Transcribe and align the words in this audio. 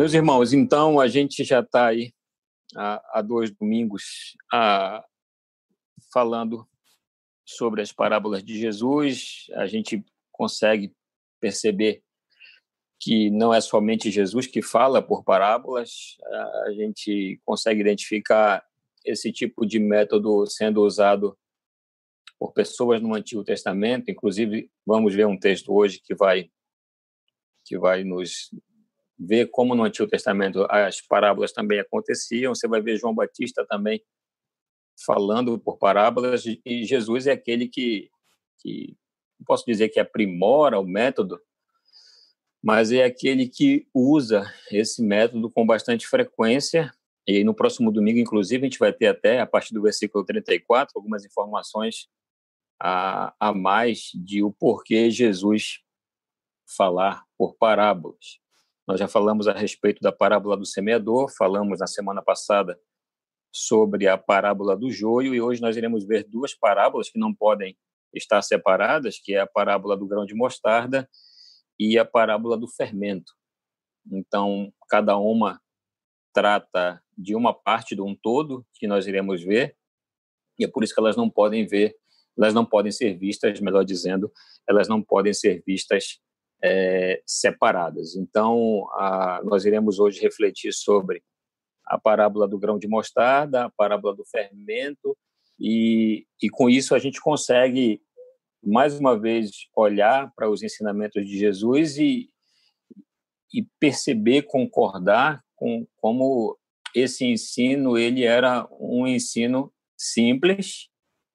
Meus 0.00 0.14
irmãos, 0.14 0.54
então 0.54 0.98
a 0.98 1.06
gente 1.08 1.44
já 1.44 1.60
está 1.60 1.88
aí 1.88 2.14
há, 2.74 3.18
há, 3.18 3.20
dois 3.20 3.50
domingos 3.50 4.34
a, 4.50 5.04
falando 6.10 6.66
sobre 7.44 7.82
as 7.82 7.92
parábolas 7.92 8.42
de 8.42 8.58
Jesus. 8.58 9.44
A 9.56 9.66
gente 9.66 10.02
consegue 10.32 10.90
perceber 11.38 12.02
que 12.98 13.28
não 13.28 13.52
é 13.52 13.60
somente 13.60 14.10
Jesus 14.10 14.46
que 14.46 14.62
fala 14.62 15.02
por 15.02 15.22
parábolas, 15.22 16.16
a 16.64 16.72
gente 16.72 17.38
consegue 17.44 17.82
identificar 17.82 18.66
esse 19.04 19.30
tipo 19.30 19.66
de 19.66 19.78
método 19.78 20.46
sendo 20.46 20.82
usado 20.82 21.38
por 22.38 22.54
pessoas 22.54 23.02
no 23.02 23.14
Antigo 23.14 23.44
Testamento. 23.44 24.10
Inclusive, 24.10 24.70
vamos 24.86 25.14
ver 25.14 25.26
um 25.26 25.38
texto 25.38 25.74
hoje 25.74 26.00
que 26.02 26.14
vai 26.14 26.50
que 27.66 27.78
vai 27.78 28.02
nos 28.02 28.50
ver 29.20 29.50
como 29.50 29.74
no 29.74 29.84
Antigo 29.84 30.08
Testamento 30.08 30.66
as 30.70 31.02
parábolas 31.02 31.52
também 31.52 31.78
aconteciam. 31.78 32.54
Você 32.54 32.66
vai 32.66 32.80
ver 32.80 32.96
João 32.96 33.14
Batista 33.14 33.66
também 33.68 34.02
falando 35.04 35.58
por 35.58 35.78
parábolas 35.78 36.44
e 36.46 36.84
Jesus 36.84 37.26
é 37.26 37.32
aquele 37.32 37.68
que, 37.68 38.10
que 38.58 38.96
posso 39.46 39.64
dizer 39.66 39.90
que 39.90 40.00
aprimora 40.00 40.78
o 40.78 40.86
método, 40.86 41.40
mas 42.62 42.92
é 42.92 43.04
aquele 43.04 43.48
que 43.48 43.86
usa 43.94 44.44
esse 44.70 45.02
método 45.02 45.50
com 45.50 45.66
bastante 45.66 46.06
frequência. 46.06 46.92
E 47.26 47.44
no 47.44 47.54
próximo 47.54 47.92
domingo, 47.92 48.18
inclusive, 48.18 48.62
a 48.62 48.66
gente 48.66 48.78
vai 48.78 48.92
ter 48.92 49.06
até, 49.06 49.40
a 49.40 49.46
partir 49.46 49.72
do 49.72 49.82
versículo 49.82 50.24
34, 50.24 50.92
algumas 50.96 51.24
informações 51.24 52.08
a, 52.78 53.34
a 53.38 53.52
mais 53.54 54.10
de 54.14 54.42
o 54.42 54.50
porquê 54.50 55.10
Jesus 55.10 55.80
falar 56.66 57.24
por 57.36 57.54
parábolas. 57.54 58.40
Nós 58.90 58.98
já 58.98 59.06
falamos 59.06 59.46
a 59.46 59.52
respeito 59.52 60.00
da 60.00 60.10
parábola 60.10 60.56
do 60.56 60.66
semeador, 60.66 61.32
falamos 61.38 61.78
na 61.78 61.86
semana 61.86 62.20
passada 62.20 62.76
sobre 63.54 64.08
a 64.08 64.18
parábola 64.18 64.76
do 64.76 64.90
joio 64.90 65.32
e 65.32 65.40
hoje 65.40 65.62
nós 65.62 65.76
iremos 65.76 66.04
ver 66.04 66.24
duas 66.28 66.56
parábolas 66.56 67.08
que 67.08 67.16
não 67.16 67.32
podem 67.32 67.78
estar 68.12 68.42
separadas, 68.42 69.16
que 69.16 69.32
é 69.32 69.38
a 69.38 69.46
parábola 69.46 69.96
do 69.96 70.08
grão 70.08 70.26
de 70.26 70.34
mostarda 70.34 71.08
e 71.78 71.96
a 71.96 72.04
parábola 72.04 72.58
do 72.58 72.66
fermento. 72.66 73.32
Então, 74.10 74.72
cada 74.88 75.16
uma 75.16 75.60
trata 76.34 77.00
de 77.16 77.36
uma 77.36 77.54
parte 77.54 77.94
de 77.94 78.02
um 78.02 78.16
todo 78.20 78.66
que 78.74 78.88
nós 78.88 79.06
iremos 79.06 79.40
ver, 79.40 79.76
e 80.58 80.64
é 80.64 80.68
por 80.68 80.82
isso 80.82 80.92
que 80.92 81.00
elas 81.00 81.16
não 81.16 81.30
podem 81.30 81.64
ver, 81.64 81.94
elas 82.36 82.52
não 82.52 82.66
podem 82.66 82.90
ser 82.90 83.16
vistas, 83.16 83.60
melhor 83.60 83.84
dizendo, 83.84 84.32
elas 84.68 84.88
não 84.88 85.00
podem 85.00 85.32
ser 85.32 85.62
vistas 85.64 86.18
é, 86.62 87.22
separadas. 87.26 88.14
Então, 88.16 88.86
a, 88.92 89.40
nós 89.44 89.64
iremos 89.64 89.98
hoje 89.98 90.20
refletir 90.20 90.72
sobre 90.72 91.22
a 91.86 91.98
parábola 91.98 92.46
do 92.46 92.58
grão 92.58 92.78
de 92.78 92.86
mostarda, 92.86 93.64
a 93.64 93.70
parábola 93.70 94.14
do 94.14 94.24
fermento, 94.24 95.16
e, 95.58 96.26
e 96.42 96.48
com 96.48 96.70
isso 96.70 96.94
a 96.94 96.98
gente 96.98 97.20
consegue, 97.20 98.00
mais 98.62 98.98
uma 98.98 99.18
vez, 99.18 99.50
olhar 99.74 100.32
para 100.34 100.48
os 100.48 100.62
ensinamentos 100.62 101.26
de 101.26 101.38
Jesus 101.38 101.98
e, 101.98 102.30
e 103.52 103.66
perceber, 103.78 104.42
concordar 104.42 105.42
com 105.56 105.86
como 105.96 106.56
esse 106.94 107.24
ensino 107.24 107.98
ele 107.98 108.24
era 108.24 108.66
um 108.80 109.06
ensino 109.06 109.72
simples, 109.96 110.88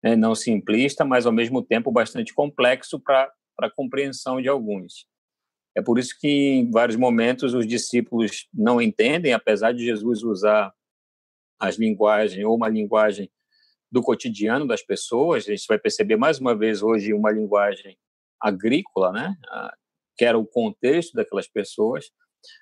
né, 0.04 0.16
não 0.16 0.34
simplista, 0.34 1.06
mas 1.06 1.26
ao 1.26 1.32
mesmo 1.32 1.62
tempo 1.62 1.92
bastante 1.92 2.34
complexo 2.34 3.00
para 3.00 3.32
a 3.60 3.70
compreensão 3.70 4.42
de 4.42 4.48
alguns. 4.48 5.06
É 5.76 5.82
por 5.82 6.00
isso 6.00 6.18
que, 6.20 6.28
em 6.28 6.72
vários 6.72 6.96
momentos, 6.96 7.54
os 7.54 7.68
discípulos 7.68 8.48
não 8.54 8.82
entendem, 8.82 9.34
apesar 9.34 9.74
de 9.74 9.84
Jesus 9.84 10.24
usar 10.24 10.74
as 11.60 11.76
linguagens 11.76 12.46
ou 12.46 12.56
uma 12.56 12.70
linguagem 12.70 13.30
do 13.92 14.02
cotidiano 14.02 14.66
das 14.68 14.82
pessoas. 14.82 15.48
A 15.48 15.52
gente 15.52 15.68
vai 15.68 15.78
perceber 15.78 16.16
mais 16.16 16.40
uma 16.40 16.56
vez 16.56 16.82
hoje 16.82 17.14
uma 17.14 17.32
linguagem 17.32 17.98
agrícola, 18.40 19.12
né? 19.12 19.36
que 20.18 20.24
era 20.24 20.38
o 20.38 20.46
contexto 20.46 21.14
daquelas 21.14 21.48
pessoas, 21.48 22.10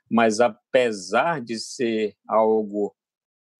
mas 0.09 0.39
apesar 0.39 1.39
de 1.39 1.59
ser 1.59 2.15
algo 2.27 2.95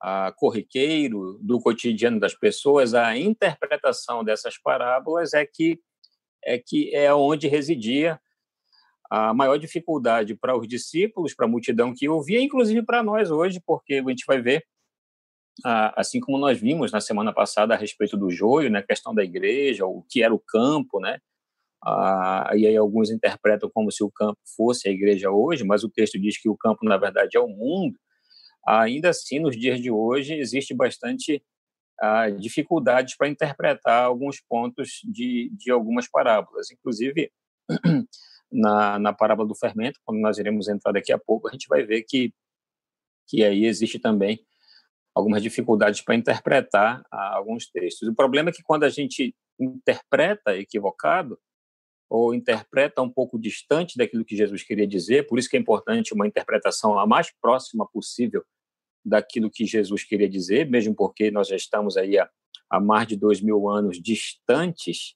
ah, 0.01 0.33
corriqueiro 0.35 1.39
do 1.41 1.59
cotidiano 1.59 2.19
das 2.19 2.33
pessoas, 2.33 2.93
a 2.93 3.15
interpretação 3.17 4.23
dessas 4.23 4.57
parábolas 4.57 5.33
é 5.33 5.45
que 5.45 5.79
é 6.45 6.57
que 6.57 6.93
é 6.93 7.13
onde 7.13 7.47
residia 7.47 8.19
a 9.15 9.31
maior 9.31 9.57
dificuldade 9.57 10.33
para 10.33 10.57
os 10.57 10.67
discípulos, 10.67 11.35
para 11.35 11.45
a 11.45 11.49
multidão 11.49 11.93
que 11.93 12.09
ouvia, 12.09 12.41
inclusive 12.41 12.81
para 12.81 13.03
nós 13.03 13.29
hoje, 13.29 13.61
porque 13.63 13.95
a 14.03 14.09
gente 14.09 14.25
vai 14.25 14.41
ver, 14.41 14.65
assim 15.63 16.19
como 16.19 16.39
nós 16.39 16.59
vimos 16.59 16.91
na 16.91 16.99
semana 16.99 17.31
passada 17.31 17.75
a 17.75 17.77
respeito 17.77 18.17
do 18.17 18.31
joio, 18.31 18.71
né, 18.71 18.79
a 18.79 18.83
questão 18.83 19.13
da 19.13 19.23
igreja, 19.23 19.85
o 19.85 20.03
que 20.09 20.23
era 20.23 20.33
o 20.33 20.39
campo, 20.39 20.99
né, 20.99 21.19
e 22.55 22.65
aí 22.65 22.75
alguns 22.75 23.11
interpretam 23.11 23.69
como 23.71 23.91
se 23.91 24.03
o 24.03 24.09
campo 24.09 24.39
fosse 24.55 24.89
a 24.89 24.91
igreja 24.91 25.29
hoje, 25.29 25.63
mas 25.63 25.83
o 25.83 25.89
texto 25.89 26.19
diz 26.19 26.41
que 26.41 26.49
o 26.49 26.57
campo, 26.57 26.83
na 26.83 26.97
verdade, 26.97 27.37
é 27.37 27.39
o 27.39 27.47
mundo. 27.47 27.99
Ainda 28.65 29.09
assim, 29.09 29.39
nos 29.39 29.55
dias 29.55 29.79
de 29.79 29.91
hoje, 29.91 30.33
existe 30.33 30.73
bastante 30.73 31.43
dificuldades 32.39 33.15
para 33.15 33.27
interpretar 33.27 34.05
alguns 34.05 34.41
pontos 34.41 35.01
de, 35.03 35.51
de 35.55 35.69
algumas 35.69 36.09
parábolas. 36.09 36.71
Inclusive, 36.71 37.31
na, 38.53 38.99
na 38.99 39.11
parábola 39.11 39.47
do 39.47 39.55
fermento, 39.55 39.99
quando 40.05 40.19
nós 40.19 40.37
iremos 40.37 40.67
entrar 40.67 40.91
daqui 40.91 41.11
a 41.11 41.17
pouco, 41.17 41.47
a 41.47 41.51
gente 41.51 41.67
vai 41.67 41.83
ver 41.83 42.03
que, 42.03 42.31
que 43.27 43.43
aí 43.43 43.65
existe 43.65 43.97
também 43.99 44.45
algumas 45.15 45.41
dificuldades 45.41 46.01
para 46.01 46.15
interpretar 46.15 47.03
ah, 47.11 47.35
alguns 47.35 47.67
textos. 47.67 48.07
O 48.07 48.15
problema 48.15 48.49
é 48.49 48.53
que 48.53 48.63
quando 48.63 48.83
a 48.83 48.89
gente 48.89 49.35
interpreta 49.59 50.55
equivocado, 50.55 51.39
ou 52.09 52.33
interpreta 52.33 53.01
um 53.01 53.09
pouco 53.09 53.39
distante 53.39 53.97
daquilo 53.97 54.23
que 54.23 54.35
Jesus 54.35 54.61
queria 54.61 54.85
dizer, 54.85 55.25
por 55.25 55.39
isso 55.39 55.49
que 55.49 55.57
é 55.57 55.59
importante 55.59 56.13
uma 56.13 56.27
interpretação 56.27 56.99
a 56.99 57.07
mais 57.07 57.31
próxima 57.41 57.87
possível 57.91 58.43
daquilo 59.03 59.49
que 59.49 59.65
Jesus 59.65 60.03
queria 60.03 60.29
dizer, 60.29 60.69
mesmo 60.69 60.95
porque 60.95 61.31
nós 61.31 61.47
já 61.47 61.55
estamos 61.55 61.97
aí 61.97 62.19
há, 62.19 62.29
há 62.69 62.79
mais 62.79 63.07
de 63.07 63.15
dois 63.15 63.41
mil 63.41 63.67
anos 63.67 63.99
distantes 63.99 65.15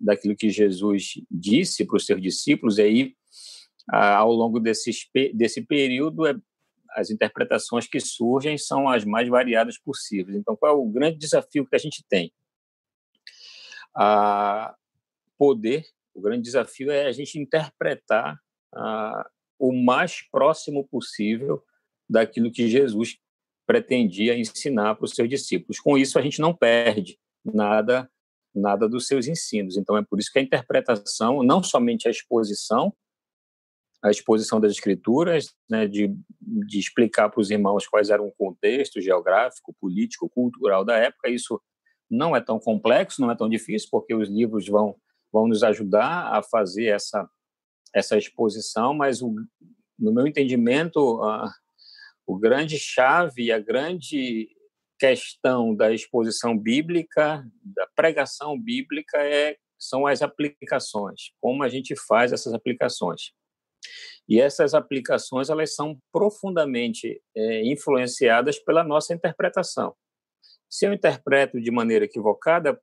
daquilo 0.00 0.36
que 0.36 0.50
Jesus 0.50 1.14
disse 1.30 1.84
para 1.84 1.96
os 1.96 2.06
seus 2.06 2.20
discípulos, 2.20 2.78
e 2.78 2.82
aí, 2.82 3.16
ah, 3.88 4.16
ao 4.16 4.32
longo 4.32 4.58
desse, 4.58 4.90
desse 5.34 5.62
período, 5.62 6.26
é, 6.26 6.34
as 6.90 7.10
interpretações 7.10 7.86
que 7.86 8.00
surgem 8.00 8.58
são 8.58 8.88
as 8.88 9.04
mais 9.04 9.28
variadas 9.28 9.78
possíveis. 9.78 10.36
Então, 10.36 10.56
qual 10.56 10.72
é 10.72 10.74
o 10.76 10.86
grande 10.86 11.18
desafio 11.18 11.66
que 11.66 11.76
a 11.76 11.78
gente 11.78 12.04
tem? 12.08 12.32
Ah, 13.94 14.74
poder, 15.38 15.86
o 16.14 16.20
grande 16.20 16.42
desafio 16.42 16.90
é 16.90 17.06
a 17.06 17.12
gente 17.12 17.38
interpretar 17.38 18.38
ah, 18.74 19.28
o 19.58 19.72
mais 19.72 20.22
próximo 20.30 20.86
possível 20.88 21.62
daquilo 22.08 22.50
que 22.50 22.68
Jesus 22.68 23.18
pretendia 23.66 24.36
ensinar 24.36 24.96
para 24.96 25.04
os 25.04 25.12
seus 25.12 25.28
discípulos. 25.28 25.78
Com 25.78 25.96
isso, 25.96 26.18
a 26.18 26.22
gente 26.22 26.40
não 26.40 26.54
perde 26.54 27.18
nada 27.44 28.10
nada 28.54 28.88
dos 28.88 29.06
seus 29.06 29.26
ensinos. 29.26 29.76
Então 29.76 29.96
é 29.96 30.02
por 30.02 30.18
isso 30.18 30.30
que 30.32 30.38
a 30.38 30.42
interpretação, 30.42 31.42
não 31.42 31.62
somente 31.62 32.08
a 32.08 32.10
exposição, 32.10 32.92
a 34.02 34.10
exposição 34.10 34.60
das 34.60 34.72
escrituras, 34.72 35.54
né, 35.68 35.86
de, 35.86 36.14
de 36.40 36.78
explicar 36.78 37.28
para 37.28 37.40
os 37.40 37.50
irmãos 37.50 37.86
quais 37.86 38.08
eram 38.08 38.26
o 38.26 38.32
contexto 38.32 39.00
geográfico, 39.00 39.74
político, 39.78 40.28
cultural 40.28 40.84
da 40.84 40.96
época, 40.96 41.28
isso 41.28 41.60
não 42.10 42.34
é 42.34 42.40
tão 42.40 42.58
complexo, 42.58 43.20
não 43.20 43.30
é 43.30 43.36
tão 43.36 43.48
difícil, 43.48 43.88
porque 43.90 44.14
os 44.14 44.28
livros 44.28 44.66
vão, 44.66 44.96
vão 45.32 45.46
nos 45.46 45.62
ajudar 45.62 46.34
a 46.34 46.42
fazer 46.42 46.86
essa, 46.86 47.28
essa 47.94 48.16
exposição, 48.16 48.94
mas 48.94 49.22
o, 49.22 49.34
no 49.98 50.12
meu 50.12 50.26
entendimento, 50.26 51.22
a, 51.22 51.52
o 52.26 52.38
grande 52.38 52.78
chave, 52.78 53.52
a 53.52 53.58
grande 53.58 54.48
questão 55.00 55.74
da 55.74 55.90
exposição 55.92 56.56
bíblica, 56.56 57.42
da 57.64 57.86
pregação 57.96 58.60
bíblica, 58.60 59.16
é, 59.16 59.56
são 59.78 60.06
as 60.06 60.20
aplicações, 60.20 61.32
como 61.40 61.62
a 61.62 61.68
gente 61.70 61.96
faz 62.06 62.32
essas 62.32 62.52
aplicações. 62.52 63.32
E 64.28 64.38
essas 64.38 64.74
aplicações 64.74 65.48
elas 65.48 65.74
são 65.74 65.98
profundamente 66.12 67.20
é, 67.34 67.64
influenciadas 67.64 68.58
pela 68.58 68.84
nossa 68.84 69.14
interpretação. 69.14 69.96
Se 70.68 70.86
eu 70.86 70.92
interpreto 70.92 71.58
de 71.58 71.70
maneira 71.70 72.04
equivocada, 72.04 72.78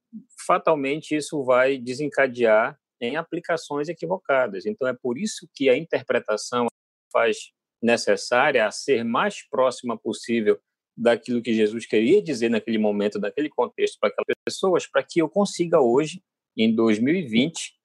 fatalmente 0.46 1.16
isso 1.16 1.44
vai 1.46 1.78
desencadear 1.78 2.78
em 3.00 3.16
aplicações 3.16 3.88
equivocadas. 3.90 4.66
Então 4.66 4.88
é 4.88 4.94
por 4.94 5.20
isso 5.20 5.48
que 5.54 5.70
a 5.70 5.78
interpretação 5.78 6.66
faz 7.14 7.52
necessária 7.82 8.66
a 8.66 8.72
ser 8.72 9.06
mais 9.06 9.48
próxima 9.48 9.96
possível 9.96 10.60
daquilo 10.98 11.42
que 11.42 11.54
Jesus 11.54 11.86
queria 11.86 12.22
dizer 12.22 12.50
naquele 12.50 12.80
momento, 12.80 13.20
naquele 13.20 13.50
contexto 13.50 14.00
para 14.00 14.10
aquelas 14.10 14.36
pessoas, 14.44 14.88
para 14.88 15.04
que 15.04 15.22
eu 15.22 15.30
consiga 15.30 15.80
hoje, 15.80 16.24
em 16.58 16.74
2020, 16.74 17.78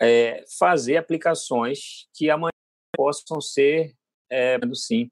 é, 0.00 0.44
fazer 0.58 0.98
aplicações 0.98 2.08
que 2.14 2.28
amanhã 2.28 2.50
possam 2.94 3.40
ser 3.40 3.94
é, 4.30 4.58
sim, 4.74 5.10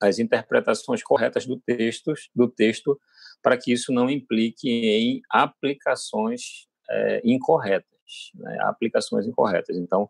as 0.00 0.18
interpretações 0.18 1.02
corretas 1.02 1.44
do 1.44 1.60
texto, 1.60 2.12
do 2.34 2.48
texto 2.48 2.98
para 3.42 3.56
que 3.58 3.72
isso 3.72 3.92
não 3.92 4.08
implique 4.08 4.68
em 4.68 5.22
aplicações 5.28 6.68
é, 6.88 7.20
incorretas, 7.24 8.30
né? 8.34 8.58
aplicações 8.60 9.26
incorretas. 9.26 9.76
Então, 9.76 10.08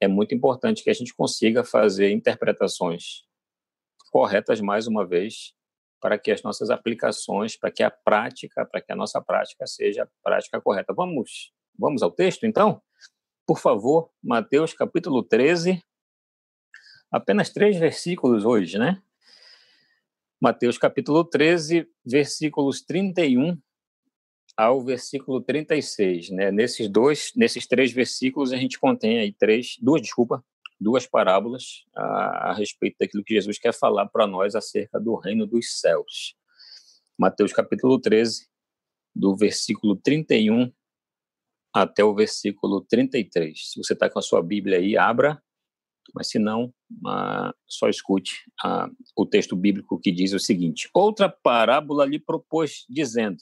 é 0.00 0.06
muito 0.06 0.34
importante 0.34 0.84
que 0.84 0.90
a 0.90 0.94
gente 0.94 1.14
consiga 1.14 1.64
fazer 1.64 2.10
interpretações 2.10 3.24
corretas 4.10 4.60
mais 4.60 4.86
uma 4.86 5.06
vez 5.06 5.52
para 6.00 6.18
que 6.18 6.30
as 6.30 6.42
nossas 6.42 6.70
aplicações, 6.70 7.56
para 7.56 7.70
que 7.70 7.82
a 7.82 7.90
prática, 7.90 8.64
para 8.64 8.80
que 8.80 8.92
a 8.92 8.96
nossa 8.96 9.20
prática 9.20 9.66
seja 9.66 10.04
a 10.04 10.08
prática 10.22 10.60
correta. 10.60 10.92
Vamos, 10.92 11.52
vamos 11.78 12.02
ao 12.02 12.10
texto, 12.10 12.46
então? 12.46 12.80
Por 13.46 13.58
favor, 13.58 14.10
Mateus 14.22 14.72
capítulo 14.74 15.22
13, 15.22 15.82
apenas 17.10 17.50
três 17.50 17.76
versículos 17.76 18.44
hoje, 18.44 18.78
né? 18.78 19.02
Mateus 20.40 20.78
capítulo 20.78 21.24
13, 21.24 21.88
versículos 22.04 22.80
31 22.82 23.58
ao 24.56 24.84
versículo 24.84 25.40
36, 25.40 26.30
né? 26.30 26.50
Nesses 26.50 26.88
dois, 26.88 27.32
nesses 27.34 27.66
três 27.66 27.92
versículos 27.92 28.52
a 28.52 28.56
gente 28.56 28.78
contém 28.78 29.18
aí 29.18 29.32
três, 29.32 29.76
duas, 29.80 30.02
desculpa, 30.02 30.44
duas 30.80 31.06
parábolas 31.06 31.84
a, 31.94 32.50
a 32.50 32.54
respeito 32.54 32.96
daquilo 33.00 33.24
que 33.24 33.34
Jesus 33.34 33.58
quer 33.58 33.72
falar 33.72 34.06
para 34.06 34.26
nós 34.26 34.54
acerca 34.54 35.00
do 35.00 35.16
reino 35.16 35.46
dos 35.46 35.80
céus. 35.80 36.36
Mateus 37.18 37.52
capítulo 37.52 38.00
13, 38.00 38.48
do 39.14 39.36
versículo 39.36 39.96
31 39.96 40.72
até 41.74 42.04
o 42.04 42.14
versículo 42.14 42.80
33. 42.80 43.72
Se 43.72 43.82
você 43.82 43.92
está 43.92 44.08
com 44.08 44.18
a 44.18 44.22
sua 44.22 44.42
Bíblia 44.42 44.78
aí, 44.78 44.96
abra, 44.96 45.42
mas 46.14 46.28
se 46.28 46.38
não, 46.38 46.72
uh, 47.04 47.52
só 47.66 47.88
escute 47.88 48.44
uh, 48.64 48.90
o 49.16 49.26
texto 49.26 49.54
bíblico 49.54 49.98
que 50.00 50.10
diz 50.10 50.32
o 50.32 50.38
seguinte: 50.38 50.88
Outra 50.94 51.28
parábola 51.28 52.06
lhe 52.06 52.18
propôs, 52.18 52.86
dizendo: 52.88 53.38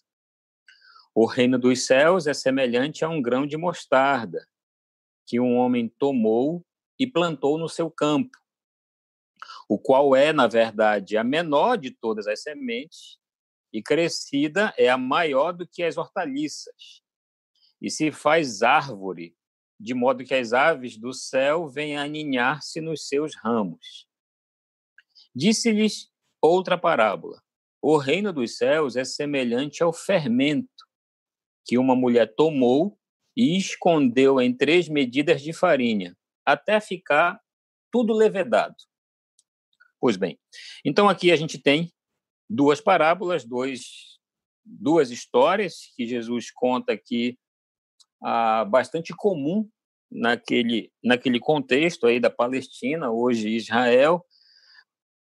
O 1.15 1.27
reino 1.27 1.59
dos 1.59 1.87
céus 1.87 2.27
é 2.27 2.35
semelhante 2.35 3.05
a 3.05 3.09
um 3.09 3.23
grão 3.23 3.47
de 3.47 3.57
mostarda 3.57 4.47
que 5.27 5.39
um 5.39 5.57
homem 5.57 5.89
tomou 5.99 6.65
e 6.99 7.07
plantou 7.07 7.59
no 7.59 7.69
seu 7.69 7.91
campo, 7.91 8.37
o 9.69 9.79
qual 9.79 10.15
é, 10.15 10.33
na 10.33 10.47
verdade, 10.47 11.17
a 11.17 11.25
menor 11.25 11.77
de 11.77 11.91
todas 11.91 12.27
as 12.27 12.43
sementes, 12.43 13.19
e 13.73 13.83
crescida 13.83 14.73
é 14.79 14.89
a 14.89 14.97
maior 14.97 15.53
do 15.53 15.67
que 15.67 15.83
as 15.83 15.97
hortaliças, 15.97 17.03
e 17.81 17.91
se 17.91 18.11
faz 18.11 18.63
árvore, 18.63 19.37
de 19.79 19.93
modo 19.93 20.25
que 20.25 20.35
as 20.35 20.53
aves 20.53 20.97
do 20.97 21.13
céu 21.13 21.69
venham 21.69 22.03
aninhar-se 22.03 22.81
nos 22.81 23.07
seus 23.07 23.37
ramos. 23.37 24.09
Disse-lhes 25.35 26.11
outra 26.41 26.79
parábola: 26.79 27.43
O 27.83 27.99
reino 27.99 28.33
dos 28.33 28.57
céus 28.57 28.97
é 28.97 29.05
semelhante 29.05 29.83
ao 29.83 29.93
fermento 29.93 30.87
que 31.67 31.77
uma 31.77 31.95
mulher 31.95 32.35
tomou 32.35 32.99
e 33.37 33.59
escondeu 33.59 34.41
em 34.41 34.57
três 34.57 34.89
medidas 34.89 35.43
de 35.43 35.53
farinha 35.53 36.17
até 36.47 36.81
ficar 36.81 37.41
tudo 37.91 38.15
levedado. 38.15 38.77
Pois 40.01 40.17
bem, 40.17 40.39
então 40.85 41.09
aqui 41.09 41.33
a 41.33 41.37
gente 41.37 41.59
tem 41.59 41.93
duas 42.49 42.81
parábolas, 42.81 43.45
dois, 43.45 44.19
duas 44.65 45.11
histórias 45.11 45.93
que 45.97 46.07
Jesus 46.07 46.51
conta 46.51 46.93
aqui 46.93 47.37
ah, 48.23 48.65
bastante 48.65 49.15
comum 49.17 49.69
naquele, 50.11 50.93
naquele 51.03 51.41
contexto 51.41 52.07
aí 52.07 52.21
da 52.21 52.31
Palestina, 52.31 53.11
hoje 53.11 53.49
Israel. 53.49 54.25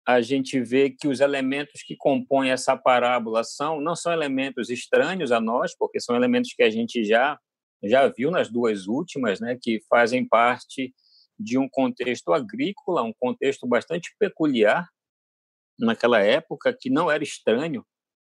A 0.06 0.20
gente 0.20 0.60
vê 0.60 0.90
que 0.90 1.08
os 1.08 1.18
elementos 1.18 1.82
que 1.82 1.96
compõem 1.96 2.50
essa 2.50 2.76
parábola 2.76 3.42
são 3.42 3.80
não 3.80 3.96
são 3.96 4.12
elementos 4.12 4.70
estranhos 4.70 5.32
a 5.32 5.40
nós, 5.40 5.76
porque 5.76 5.98
são 5.98 6.14
elementos 6.14 6.52
que 6.54 6.62
a 6.62 6.70
gente 6.70 7.02
já 7.04 7.38
já 7.82 8.08
viu 8.08 8.30
nas 8.30 8.50
duas 8.50 8.86
últimas, 8.86 9.38
né, 9.38 9.58
que 9.60 9.80
fazem 9.88 10.26
parte 10.26 10.94
de 11.38 11.58
um 11.58 11.68
contexto 11.68 12.32
agrícola, 12.32 13.02
um 13.02 13.12
contexto 13.12 13.66
bastante 13.66 14.14
peculiar 14.18 14.88
naquela 15.78 16.20
época, 16.20 16.76
que 16.78 16.88
não 16.88 17.10
era 17.10 17.22
estranho 17.22 17.84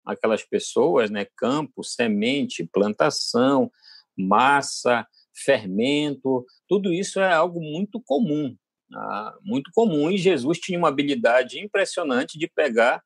aquelas 0.06 0.44
pessoas, 0.44 1.10
né? 1.10 1.26
Campo, 1.38 1.84
semente, 1.84 2.68
plantação, 2.72 3.72
massa, 4.18 5.08
fermento, 5.34 6.46
tudo 6.68 6.94
isso 6.94 7.20
é 7.20 7.32
algo 7.34 7.62
muito 7.62 8.02
comum, 8.02 8.56
ah, 8.94 9.38
muito 9.42 9.72
comum. 9.74 10.12
E 10.12 10.18
Jesus 10.18 10.60
tinha 10.60 10.78
uma 10.78 10.90
habilidade 10.90 11.60
impressionante 11.60 12.38
de 12.38 12.48
pegar 12.48 13.04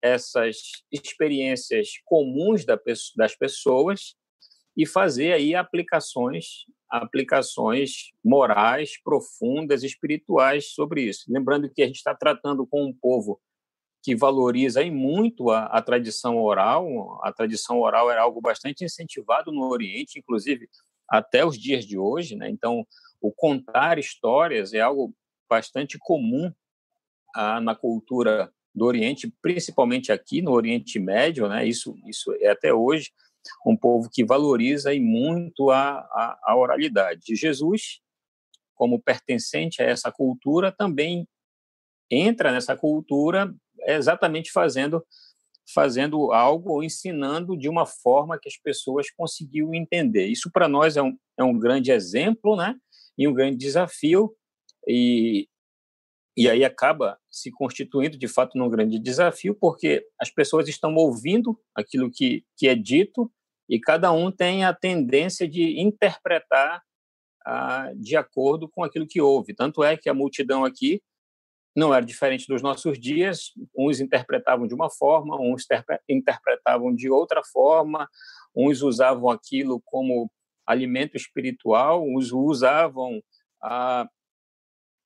essas 0.00 0.56
experiências 0.92 1.90
comuns 2.04 2.64
das 3.16 3.36
pessoas 3.36 4.14
e 4.78 4.86
fazer 4.86 5.32
aí 5.32 5.56
aplicações 5.56 6.64
aplicações 6.88 8.12
morais 8.24 8.92
profundas, 9.02 9.82
espirituais 9.82 10.72
sobre 10.72 11.02
isso. 11.02 11.24
Lembrando 11.28 11.68
que 11.68 11.82
a 11.82 11.86
gente 11.86 11.96
está 11.96 12.14
tratando 12.14 12.66
com 12.66 12.82
um 12.82 12.94
povo 12.94 13.38
que 14.02 14.16
valoriza 14.16 14.80
aí 14.80 14.90
muito 14.90 15.50
a, 15.50 15.64
a, 15.64 15.82
tradição 15.82 16.38
oral. 16.38 17.20
A 17.22 17.30
tradição 17.30 17.80
oral 17.80 18.10
era 18.10 18.22
algo 18.22 18.40
bastante 18.40 18.84
incentivado 18.84 19.52
no 19.52 19.68
Oriente, 19.68 20.18
inclusive 20.18 20.66
até 21.06 21.44
os 21.44 21.58
dias 21.58 21.84
de 21.84 21.98
hoje. 21.98 22.36
Né? 22.36 22.48
Então, 22.48 22.86
o 23.20 23.30
contar 23.30 23.98
histórias 23.98 24.72
é 24.72 24.80
algo 24.80 25.14
bastante 25.46 25.98
comum 25.98 26.50
ah, 27.34 27.60
na 27.60 27.74
cultura 27.74 28.50
do 28.74 28.86
Oriente, 28.86 29.30
principalmente 29.42 30.10
aqui 30.10 30.40
no 30.40 30.52
Oriente 30.52 30.98
Médio. 30.98 31.48
Né? 31.48 31.66
Isso, 31.66 31.94
isso 32.06 32.32
é 32.40 32.48
até 32.48 32.72
hoje 32.72 33.10
um 33.66 33.76
povo 33.76 34.08
que 34.10 34.24
valoriza 34.24 34.92
e 34.94 35.00
muito 35.00 35.70
a, 35.70 35.98
a, 35.98 36.38
a 36.44 36.56
oralidade. 36.56 37.36
Jesus, 37.36 38.00
como 38.74 39.00
pertencente 39.00 39.82
a 39.82 39.86
essa 39.86 40.10
cultura, 40.10 40.72
também 40.72 41.26
entra 42.10 42.52
nessa 42.52 42.76
cultura 42.76 43.54
exatamente 43.86 44.50
fazendo 44.50 45.04
fazendo 45.74 46.32
algo 46.32 46.72
ou 46.72 46.82
ensinando 46.82 47.54
de 47.54 47.68
uma 47.68 47.84
forma 47.84 48.38
que 48.38 48.48
as 48.48 48.56
pessoas 48.56 49.10
conseguiam 49.10 49.74
entender. 49.74 50.26
Isso 50.26 50.50
para 50.50 50.66
nós 50.66 50.96
é 50.96 51.02
um, 51.02 51.14
é 51.36 51.44
um 51.44 51.58
grande 51.58 51.92
exemplo, 51.92 52.56
né? 52.56 52.74
E 53.18 53.28
um 53.28 53.34
grande 53.34 53.58
desafio 53.58 54.34
e 54.86 55.46
e 56.38 56.48
aí 56.48 56.64
acaba 56.64 57.18
se 57.28 57.50
constituindo 57.50 58.16
de 58.16 58.28
fato 58.28 58.56
num 58.56 58.70
grande 58.70 58.98
desafio 58.98 59.54
porque 59.54 60.06
as 60.20 60.30
pessoas 60.30 60.68
estão 60.68 60.94
ouvindo 60.94 61.58
aquilo 61.74 62.10
que 62.10 62.44
que 62.56 62.68
é 62.68 62.76
dito 62.76 63.30
e 63.68 63.80
cada 63.80 64.12
um 64.12 64.30
tem 64.30 64.64
a 64.64 64.72
tendência 64.72 65.48
de 65.48 65.80
interpretar 65.80 66.80
ah, 67.44 67.90
de 67.96 68.16
acordo 68.16 68.68
com 68.68 68.84
aquilo 68.84 69.06
que 69.06 69.20
houve. 69.20 69.54
Tanto 69.54 69.82
é 69.82 69.96
que 69.96 70.08
a 70.08 70.14
multidão 70.14 70.64
aqui 70.64 71.02
não 71.76 71.94
era 71.94 72.04
diferente 72.04 72.46
dos 72.46 72.62
nossos 72.62 72.98
dias, 72.98 73.52
uns 73.76 74.00
interpretavam 74.00 74.66
de 74.66 74.74
uma 74.74 74.90
forma, 74.90 75.40
uns 75.40 75.66
interpretavam 76.08 76.94
de 76.94 77.10
outra 77.10 77.42
forma, 77.44 78.08
uns 78.56 78.82
usavam 78.82 79.30
aquilo 79.30 79.80
como 79.84 80.30
alimento 80.66 81.16
espiritual, 81.16 82.04
uns 82.04 82.32
usavam 82.32 83.22
a, 83.62 84.08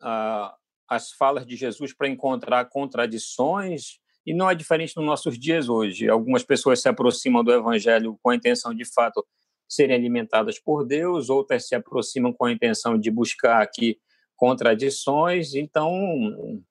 a, 0.01 0.57
as 0.95 1.11
falas 1.13 1.47
de 1.47 1.57
Jesus 1.57 1.95
para 1.95 2.09
encontrar 2.09 2.67
contradições, 2.67 3.99
e 4.27 4.35
não 4.35 4.49
é 4.49 4.55
diferente 4.55 4.95
nos 4.97 5.07
nossos 5.07 5.39
dias 5.39 5.69
hoje. 5.69 6.09
Algumas 6.09 6.45
pessoas 6.45 6.81
se 6.83 6.89
aproximam 6.89 7.43
do 7.43 7.53
evangelho 7.53 8.19
com 8.23 8.31
a 8.31 8.37
intenção 8.37 8.75
de 8.75 8.85
fato 8.85 9.27
serem 9.67 9.97
alimentadas 9.97 10.59
por 10.59 10.85
Deus, 10.85 11.31
outras 11.31 11.67
se 11.67 11.75
aproximam 11.75 12.33
com 12.33 12.45
a 12.45 12.53
intenção 12.53 12.99
de 12.99 13.11
buscar 13.11 13.63
aqui 13.63 13.99
contradições. 14.37 15.55
Então, 15.55 16.63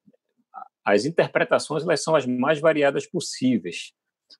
as 0.85 1.03
interpretações 1.05 1.83
elas 1.83 2.03
são 2.03 2.15
as 2.15 2.25
mais 2.27 2.59
variadas 2.59 3.07
possíveis. 3.07 3.91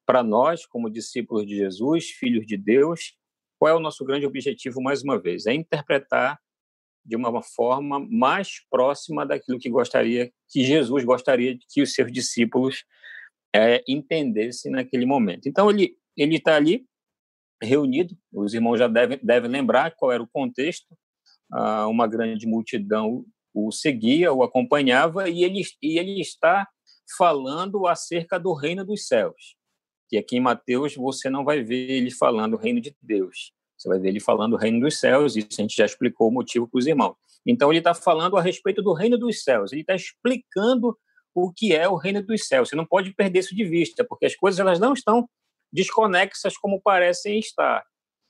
Para 0.06 0.22
nós, 0.22 0.66
como 0.66 0.92
discípulos 0.92 1.46
de 1.46 1.58
Jesus, 1.58 2.12
filhos 2.12 2.46
de 2.46 2.56
Deus, 2.56 3.18
qual 3.58 3.72
é 3.72 3.76
o 3.76 3.80
nosso 3.80 4.06
grande 4.06 4.28
objetivo 4.28 4.80
mais 4.80 5.02
uma 5.02 5.20
vez? 5.20 5.48
É 5.48 5.54
interpretar 5.54 6.40
de 7.04 7.16
uma 7.16 7.42
forma 7.42 8.00
mais 8.10 8.66
próxima 8.70 9.26
daquilo 9.26 9.60
que 9.60 9.70
gostaria, 9.70 10.32
que 10.50 10.64
Jesus 10.64 11.04
gostaria 11.04 11.58
que 11.70 11.82
os 11.82 11.94
seus 11.94 12.12
discípulos 12.12 12.84
é, 13.54 13.84
entendessem 13.88 14.72
naquele 14.72 15.06
momento. 15.06 15.48
Então 15.48 15.70
ele 15.70 15.96
ele 16.16 16.36
está 16.36 16.56
ali 16.56 16.86
reunido. 17.62 18.16
Os 18.34 18.54
irmãos 18.54 18.78
já 18.78 18.88
devem 18.88 19.20
devem 19.22 19.50
lembrar 19.50 19.96
qual 19.96 20.12
era 20.12 20.22
o 20.22 20.28
contexto. 20.28 20.96
Ah, 21.52 21.88
uma 21.88 22.08
grande 22.08 22.48
multidão 22.48 23.26
o 23.54 23.72
seguia, 23.72 24.32
o 24.32 24.44
acompanhava 24.44 25.30
e 25.30 25.44
ele 25.44 25.64
e 25.82 26.00
ele 26.00 26.22
está 26.22 26.68
falando 27.18 27.86
acerca 27.88 28.40
do 28.40 28.54
reino 28.54 28.86
dos 28.86 29.08
céus. 29.08 29.56
Que 30.10 30.18
aqui 30.18 30.38
em 30.38 30.42
Mateus 30.42 30.96
você 30.96 31.30
não 31.30 31.44
vai 31.44 31.64
ver 31.64 31.90
ele 31.90 32.12
falando 32.12 32.54
o 32.54 32.58
reino 32.58 32.80
de 32.80 32.96
Deus. 33.02 33.54
Você 33.82 33.90
vai 33.90 33.98
ver 33.98 34.10
ele 34.10 34.20
falando 34.20 34.52
do 34.52 34.58
reino 34.58 34.80
dos 34.80 35.00
céus, 35.00 35.36
isso 35.36 35.48
a 35.58 35.62
gente 35.64 35.76
já 35.76 35.86
explicou 35.86 36.28
o 36.28 36.32
motivo 36.32 36.68
para 36.68 36.78
os 36.78 36.86
irmãos. 36.86 37.16
Então, 37.44 37.72
ele 37.72 37.80
está 37.80 37.96
falando 37.96 38.38
a 38.38 38.42
respeito 38.42 38.80
do 38.80 38.94
reino 38.94 39.18
dos 39.18 39.44
céus, 39.44 39.72
ele 39.72 39.82
está 39.82 39.96
explicando 39.96 40.96
o 41.34 41.52
que 41.52 41.74
é 41.74 41.90
o 41.90 41.96
reino 41.96 42.22
dos 42.22 42.48
céus. 42.48 42.70
Você 42.70 42.76
não 42.76 42.86
pode 42.86 43.12
perder 43.16 43.40
isso 43.40 43.56
de 43.56 43.66
vista, 43.66 44.06
porque 44.06 44.28
as 44.28 44.36
coisas 44.36 44.60
elas 44.60 44.80
não 44.80 44.94
estão 44.94 45.28
desconexas 45.74 46.56
como 46.58 46.80
parecem 46.80 47.40
estar. 47.40 47.84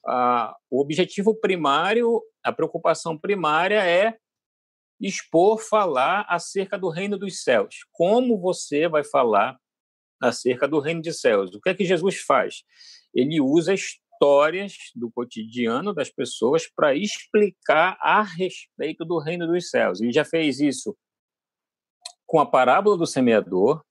Ah, 0.05 0.55
o 0.69 0.79
objetivo 0.79 1.35
primário, 1.35 2.21
a 2.41 2.53
preocupação 2.53 3.17
primária 3.17 3.85
é 3.85 4.15
expor, 5.01 5.59
falar 5.59 6.25
acerca 6.29 6.77
do 6.77 6.87
reino 6.87 7.17
dos 7.17 7.43
céus. 7.43 7.79
Como 7.91 8.39
você 8.39 8.87
vai 8.87 9.03
falar 9.03 9.57
acerca 10.21 10.65
do 10.65 10.79
reino 10.79 11.01
dos 11.01 11.19
céus? 11.19 11.53
O 11.53 11.59
que 11.59 11.71
é 11.71 11.73
que 11.73 11.83
Jesus 11.83 12.21
faz? 12.21 12.63
Ele 13.13 13.41
usa 13.41 13.73
histórias 14.21 14.75
do 14.95 15.09
cotidiano 15.09 15.93
das 15.93 16.11
pessoas 16.11 16.69
para 16.75 16.95
explicar 16.95 17.97
a 17.99 18.21
respeito 18.21 19.03
do 19.03 19.17
reino 19.17 19.47
dos 19.47 19.69
céus. 19.71 19.99
Ele 19.99 20.11
já 20.11 20.23
fez 20.23 20.59
isso 20.59 20.95
com 22.27 22.39
a 22.39 22.45
parábola 22.45 22.95
do 22.95 23.07
semeador, 23.07 23.83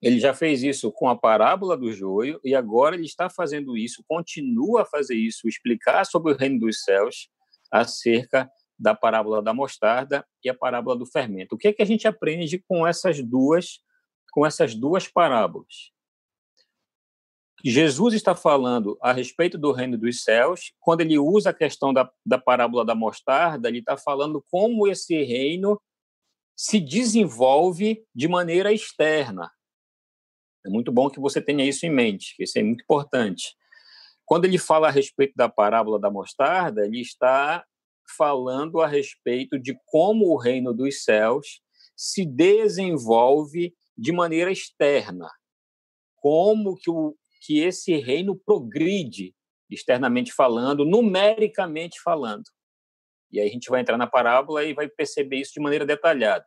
ele 0.00 0.18
já 0.18 0.32
fez 0.32 0.62
isso 0.62 0.90
com 0.90 1.10
a 1.10 1.16
parábola 1.16 1.76
do 1.76 1.92
joio 1.92 2.40
e 2.42 2.54
agora 2.54 2.96
ele 2.96 3.04
está 3.04 3.28
fazendo 3.28 3.76
isso, 3.76 4.02
continua 4.08 4.82
a 4.82 4.86
fazer 4.86 5.14
isso, 5.14 5.46
explicar 5.46 6.06
sobre 6.06 6.32
o 6.32 6.36
reino 6.36 6.58
dos 6.58 6.82
céus 6.82 7.28
acerca 7.70 8.50
da 8.78 8.94
parábola 8.94 9.42
da 9.42 9.52
mostarda 9.52 10.26
e 10.42 10.48
a 10.48 10.54
parábola 10.54 10.96
do 10.96 11.04
fermento. 11.04 11.54
O 11.54 11.58
que 11.58 11.68
é 11.68 11.72
que 11.72 11.82
a 11.82 11.86
gente 11.86 12.08
aprende 12.08 12.58
com 12.66 12.86
essas 12.86 13.22
duas 13.22 13.78
com 14.32 14.46
essas 14.46 14.74
duas 14.76 15.08
parábolas? 15.08 15.90
Jesus 17.64 18.14
está 18.14 18.34
falando 18.34 18.96
a 19.02 19.12
respeito 19.12 19.58
do 19.58 19.72
reino 19.72 19.98
dos 19.98 20.22
céus. 20.22 20.72
Quando 20.80 21.02
ele 21.02 21.18
usa 21.18 21.50
a 21.50 21.54
questão 21.54 21.92
da, 21.92 22.10
da 22.24 22.38
parábola 22.38 22.84
da 22.84 22.94
mostarda, 22.94 23.68
ele 23.68 23.80
está 23.80 23.96
falando 23.96 24.44
como 24.50 24.88
esse 24.88 25.22
reino 25.22 25.80
se 26.56 26.80
desenvolve 26.80 28.04
de 28.14 28.28
maneira 28.28 28.72
externa. 28.72 29.50
É 30.64 30.68
muito 30.68 30.92
bom 30.92 31.08
que 31.08 31.20
você 31.20 31.40
tenha 31.40 31.64
isso 31.64 31.86
em 31.86 31.90
mente, 31.90 32.34
que 32.36 32.44
isso 32.44 32.58
é 32.58 32.62
muito 32.62 32.82
importante. 32.82 33.56
Quando 34.24 34.44
ele 34.44 34.58
fala 34.58 34.88
a 34.88 34.90
respeito 34.90 35.32
da 35.34 35.48
parábola 35.48 35.98
da 35.98 36.10
mostarda, 36.10 36.84
ele 36.84 37.00
está 37.00 37.64
falando 38.16 38.80
a 38.80 38.86
respeito 38.86 39.58
de 39.58 39.78
como 39.86 40.26
o 40.26 40.36
reino 40.36 40.72
dos 40.74 41.02
céus 41.02 41.62
se 41.96 42.24
desenvolve 42.24 43.74
de 43.96 44.12
maneira 44.12 44.50
externa, 44.50 45.30
como 46.16 46.76
que, 46.76 46.90
o, 46.90 47.14
que 47.40 47.60
esse 47.60 47.96
reino 47.96 48.36
progride 48.36 49.34
externamente 49.70 50.32
falando, 50.32 50.84
numericamente 50.84 52.00
falando. 52.02 52.44
E 53.30 53.40
aí 53.40 53.48
a 53.48 53.52
gente 53.52 53.70
vai 53.70 53.80
entrar 53.80 53.96
na 53.96 54.06
parábola 54.06 54.64
e 54.64 54.74
vai 54.74 54.88
perceber 54.88 55.36
isso 55.36 55.52
de 55.54 55.60
maneira 55.60 55.86
detalhada. 55.86 56.44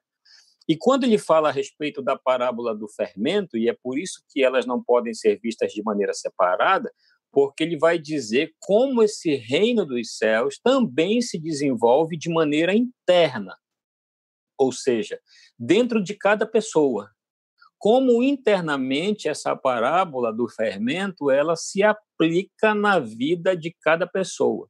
E 0.67 0.77
quando 0.77 1.03
ele 1.03 1.17
fala 1.17 1.49
a 1.49 1.51
respeito 1.51 2.01
da 2.01 2.17
parábola 2.17 2.75
do 2.75 2.87
fermento, 2.87 3.57
e 3.57 3.67
é 3.67 3.75
por 3.81 3.97
isso 3.97 4.23
que 4.29 4.43
elas 4.43 4.65
não 4.65 4.81
podem 4.81 5.13
ser 5.13 5.39
vistas 5.41 5.73
de 5.73 5.83
maneira 5.83 6.13
separada, 6.13 6.91
porque 7.31 7.63
ele 7.63 7.77
vai 7.77 7.97
dizer 7.97 8.53
como 8.59 9.01
esse 9.01 9.35
reino 9.35 9.85
dos 9.85 10.15
céus 10.15 10.59
também 10.63 11.21
se 11.21 11.39
desenvolve 11.39 12.17
de 12.17 12.29
maneira 12.29 12.73
interna, 12.73 13.57
ou 14.57 14.71
seja, 14.71 15.19
dentro 15.57 16.01
de 16.01 16.13
cada 16.13 16.45
pessoa. 16.45 17.09
Como 17.83 18.23
internamente 18.23 19.27
essa 19.27 19.57
parábola 19.57 20.31
do 20.31 20.47
fermento 20.47 21.29
ela 21.29 21.53
se 21.57 21.83
aplica 21.83 22.73
na 22.73 22.97
vida 22.97 23.57
de 23.57 23.75
cada 23.81 24.07
pessoa 24.07 24.69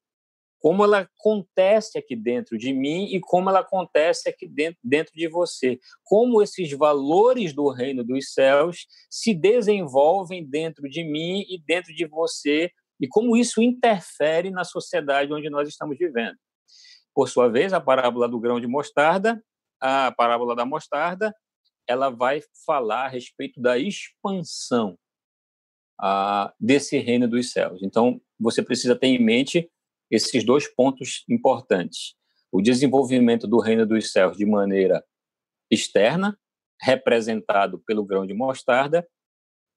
como 0.63 0.81
ela 0.81 0.99
acontece 0.99 1.97
aqui 1.97 2.15
dentro 2.15 2.57
de 2.57 2.71
mim 2.71 3.13
e 3.13 3.19
como 3.19 3.49
ela 3.49 3.59
acontece 3.59 4.29
aqui 4.29 4.47
dentro, 4.47 4.79
dentro 4.81 5.13
de 5.13 5.27
você. 5.27 5.77
Como 6.05 6.41
esses 6.41 6.71
valores 6.71 7.53
do 7.53 7.69
reino 7.69 8.01
dos 8.01 8.31
céus 8.31 8.87
se 9.09 9.33
desenvolvem 9.33 10.41
dentro 10.49 10.89
de 10.89 11.03
mim 11.03 11.41
e 11.49 11.61
dentro 11.67 11.93
de 11.93 12.05
você 12.05 12.71
e 12.97 13.09
como 13.09 13.35
isso 13.35 13.61
interfere 13.61 14.51
na 14.51 14.63
sociedade 14.63 15.33
onde 15.33 15.49
nós 15.49 15.67
estamos 15.67 15.97
vivendo. 15.97 16.37
Por 17.13 17.27
sua 17.27 17.49
vez, 17.49 17.73
a 17.73 17.81
parábola 17.81 18.29
do 18.29 18.39
grão 18.39 18.57
de 18.57 18.65
mostarda, 18.65 19.43
a 19.81 20.13
parábola 20.13 20.55
da 20.55 20.65
mostarda, 20.65 21.35
ela 21.87 22.09
vai 22.09 22.41
falar 22.65 23.05
a 23.05 23.09
respeito 23.09 23.61
da 23.61 23.77
expansão 23.77 24.97
ah, 25.99 26.53
desse 26.59 26.97
reino 26.97 27.27
dos 27.27 27.51
céus. 27.51 27.81
Então, 27.81 28.21
você 28.39 28.61
precisa 28.61 28.95
ter 28.95 29.07
em 29.07 29.23
mente 29.23 29.69
esses 30.09 30.43
dois 30.45 30.67
pontos 30.67 31.23
importantes. 31.29 32.15
O 32.51 32.61
desenvolvimento 32.61 33.47
do 33.47 33.59
reino 33.59 33.85
dos 33.85 34.11
céus 34.11 34.37
de 34.37 34.45
maneira 34.45 35.03
externa, 35.71 36.37
representado 36.81 37.79
pelo 37.79 38.05
grão 38.05 38.25
de 38.25 38.33
mostarda, 38.33 39.07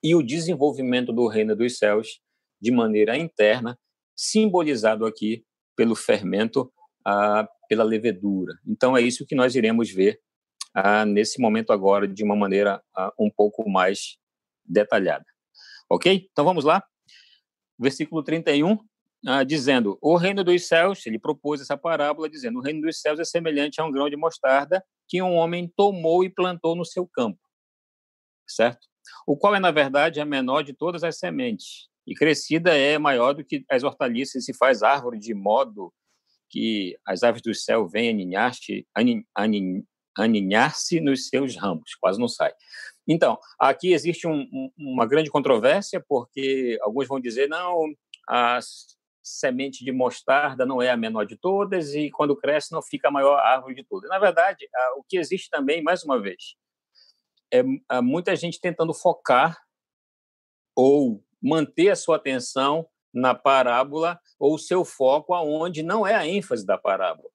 e 0.02 0.14
o 0.14 0.22
desenvolvimento 0.22 1.12
do 1.12 1.26
reino 1.26 1.56
dos 1.56 1.78
céus 1.78 2.20
de 2.60 2.70
maneira 2.70 3.16
interna, 3.16 3.78
simbolizado 4.14 5.06
aqui 5.06 5.44
pelo 5.74 5.94
fermento, 5.94 6.72
ah, 7.04 7.48
pela 7.68 7.84
levedura. 7.84 8.54
Então 8.66 8.96
é 8.96 9.00
isso 9.00 9.26
que 9.26 9.34
nós 9.34 9.54
iremos 9.54 9.90
ver 9.90 10.20
ah, 10.78 11.06
nesse 11.06 11.40
momento 11.40 11.72
agora 11.72 12.06
de 12.06 12.22
uma 12.22 12.36
maneira 12.36 12.82
ah, 12.94 13.10
um 13.18 13.30
pouco 13.30 13.66
mais 13.66 14.18
detalhada. 14.62 15.24
Ok? 15.88 16.28
Então 16.30 16.44
vamos 16.44 16.64
lá. 16.64 16.84
Versículo 17.78 18.22
31 18.22 18.78
ah, 19.26 19.42
dizendo: 19.42 19.96
O 20.02 20.16
reino 20.16 20.44
dos 20.44 20.68
céus, 20.68 21.06
ele 21.06 21.18
propôs 21.18 21.62
essa 21.62 21.78
parábola, 21.78 22.28
dizendo: 22.28 22.58
O 22.58 22.62
reino 22.62 22.82
dos 22.82 23.00
céus 23.00 23.18
é 23.18 23.24
semelhante 23.24 23.80
a 23.80 23.86
um 23.86 23.90
grão 23.90 24.10
de 24.10 24.16
mostarda 24.16 24.84
que 25.08 25.22
um 25.22 25.34
homem 25.36 25.72
tomou 25.74 26.22
e 26.22 26.28
plantou 26.28 26.76
no 26.76 26.84
seu 26.84 27.06
campo. 27.06 27.40
Certo? 28.46 28.86
O 29.26 29.34
qual 29.34 29.54
é, 29.54 29.60
na 29.60 29.70
verdade, 29.70 30.20
a 30.20 30.26
menor 30.26 30.62
de 30.62 30.74
todas 30.74 31.02
as 31.02 31.18
sementes. 31.18 31.88
E 32.06 32.14
crescida 32.14 32.76
é 32.76 32.98
maior 32.98 33.32
do 33.32 33.42
que 33.42 33.64
as 33.70 33.82
hortaliças, 33.82 34.42
e 34.42 34.44
se 34.44 34.54
faz 34.54 34.82
árvore 34.82 35.18
de 35.18 35.34
modo 35.34 35.90
que 36.50 36.96
as 37.04 37.22
aves 37.22 37.40
do 37.40 37.54
céu 37.54 37.88
vêm 37.88 38.10
aninhar-se 38.10 38.86
aninhar 40.16 40.74
nos 41.02 41.28
seus 41.28 41.56
ramos. 41.56 41.94
Quase 41.94 42.18
não 42.18 42.28
sai. 42.28 42.52
Então, 43.06 43.38
aqui 43.58 43.92
existe 43.92 44.26
um, 44.26 44.40
um, 44.52 44.70
uma 44.76 45.06
grande 45.06 45.30
controvérsia, 45.30 46.04
porque 46.08 46.78
alguns 46.82 47.06
vão 47.06 47.20
dizer, 47.20 47.48
não, 47.48 47.84
as 48.28 48.96
semente 49.22 49.84
de 49.84 49.90
mostarda 49.90 50.64
não 50.64 50.80
é 50.80 50.88
a 50.88 50.96
menor 50.96 51.26
de 51.26 51.36
todas 51.36 51.94
e 51.94 52.10
quando 52.12 52.36
cresce 52.36 52.70
não 52.70 52.80
fica 52.80 53.08
a 53.08 53.10
maior 53.10 53.36
árvore 53.40 53.74
de 53.74 53.82
todas. 53.82 54.08
Na 54.08 54.20
verdade, 54.20 54.68
o 54.96 55.02
que 55.02 55.18
existe 55.18 55.50
também, 55.50 55.82
mais 55.82 56.04
uma 56.04 56.20
vez, 56.20 56.54
é 57.50 58.00
muita 58.00 58.36
gente 58.36 58.60
tentando 58.60 58.94
focar 58.94 59.58
ou 60.76 61.24
manter 61.42 61.90
a 61.90 61.96
sua 61.96 62.16
atenção 62.16 62.88
na 63.12 63.34
parábola 63.34 64.20
ou 64.38 64.54
o 64.54 64.58
seu 64.58 64.84
foco 64.84 65.34
aonde 65.34 65.82
não 65.82 66.06
é 66.06 66.14
a 66.14 66.26
ênfase 66.26 66.64
da 66.64 66.78
parábola. 66.78 67.28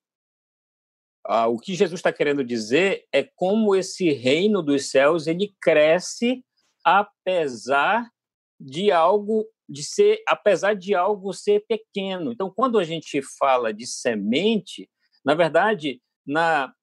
O 1.28 1.60
que 1.60 1.76
Jesus 1.76 2.00
está 2.00 2.12
querendo 2.12 2.44
dizer 2.44 3.06
é 3.14 3.24
como 3.24 3.76
esse 3.76 4.12
reino 4.12 4.62
dos 4.62 4.90
céus 4.90 5.28
ele 5.28 5.54
cresce 5.62 6.44
apesar 6.84 8.10
de 8.60 8.92
algo 8.92 9.46
de 9.68 9.84
ser, 9.84 10.22
apesar 10.28 10.74
de 10.76 10.94
algo 10.94 11.32
ser 11.34 11.64
pequeno. 11.68 12.32
Então, 12.32 12.52
quando 12.54 12.78
a 12.78 12.84
gente 12.84 13.22
fala 13.38 13.74
de 13.74 13.88
semente, 13.88 14.90
na 15.24 15.34
verdade, 15.34 16.02
na, 16.26 16.74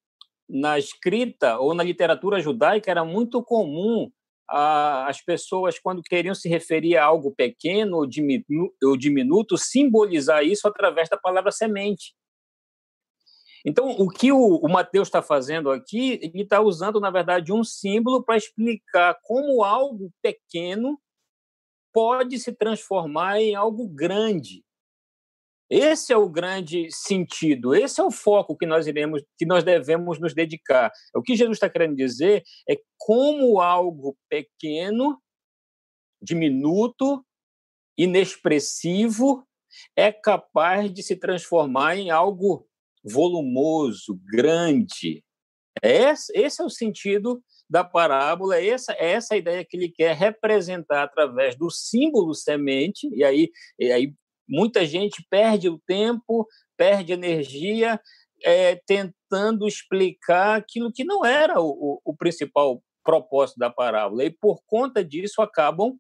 na 0.49 0.79
escrita 0.79 1.59
ou 1.59 1.75
na 1.75 1.83
literatura 1.83 2.41
judaica 2.41 2.91
era 2.91 3.05
muito 3.05 3.43
comum 3.43 4.11
ah, 4.51 5.07
as 5.07 5.21
pessoas, 5.21 5.79
quando 5.79 6.03
queriam 6.03 6.35
se 6.35 6.49
referir 6.49 6.97
a 6.97 7.05
algo 7.05 7.35
pequeno 7.35 7.99
ou, 7.99 8.07
diminu 8.07 8.73
ou 8.83 8.97
diminuto, 8.97 9.59
simbolizar 9.59 10.43
isso 10.43 10.67
através 10.67 11.09
da 11.09 11.19
palavra 11.19 11.53
semente. 11.53 12.15
Então, 13.69 13.91
o 13.91 14.09
que 14.09 14.33
o, 14.33 14.57
o 14.57 14.67
Mateus 14.67 15.09
está 15.09 15.21
fazendo 15.21 15.71
aqui, 15.71 16.19
ele 16.23 16.43
está 16.43 16.59
usando, 16.59 16.99
na 16.99 17.11
verdade, 17.11 17.53
um 17.53 17.63
símbolo 17.63 18.25
para 18.25 18.39
explicar 18.39 19.15
como 19.23 19.63
algo 19.63 20.11
pequeno 20.23 20.99
pode 21.93 22.39
se 22.39 22.51
transformar 22.51 23.43
em 23.43 23.55
algo 23.55 23.87
grande. 23.87 24.65
Esse 25.69 26.15
é 26.15 26.17
o 26.17 26.31
grande 26.31 26.89
sentido, 26.91 27.75
esse 27.75 28.01
é 28.01 28.05
o 28.05 28.11
foco 28.11 28.57
que 28.57 28.65
nós 28.65 28.87
iremos, 28.87 29.23
que 29.37 29.45
nós 29.45 29.63
devemos 29.63 30.19
nos 30.19 30.33
dedicar. 30.33 30.91
O 31.15 31.21
que 31.21 31.37
Jesus 31.37 31.59
está 31.59 31.69
querendo 31.69 31.95
dizer 31.95 32.43
é 32.67 32.75
como 32.97 33.61
algo 33.61 34.17
pequeno, 34.31 35.21
diminuto, 36.23 37.23
inexpressivo 37.99 39.47
é 39.97 40.13
capaz 40.13 40.93
de 40.93 41.03
se 41.03 41.17
transformar 41.17 41.97
em 41.97 42.11
algo 42.11 42.68
volumoso, 43.09 44.21
grande. 44.31 45.23
Esse, 45.83 46.33
esse 46.37 46.61
é 46.61 46.65
o 46.65 46.71
sentido 46.71 47.43
da 47.69 47.85
parábola, 47.85 48.57
é 48.57 48.69
essa, 48.69 48.93
é 48.93 49.13
essa 49.13 49.37
ideia 49.37 49.65
que 49.65 49.77
ele 49.77 49.91
quer 49.91 50.17
representar 50.17 51.03
através 51.03 51.57
do 51.57 51.71
símbolo 51.71 52.35
semente, 52.35 53.09
e 53.13 53.23
aí, 53.23 53.51
e 53.79 53.93
aí 53.93 54.15
muita 54.49 54.87
gente 54.87 55.25
perde 55.29 55.69
o 55.69 55.79
tempo, 55.87 56.47
perde 56.77 57.13
energia 57.13 58.01
é, 58.43 58.77
tentando 58.87 59.67
explicar 59.67 60.57
aquilo 60.57 60.93
que 60.93 61.05
não 61.05 61.25
era 61.25 61.61
o, 61.61 62.01
o, 62.05 62.17
principal 62.17 62.83
propósito 63.05 63.59
da 63.59 63.69
parábola. 63.69 64.25
E, 64.25 64.31
por 64.31 64.61
conta 64.67 65.05
disso, 65.05 65.43
acabam 65.43 65.97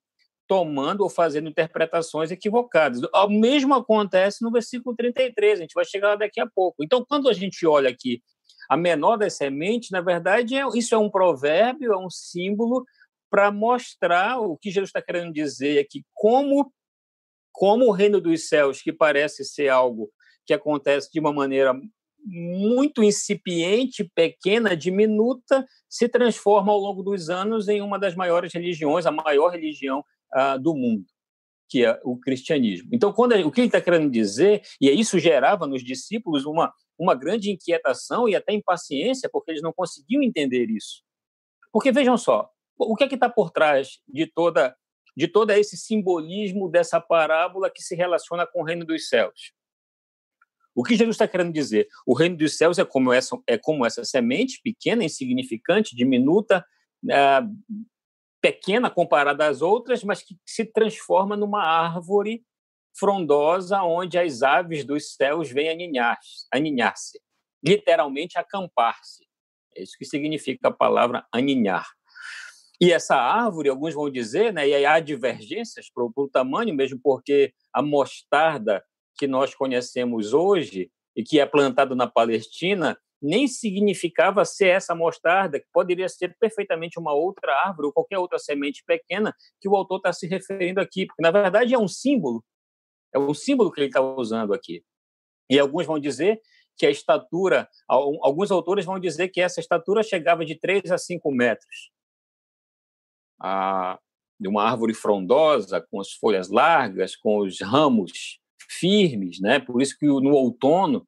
tomando 0.48 1.02
ou 1.02 1.10
fazendo 1.10 1.48
interpretações 1.48 2.30
equivocadas. 2.30 3.02
O 3.02 3.28
mesmo 3.28 3.74
acontece 3.74 4.42
no 4.42 4.50
versículo 4.50 4.96
33, 4.96 5.58
a 5.58 5.62
gente 5.62 5.74
vai 5.74 5.84
chegar 5.84 6.08
lá 6.08 6.16
daqui 6.16 6.40
a 6.40 6.46
pouco. 6.46 6.82
Então, 6.82 7.04
quando 7.06 7.28
a 7.28 7.34
gente 7.34 7.66
olha 7.66 7.90
aqui 7.90 8.22
a 8.68 8.76
menor 8.76 9.18
das 9.18 9.34
sementes, 9.34 9.90
na 9.90 10.00
verdade, 10.00 10.56
é, 10.56 10.66
isso 10.74 10.94
é 10.94 10.98
um 10.98 11.10
provérbio, 11.10 11.92
é 11.92 11.98
um 11.98 12.10
símbolo 12.10 12.84
para 13.30 13.52
mostrar 13.52 14.40
o 14.40 14.56
que 14.56 14.70
Jesus 14.70 14.88
está 14.88 15.02
querendo 15.02 15.32
dizer 15.32 15.78
aqui, 15.78 16.02
como, 16.14 16.72
como 17.52 17.84
o 17.84 17.92
reino 17.92 18.18
dos 18.18 18.48
céus, 18.48 18.80
que 18.80 18.92
parece 18.92 19.44
ser 19.44 19.68
algo 19.68 20.10
que 20.46 20.54
acontece 20.54 21.10
de 21.12 21.20
uma 21.20 21.32
maneira 21.32 21.78
muito 22.24 23.02
incipiente, 23.02 24.10
pequena, 24.14 24.74
diminuta, 24.74 25.66
se 25.88 26.08
transforma 26.08 26.72
ao 26.72 26.78
longo 26.78 27.02
dos 27.02 27.28
anos 27.28 27.68
em 27.68 27.82
uma 27.82 27.98
das 27.98 28.14
maiores 28.14 28.52
religiões, 28.52 29.04
a 29.04 29.12
maior 29.12 29.50
religião 29.50 30.02
uh, 30.34 30.58
do 30.58 30.74
mundo, 30.74 31.06
que 31.68 31.84
é 31.84 32.00
o 32.04 32.18
cristianismo. 32.18 32.88
Então, 32.92 33.12
quando 33.12 33.34
o 33.34 33.50
que 33.50 33.60
ele 33.60 33.68
está 33.68 33.80
querendo 33.80 34.10
dizer, 34.10 34.62
e 34.80 34.90
isso 34.90 35.18
gerava 35.18 35.66
nos 35.66 35.82
discípulos 35.82 36.44
uma, 36.44 36.72
uma 36.98 37.14
grande 37.14 37.50
inquietação 37.50 38.28
e 38.28 38.34
até 38.34 38.52
impaciência, 38.52 39.28
porque 39.30 39.50
eles 39.50 39.62
não 39.62 39.72
conseguiam 39.72 40.22
entender 40.22 40.70
isso. 40.70 41.02
Porque 41.72 41.92
vejam 41.92 42.16
só, 42.16 42.50
o 42.78 42.96
que 42.96 43.04
é 43.04 43.08
que 43.08 43.14
está 43.14 43.28
por 43.28 43.50
trás 43.50 44.00
de 44.06 44.26
toda 44.26 44.76
de 45.16 45.26
todo 45.26 45.50
esse 45.50 45.76
simbolismo 45.76 46.70
dessa 46.70 47.00
parábola 47.00 47.68
que 47.68 47.82
se 47.82 47.96
relaciona 47.96 48.46
com 48.46 48.60
o 48.60 48.64
reino 48.64 48.86
dos 48.86 49.08
céus? 49.08 49.52
O 50.72 50.84
que 50.84 50.94
Jesus 50.94 51.16
está 51.16 51.26
querendo 51.26 51.52
dizer? 51.52 51.88
O 52.06 52.14
reino 52.14 52.36
dos 52.36 52.56
céus 52.56 52.78
é 52.78 52.84
como 52.84 53.12
essa, 53.12 53.36
é 53.44 53.58
como 53.58 53.84
essa 53.84 54.04
semente 54.04 54.60
pequena, 54.62 55.02
insignificante, 55.02 55.96
diminuta, 55.96 56.64
uh, 57.02 57.78
pequena 58.40 58.90
comparada 58.90 59.46
às 59.46 59.62
outras, 59.62 60.04
mas 60.04 60.22
que 60.22 60.36
se 60.46 60.64
transforma 60.64 61.36
numa 61.36 61.62
árvore 61.62 62.44
frondosa 62.98 63.82
onde 63.82 64.18
as 64.18 64.42
aves 64.42 64.84
dos 64.84 65.14
céus 65.14 65.50
vêm 65.50 65.68
aninhar-se, 65.68 66.46
aninhar 66.52 66.94
literalmente 67.64 68.38
acampar-se. 68.38 69.26
É 69.76 69.82
isso 69.82 69.96
que 69.98 70.04
significa 70.04 70.68
a 70.68 70.72
palavra 70.72 71.26
aninhar. 71.32 71.86
E 72.80 72.92
essa 72.92 73.16
árvore, 73.16 73.68
alguns 73.68 73.94
vão 73.94 74.08
dizer, 74.08 74.52
né, 74.52 74.68
e 74.68 74.86
há 74.86 75.00
divergências 75.00 75.90
para 75.92 76.04
o 76.04 76.28
tamanho, 76.28 76.74
mesmo 76.74 76.98
porque 77.02 77.52
a 77.72 77.82
mostarda 77.82 78.84
que 79.16 79.26
nós 79.26 79.54
conhecemos 79.54 80.32
hoje 80.32 80.90
e 81.16 81.24
que 81.24 81.40
é 81.40 81.46
plantada 81.46 81.96
na 81.96 82.06
Palestina 82.06 82.96
nem 83.20 83.48
significava 83.48 84.44
ser 84.44 84.68
essa 84.68 84.94
mostarda, 84.94 85.58
que 85.58 85.66
poderia 85.72 86.08
ser 86.08 86.36
perfeitamente 86.38 86.98
uma 86.98 87.12
outra 87.12 87.52
árvore 87.66 87.86
ou 87.86 87.92
qualquer 87.92 88.18
outra 88.18 88.38
semente 88.38 88.82
pequena 88.86 89.34
que 89.60 89.68
o 89.68 89.76
autor 89.76 89.98
está 89.98 90.12
se 90.12 90.26
referindo 90.26 90.80
aqui, 90.80 91.06
porque 91.06 91.22
na 91.22 91.30
verdade 91.30 91.74
é 91.74 91.78
um 91.78 91.88
símbolo, 91.88 92.44
é 93.12 93.18
um 93.18 93.34
símbolo 93.34 93.72
que 93.72 93.80
ele 93.80 93.88
está 93.88 94.00
usando 94.00 94.54
aqui. 94.54 94.82
E 95.50 95.58
alguns 95.58 95.86
vão 95.86 95.98
dizer 95.98 96.40
que 96.76 96.86
a 96.86 96.90
estatura, 96.90 97.68
alguns 97.88 98.50
autores 98.50 98.84
vão 98.84 99.00
dizer 99.00 99.28
que 99.28 99.40
essa 99.40 99.60
estatura 99.60 100.02
chegava 100.02 100.44
de 100.44 100.56
3 100.58 100.92
a 100.92 100.98
5 100.98 101.30
metros. 101.32 101.90
Ah, 103.40 103.98
de 104.38 104.48
uma 104.48 104.62
árvore 104.62 104.94
frondosa, 104.94 105.84
com 105.90 106.00
as 106.00 106.12
folhas 106.12 106.48
largas, 106.48 107.16
com 107.16 107.38
os 107.38 107.60
ramos 107.60 108.38
firmes, 108.70 109.40
né? 109.40 109.58
Por 109.58 109.82
isso 109.82 109.96
que 109.98 110.06
no 110.06 110.32
outono, 110.32 111.06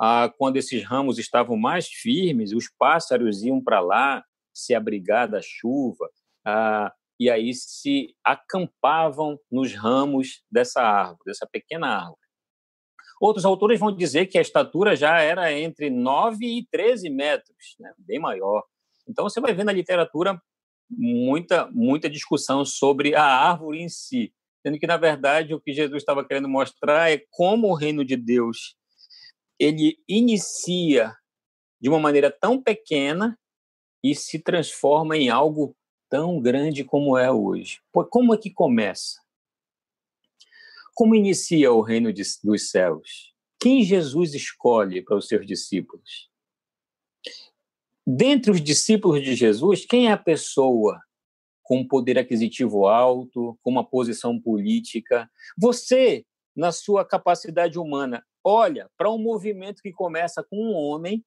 ah, 0.00 0.32
quando 0.38 0.56
esses 0.56 0.84
ramos 0.84 1.18
estavam 1.18 1.56
mais 1.56 1.88
firmes, 1.88 2.52
os 2.52 2.68
pássaros 2.78 3.42
iam 3.42 3.62
para 3.62 3.80
lá 3.80 4.24
se 4.54 4.74
abrigar 4.74 5.28
da 5.28 5.40
chuva, 5.42 6.08
ah, 6.44 6.92
e 7.18 7.28
aí 7.28 7.52
se 7.52 8.14
acampavam 8.24 9.38
nos 9.50 9.74
ramos 9.74 10.42
dessa 10.50 10.80
árvore, 10.80 11.24
dessa 11.26 11.46
pequena 11.50 11.88
árvore. 11.88 12.18
Outros 13.20 13.44
autores 13.44 13.80
vão 13.80 13.94
dizer 13.94 14.26
que 14.26 14.38
a 14.38 14.40
estatura 14.40 14.94
já 14.94 15.20
era 15.20 15.52
entre 15.52 15.90
9 15.90 16.46
e 16.46 16.66
13 16.70 17.10
metros, 17.10 17.74
né? 17.80 17.92
bem 17.98 18.20
maior. 18.20 18.62
Então 19.08 19.24
você 19.24 19.40
vai 19.40 19.52
ver 19.52 19.64
na 19.64 19.72
literatura 19.72 20.40
muita 20.88 21.68
muita 21.70 22.08
discussão 22.08 22.64
sobre 22.64 23.14
a 23.14 23.22
árvore 23.22 23.82
em 23.82 23.88
si 23.90 24.32
sendo 24.62 24.78
que 24.78 24.86
na 24.86 24.96
verdade 24.96 25.54
o 25.54 25.60
que 25.60 25.72
Jesus 25.72 26.02
estava 26.02 26.24
querendo 26.24 26.48
mostrar 26.48 27.10
é 27.10 27.22
como 27.30 27.68
o 27.68 27.74
reino 27.74 28.04
de 28.04 28.16
Deus 28.16 28.76
ele 29.58 29.98
inicia 30.08 31.16
de 31.80 31.88
uma 31.88 31.98
maneira 31.98 32.30
tão 32.30 32.62
pequena 32.62 33.38
e 34.02 34.14
se 34.14 34.38
transforma 34.38 35.16
em 35.16 35.28
algo 35.28 35.76
tão 36.08 36.40
grande 36.40 36.84
como 36.84 37.16
é 37.16 37.30
hoje. 37.30 37.80
Como 38.10 38.34
é 38.34 38.38
que 38.38 38.50
começa? 38.50 39.20
Como 40.94 41.14
inicia 41.14 41.72
o 41.72 41.80
reino 41.80 42.12
de, 42.12 42.22
dos 42.42 42.70
céus? 42.70 43.34
Quem 43.60 43.82
Jesus 43.82 44.34
escolhe 44.34 45.02
para 45.02 45.16
os 45.16 45.26
seus 45.28 45.46
discípulos? 45.46 46.30
Dentre 48.06 48.50
os 48.50 48.60
discípulos 48.62 49.22
de 49.22 49.34
Jesus, 49.34 49.84
quem 49.84 50.08
é 50.08 50.12
a 50.12 50.16
pessoa 50.16 51.00
com 51.68 51.80
um 51.80 51.86
poder 51.86 52.18
aquisitivo 52.18 52.86
alto, 52.86 53.58
com 53.62 53.70
uma 53.70 53.84
posição 53.84 54.40
política. 54.40 55.30
Você, 55.54 56.24
na 56.56 56.72
sua 56.72 57.04
capacidade 57.04 57.78
humana, 57.78 58.24
olha 58.44 58.90
para 58.96 59.10
um 59.10 59.18
movimento 59.18 59.82
que 59.82 59.92
começa 59.92 60.42
com 60.42 60.56
um 60.56 60.74
homem 60.74 61.24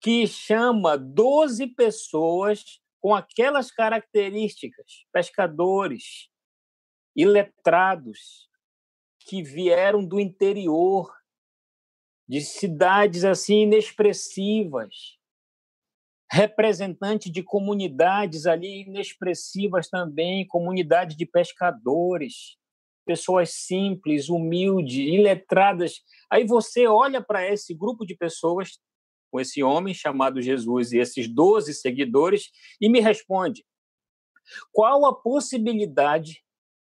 que 0.00 0.26
chama 0.26 0.96
12 0.96 1.66
pessoas 1.68 2.80
com 3.00 3.14
aquelas 3.14 3.70
características, 3.70 5.06
pescadores, 5.12 6.28
iletrados, 7.14 8.48
que 9.20 9.42
vieram 9.42 10.04
do 10.04 10.18
interior, 10.18 11.12
de 12.28 12.40
cidades 12.40 13.24
assim 13.24 13.62
inexpressivas, 13.62 15.18
representante 16.30 17.30
de 17.30 17.42
comunidades 17.42 18.46
ali 18.46 18.82
inexpressivas 18.82 19.88
também, 19.88 20.46
comunidade 20.46 21.16
de 21.16 21.24
pescadores, 21.24 22.58
pessoas 23.08 23.54
simples, 23.54 24.28
humildes, 24.28 24.98
iletradas. 24.98 26.02
Aí 26.30 26.44
você 26.44 26.86
olha 26.86 27.22
para 27.22 27.50
esse 27.50 27.72
grupo 27.72 28.04
de 28.04 28.14
pessoas, 28.14 28.78
com 29.30 29.40
esse 29.40 29.62
homem 29.62 29.94
chamado 29.94 30.42
Jesus 30.42 30.92
e 30.92 30.98
esses 30.98 31.26
doze 31.26 31.72
seguidores, 31.72 32.50
e 32.78 32.86
me 32.90 33.00
responde: 33.00 33.64
qual 34.70 35.06
a 35.06 35.14
possibilidade 35.14 36.44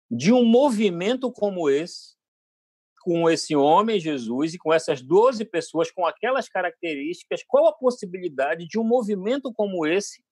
de 0.08 0.32
um 0.32 0.44
movimento 0.44 1.32
como 1.32 1.68
esse 1.68 2.14
com 3.00 3.28
esse 3.28 3.54
homem, 3.54 4.00
Jesus, 4.00 4.54
e 4.54 4.58
com 4.58 4.72
essas 4.72 5.02
12 5.02 5.44
pessoas 5.44 5.90
com 5.90 6.06
aquelas 6.06 6.48
características, 6.48 7.42
qual 7.46 7.66
a 7.66 7.72
possibilidade 7.74 8.66
de 8.66 8.78
um 8.78 8.84
movimento 8.84 9.52
como 9.52 9.84
esse 9.84 10.24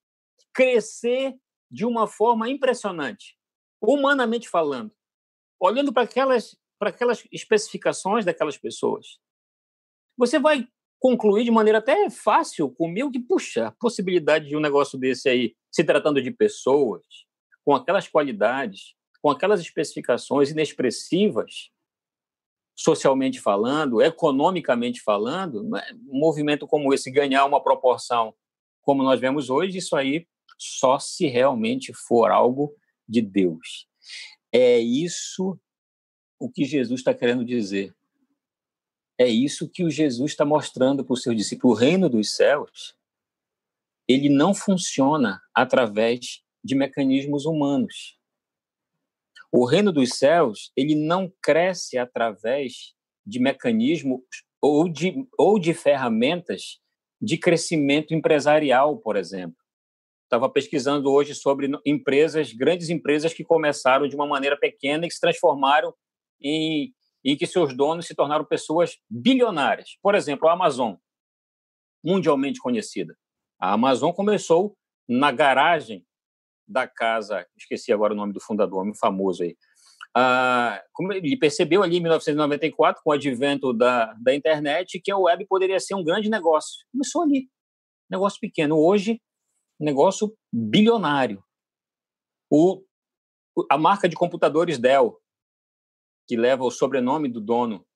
crescer 0.54 1.34
de 1.70 1.84
uma 1.84 2.06
forma 2.06 2.48
impressionante, 2.48 3.36
humanamente 3.78 4.48
falando? 4.48 4.90
Olhando 5.64 5.92
para 5.92 6.02
aquelas, 6.02 6.58
para 6.76 6.90
aquelas 6.90 7.24
especificações 7.30 8.24
daquelas 8.24 8.58
pessoas, 8.58 9.20
você 10.18 10.36
vai 10.36 10.66
concluir 10.98 11.44
de 11.44 11.52
maneira 11.52 11.78
até 11.78 12.10
fácil 12.10 12.68
comigo 12.68 13.12
que, 13.12 13.20
puxa, 13.20 13.68
a 13.68 13.70
possibilidade 13.70 14.48
de 14.48 14.56
um 14.56 14.60
negócio 14.60 14.98
desse 14.98 15.28
aí, 15.28 15.54
se 15.70 15.84
tratando 15.84 16.20
de 16.20 16.32
pessoas, 16.32 17.04
com 17.64 17.76
aquelas 17.76 18.08
qualidades, 18.08 18.96
com 19.20 19.30
aquelas 19.30 19.60
especificações 19.60 20.50
inexpressivas, 20.50 21.70
socialmente 22.74 23.40
falando, 23.40 24.02
economicamente 24.02 25.00
falando, 25.00 25.62
né, 25.62 25.80
um 26.08 26.18
movimento 26.18 26.66
como 26.66 26.92
esse 26.92 27.08
ganhar 27.08 27.44
uma 27.44 27.62
proporção 27.62 28.34
como 28.80 29.04
nós 29.04 29.20
vemos 29.20 29.48
hoje, 29.48 29.78
isso 29.78 29.94
aí 29.94 30.26
só 30.58 30.98
se 30.98 31.28
realmente 31.28 31.92
for 31.94 32.32
algo 32.32 32.74
de 33.08 33.22
Deus. 33.22 33.91
É 34.52 34.78
isso 34.78 35.58
o 36.38 36.50
que 36.50 36.64
Jesus 36.64 37.00
está 37.00 37.14
querendo 37.14 37.44
dizer. 37.44 37.94
É 39.18 39.26
isso 39.28 39.68
que 39.68 39.84
o 39.84 39.90
Jesus 39.90 40.32
está 40.32 40.44
mostrando 40.44 41.04
para 41.04 41.14
o 41.14 41.16
seu 41.16 41.34
discípulo. 41.34 41.72
O 41.72 41.76
reino 41.76 42.08
dos 42.08 42.34
céus, 42.34 42.96
ele 44.08 44.28
não 44.28 44.52
funciona 44.52 45.40
através 45.54 46.42
de 46.62 46.74
mecanismos 46.74 47.46
humanos. 47.46 48.18
O 49.50 49.64
reino 49.64 49.92
dos 49.92 50.10
céus, 50.18 50.72
ele 50.76 50.94
não 50.94 51.32
cresce 51.40 51.98
através 51.98 52.94
de 53.24 53.38
mecanismos 53.38 54.20
ou 54.60 54.88
de, 54.88 55.26
ou 55.38 55.58
de 55.58 55.72
ferramentas 55.74 56.80
de 57.20 57.38
crescimento 57.38 58.14
empresarial, 58.14 58.98
por 58.98 59.16
exemplo. 59.16 59.61
Estava 60.32 60.48
pesquisando 60.48 61.12
hoje 61.12 61.34
sobre 61.34 61.70
empresas, 61.84 62.54
grandes 62.54 62.88
empresas 62.88 63.34
que 63.34 63.44
começaram 63.44 64.08
de 64.08 64.16
uma 64.16 64.26
maneira 64.26 64.56
pequena 64.58 65.04
e 65.04 65.08
que 65.08 65.14
se 65.14 65.20
transformaram 65.20 65.92
em, 66.40 66.90
em 67.22 67.36
que 67.36 67.46
seus 67.46 67.76
donos 67.76 68.06
se 68.06 68.14
tornaram 68.14 68.42
pessoas 68.42 68.96
bilionárias. 69.10 69.98
Por 70.00 70.14
exemplo, 70.14 70.48
a 70.48 70.54
Amazon, 70.54 70.94
mundialmente 72.02 72.60
conhecida. 72.60 73.14
A 73.60 73.74
Amazon 73.74 74.10
começou 74.10 74.74
na 75.06 75.30
garagem 75.30 76.02
da 76.66 76.88
casa, 76.88 77.46
esqueci 77.54 77.92
agora 77.92 78.14
o 78.14 78.16
nome 78.16 78.32
do 78.32 78.40
fundador, 78.40 78.80
homem 78.80 78.96
famoso 78.96 79.42
aí. 79.42 79.54
Ah, 80.16 80.82
ele 81.10 81.36
percebeu 81.36 81.82
ali 81.82 81.98
em 81.98 82.00
1994, 82.00 83.02
com 83.04 83.10
o 83.10 83.12
advento 83.12 83.74
da, 83.74 84.14
da 84.14 84.34
internet, 84.34 84.98
que 84.98 85.10
a 85.10 85.18
web 85.18 85.44
poderia 85.44 85.78
ser 85.78 85.94
um 85.94 86.02
grande 86.02 86.30
negócio. 86.30 86.86
Começou 86.90 87.20
ali, 87.20 87.50
negócio 88.10 88.40
pequeno. 88.40 88.78
Hoje, 88.78 89.20
negócio 89.84 90.36
bilionário. 90.52 91.42
O, 92.50 92.84
a 93.70 93.78
marca 93.78 94.08
de 94.08 94.16
computadores 94.16 94.78
Dell, 94.78 95.18
que 96.26 96.36
leva 96.36 96.64
o 96.64 96.70
sobrenome 96.70 97.28
do 97.28 97.40
dono, 97.40 97.86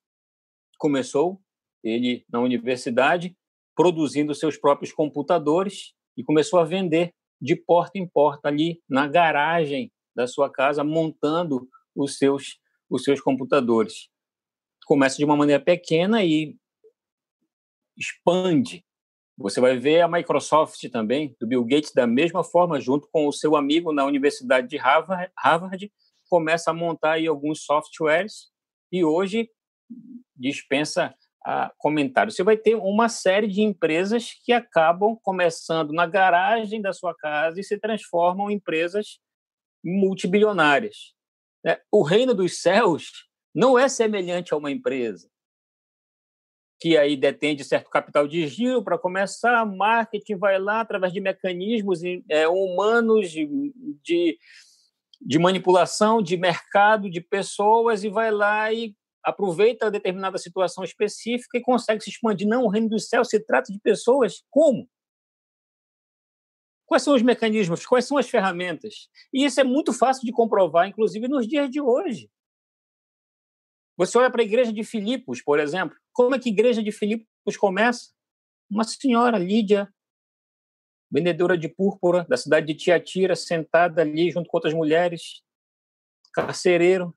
começou 0.79 1.41
ele 1.83 2.25
na 2.29 2.41
universidade 2.41 3.37
produzindo 3.75 4.35
seus 4.35 4.57
próprios 4.57 4.93
computadores 4.93 5.95
e 6.17 6.25
começou 6.25 6.59
a 6.59 6.65
vender 6.65 7.15
de 7.41 7.55
porta 7.55 7.99
em 7.99 8.09
porta 8.09 8.49
ali 8.49 8.83
na 8.89 9.07
garagem 9.07 9.93
da 10.15 10.27
sua 10.27 10.51
casa, 10.51 10.83
montando 10.83 11.69
os 11.95 12.17
seus 12.17 12.59
os 12.89 13.03
seus 13.03 13.21
computadores. 13.21 14.09
Começa 14.87 15.17
de 15.17 15.25
uma 15.25 15.37
maneira 15.37 15.63
pequena 15.63 16.25
e 16.25 16.57
expande. 17.97 18.86
Você 19.39 19.61
vai 19.61 19.77
ver 19.77 20.01
a 20.01 20.09
Microsoft 20.09 20.83
também, 20.91 21.37
do 21.39 21.47
Bill 21.47 21.65
Gates, 21.65 21.93
da 21.93 22.07
mesma 22.07 22.43
forma, 22.43 22.81
junto 22.81 23.07
com 23.13 23.27
o 23.27 23.33
seu 23.33 23.55
amigo 23.55 23.93
na 23.93 24.05
Universidade 24.05 24.67
de 24.67 24.79
Harvard, 24.79 25.93
começa 26.29 26.71
a 26.71 26.75
montar 26.75 27.13
aí 27.13 27.27
alguns 27.27 27.63
softwares 27.63 28.49
e 28.91 29.05
hoje 29.05 29.51
dispensa 30.35 31.15
a 31.45 31.71
comentário. 31.79 32.33
Você 32.33 32.43
vai 32.43 32.57
ter 32.57 32.75
uma 32.77 33.09
série 33.09 33.47
de 33.47 33.61
empresas 33.61 34.33
que 34.43 34.53
acabam 34.53 35.17
começando 35.23 35.93
na 35.93 36.07
garagem 36.07 36.81
da 36.81 36.93
sua 36.93 37.15
casa 37.15 37.61
e 37.61 37.65
se 37.65 37.79
transformam 37.79 38.51
em 38.51 38.55
empresas 38.55 39.21
multibilionárias. 39.85 41.15
É, 41.65 41.81
o 41.93 42.03
reino 42.03 42.35
dos 42.35 42.61
céus 42.61 43.29
não 43.55 43.79
é 43.79 43.89
semelhante 43.89 44.55
a 44.55 44.57
uma 44.57 44.71
empresa 44.71 45.29
que 46.79 46.97
aí 46.97 47.17
detém 47.17 47.57
de 47.57 47.65
certo 47.65 47.89
capital 47.89 48.29
de 48.29 48.47
giro 48.47 48.83
para 48.83 48.99
começar, 48.99 49.65
marketing 49.65 50.37
vai 50.37 50.59
lá 50.59 50.81
através 50.81 51.13
de 51.13 51.21
mecanismos 51.21 52.01
é, 52.29 52.47
humanos 52.47 53.31
de, 53.31 53.73
de, 54.03 54.39
de 55.21 55.39
manipulação 55.39 56.21
de 56.21 56.37
mercado, 56.37 57.11
de 57.11 57.21
pessoas 57.21 58.05
e 58.05 58.11
vai 58.11 58.31
lá 58.31 58.73
e 58.73 58.95
aproveita 59.25 59.91
determinada 59.91 60.39
situação 60.39 60.85
específica 60.85 61.59
e 61.59 61.63
consegue 61.63 62.03
se 62.03 62.11
expandir. 62.11 62.47
Não, 62.47 62.65
o 62.65 62.69
reino 62.69 62.89
dos 62.89 63.09
céus 63.09 63.29
se 63.29 63.41
trata 63.41 63.73
de 63.73 63.81
pessoas. 63.81 64.45
Como? 64.51 64.89
Quais 66.85 67.03
são 67.03 67.15
os 67.15 67.23
mecanismos? 67.23 67.85
Quais 67.85 68.05
são 68.05 68.17
as 68.17 68.29
ferramentas? 68.29 69.09
E 69.33 69.45
isso 69.45 69.61
é 69.61 69.65
muito 69.65 69.93
fácil 69.93 70.25
de 70.25 70.31
comprovar, 70.31 70.87
inclusive 70.87 71.27
nos 71.27 71.49
dias 71.49 71.69
de 71.69 71.81
hoje. 71.81 72.31
Você 73.97 74.19
olha 74.19 74.31
para 74.31 74.43
a 74.43 74.45
igreja 74.45 74.73
de 74.73 74.85
Filipos, 74.85 75.41
por 75.41 75.59
exemplo. 75.59 75.97
Como 76.13 76.35
é 76.35 76.39
que 76.39 76.49
a 76.49 76.53
igreja 76.53 76.83
de 76.83 76.93
Filipos 76.93 77.57
começa? 77.59 78.13
Uma 78.71 78.85
senhora, 78.85 79.39
Lídia, 79.39 79.89
vendedora 81.11 81.57
de 81.57 81.69
púrpura 81.69 82.27
da 82.29 82.37
cidade 82.37 82.67
de 82.67 82.75
Tiatira, 82.75 83.35
sentada 83.35 84.03
ali 84.03 84.31
junto 84.31 84.49
com 84.49 84.57
outras 84.57 84.75
mulheres, 84.75 85.43
carcereiro, 86.33 87.17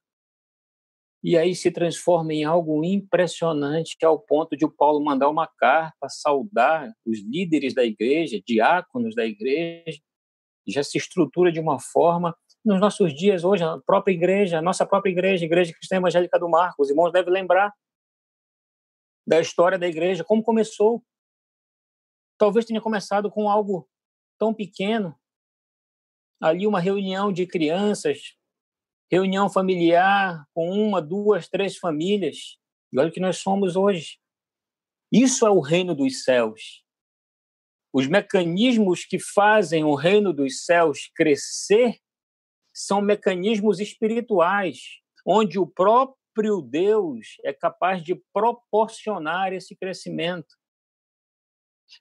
e 1.21 1.37
aí 1.37 1.53
se 1.53 1.69
transforma 1.69 2.33
em 2.33 2.45
algo 2.45 2.83
impressionante 2.85 3.97
ao 4.05 4.17
ponto 4.17 4.55
de 4.55 4.63
o 4.63 4.71
Paulo 4.71 5.03
mandar 5.03 5.27
uma 5.27 5.47
carta 5.47 6.07
saudar 6.07 6.93
os 7.05 7.19
líderes 7.19 7.73
da 7.73 7.83
igreja, 7.83 8.41
diáconos 8.45 9.13
da 9.15 9.25
igreja, 9.25 9.99
já 10.65 10.83
se 10.83 10.97
estrutura 10.97 11.51
de 11.51 11.59
uma 11.59 11.79
forma 11.79 12.33
nos 12.69 12.79
nossos 12.79 13.15
dias 13.15 13.43
hoje 13.43 13.63
a 13.63 13.79
própria 13.79 14.13
igreja, 14.13 14.59
a 14.59 14.61
nossa 14.61 14.85
própria 14.85 15.09
igreja, 15.09 15.43
a 15.43 15.47
Igreja 15.47 15.73
Cristã 15.73 15.95
Evangélica 15.95 16.37
do 16.37 16.47
Marcos, 16.47 16.85
os 16.85 16.89
irmãos 16.91 17.11
devem 17.11 17.33
lembrar 17.33 17.73
da 19.27 19.39
história 19.39 19.77
da 19.79 19.87
igreja, 19.87 20.23
como 20.23 20.43
começou. 20.43 21.03
Talvez 22.37 22.65
tenha 22.65 22.79
começado 22.79 23.31
com 23.31 23.49
algo 23.49 23.89
tão 24.37 24.53
pequeno, 24.53 25.19
ali 26.39 26.67
uma 26.67 26.79
reunião 26.79 27.33
de 27.33 27.47
crianças 27.47 28.37
reunião 29.11 29.49
familiar 29.49 30.45
com 30.53 30.69
uma, 30.69 31.01
duas, 31.01 31.47
três 31.47 31.75
famílias. 31.77 32.59
E 32.93 32.99
olha 32.99 33.09
o 33.09 33.11
que 33.11 33.19
nós 33.19 33.39
somos 33.39 33.75
hoje. 33.75 34.19
Isso 35.11 35.45
é 35.47 35.49
o 35.49 35.59
reino 35.59 35.95
dos 35.95 36.23
céus. 36.23 36.83
Os 37.91 38.05
mecanismos 38.05 39.05
que 39.05 39.17
fazem 39.17 39.83
o 39.83 39.95
reino 39.95 40.31
dos 40.31 40.63
céus 40.63 41.09
crescer 41.15 41.99
são 42.79 43.01
mecanismos 43.01 43.79
espirituais, 43.79 45.01
onde 45.25 45.59
o 45.59 45.67
próprio 45.67 46.61
Deus 46.61 47.35
é 47.43 47.51
capaz 47.51 48.01
de 48.01 48.15
proporcionar 48.33 49.51
esse 49.51 49.75
crescimento. 49.75 50.55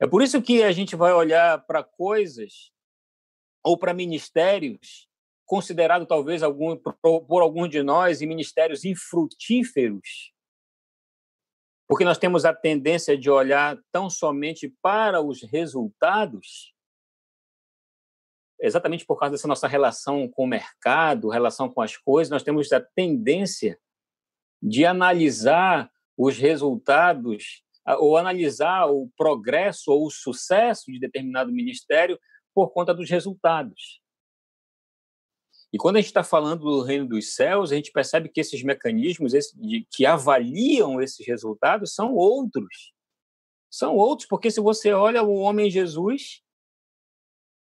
É 0.01 0.07
por 0.07 0.23
isso 0.23 0.41
que 0.41 0.63
a 0.63 0.71
gente 0.71 0.95
vai 0.95 1.13
olhar 1.13 1.67
para 1.67 1.83
coisas 1.83 2.71
ou 3.65 3.77
para 3.77 3.93
ministérios 3.93 5.09
considerado 5.45 6.07
talvez 6.07 6.43
algum, 6.43 6.77
por, 6.77 7.43
alguns 7.43 7.71
de 7.71 7.83
nós 7.83 8.21
em 8.21 8.27
ministérios 8.27 8.85
infrutíferos, 8.85 10.33
porque 11.89 12.05
nós 12.05 12.19
temos 12.19 12.45
a 12.45 12.55
tendência 12.55 13.17
de 13.17 13.31
olhar 13.31 13.79
tão 13.91 14.11
somente 14.11 14.69
para 14.83 15.23
os 15.23 15.43
resultados, 15.43 16.75
exatamente 18.61 19.05
por 19.07 19.19
causa 19.19 19.33
dessa 19.33 19.49
nossa 19.49 19.69
relação 19.69 20.29
com 20.29 20.45
o 20.45 20.49
mercado, 20.49 21.29
relação 21.29 21.69
com 21.69 21.81
as 21.81 21.97
coisas, 21.97 22.31
nós 22.31 22.43
temos 22.43 22.73
a 22.73 22.81
tendência 22.81 23.79
de 24.63 24.85
analisar 24.85 25.91
os 26.17 26.37
resultados 26.37 27.63
ou 27.99 28.17
analisar 28.17 28.87
o 28.87 29.09
progresso 29.17 29.91
ou 29.91 30.07
o 30.07 30.11
sucesso 30.11 30.91
de 30.93 30.99
determinado 30.99 31.53
ministério 31.53 32.19
por 32.55 32.71
conta 32.71 32.93
dos 32.93 33.09
resultados. 33.09 34.01
E 35.73 35.79
quando 35.79 35.97
a 35.97 36.01
gente 36.01 36.09
está 36.09 36.25
falando 36.25 36.65
do 36.65 36.83
reino 36.83 37.07
dos 37.07 37.35
céus, 37.35 37.71
a 37.71 37.77
gente 37.77 37.93
percebe 37.93 38.29
que 38.29 38.41
esses 38.41 38.63
mecanismos 38.63 39.33
que 39.91 40.07
avaliam 40.07 41.01
esses 41.01 41.27
resultados 41.27 41.95
são 41.95 42.15
outros. 42.15 42.93
São 43.71 43.95
outros, 43.95 44.27
porque 44.27 44.51
se 44.51 44.61
você 44.61 44.93
olha 44.93 45.23
o 45.23 45.35
homem 45.37 45.71
Jesus, 45.71 46.43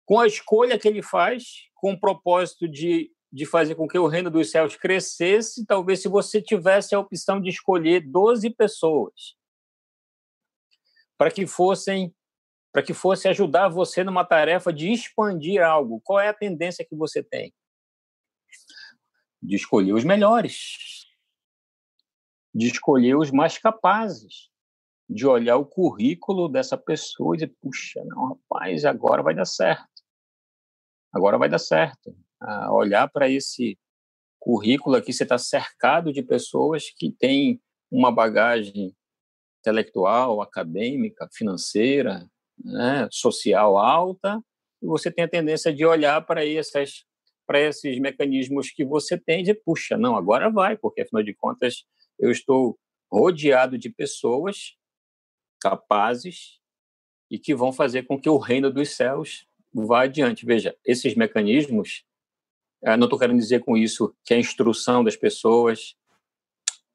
com 0.08 0.20
a 0.20 0.26
escolha 0.26 0.80
que 0.80 0.88
ele 0.88 1.04
faz, 1.04 1.44
com 1.76 1.92
o 1.92 2.00
propósito 2.00 2.68
de, 2.68 3.12
de 3.32 3.46
fazer 3.46 3.76
com 3.76 3.88
que 3.88 4.00
o 4.00 4.08
reino 4.08 4.32
dos 4.32 4.50
céus 4.50 4.76
crescesse, 4.76 5.64
talvez 5.68 6.02
se 6.02 6.08
você 6.08 6.42
tivesse 6.42 6.96
a 6.96 7.00
opção 7.00 7.40
de 7.40 7.50
escolher 7.50 8.02
12 8.02 8.50
pessoas 8.52 9.36
para 11.16 11.30
que 11.30 11.46
fossem 11.46 12.12
para 12.72 12.84
que 12.84 12.94
fosse 12.94 13.28
ajudar 13.28 13.70
você 13.70 14.04
numa 14.04 14.24
tarefa 14.24 14.72
de 14.72 14.92
expandir 14.92 15.64
algo, 15.64 16.00
qual 16.04 16.20
é 16.20 16.28
a 16.28 16.34
tendência 16.34 16.86
que 16.88 16.96
você 16.96 17.24
tem? 17.24 17.52
de 19.42 19.56
escolher 19.56 19.94
os 19.94 20.04
melhores, 20.04 21.06
de 22.54 22.68
escolher 22.68 23.16
os 23.16 23.32
mais 23.32 23.58
capazes, 23.58 24.50
de 25.10 25.26
olhar 25.26 25.58
o 25.58 25.66
currículo 25.66 26.50
dessa 26.50 26.78
pessoa 26.78 27.36
e 27.36 27.40
dizer, 27.40 27.56
puxa, 27.62 28.04
não, 28.06 28.30
rapaz, 28.30 28.84
agora 28.84 29.24
vai 29.24 29.34
dar 29.34 29.46
certo. 29.46 29.97
Agora 31.18 31.38
vai 31.38 31.50
dar 31.50 31.60
certo. 31.60 32.16
Ah, 32.40 32.72
olhar 32.72 33.08
para 33.08 33.28
esse 33.30 33.78
currículo 34.40 34.96
aqui, 34.96 35.12
você 35.12 35.24
está 35.24 35.38
cercado 35.38 36.14
de 36.14 36.22
pessoas 36.22 36.92
que 36.96 37.12
têm 37.12 37.60
uma 37.92 38.12
bagagem 38.12 38.96
intelectual, 39.60 40.42
acadêmica, 40.42 41.28
financeira, 41.34 42.30
né, 42.64 43.08
social 43.12 43.78
alta, 43.78 44.40
e 44.82 44.86
você 44.86 45.12
tem 45.12 45.26
a 45.26 45.28
tendência 45.28 45.74
de 45.74 45.86
olhar 45.86 46.22
para 46.26 46.46
essas 46.46 47.06
para 47.48 47.62
esses 47.62 47.98
mecanismos 47.98 48.70
que 48.72 48.84
você 48.84 49.18
tem 49.18 49.42
de, 49.42 49.54
puxa, 49.54 49.98
não, 49.98 50.18
agora 50.18 50.50
vai, 50.50 50.76
porque 50.76 51.02
afinal 51.02 51.24
de 51.24 51.34
contas 51.34 51.86
eu 52.20 52.30
estou 52.30 52.78
rodeado 53.10 53.78
de 53.78 53.90
pessoas 53.90 54.76
capazes 55.62 56.60
e 57.32 57.40
que 57.40 57.56
vão 57.56 57.72
fazer 57.72 58.04
com 58.04 58.20
que 58.20 58.30
o 58.30 58.38
reino 58.38 58.70
dos 58.70 58.98
céus 58.98 59.47
vá 59.74 60.04
adiante. 60.04 60.46
Veja, 60.46 60.76
esses 60.86 61.16
mecanismos, 61.16 62.04
eh, 62.84 62.98
não 62.98 63.06
estou 63.06 63.20
querendo 63.20 63.40
dizer 63.40 63.62
com 63.62 63.78
isso 63.78 64.16
que 64.24 64.34
a 64.34 64.40
instrução 64.40 65.04
das 65.04 65.16
pessoas, 65.16 65.96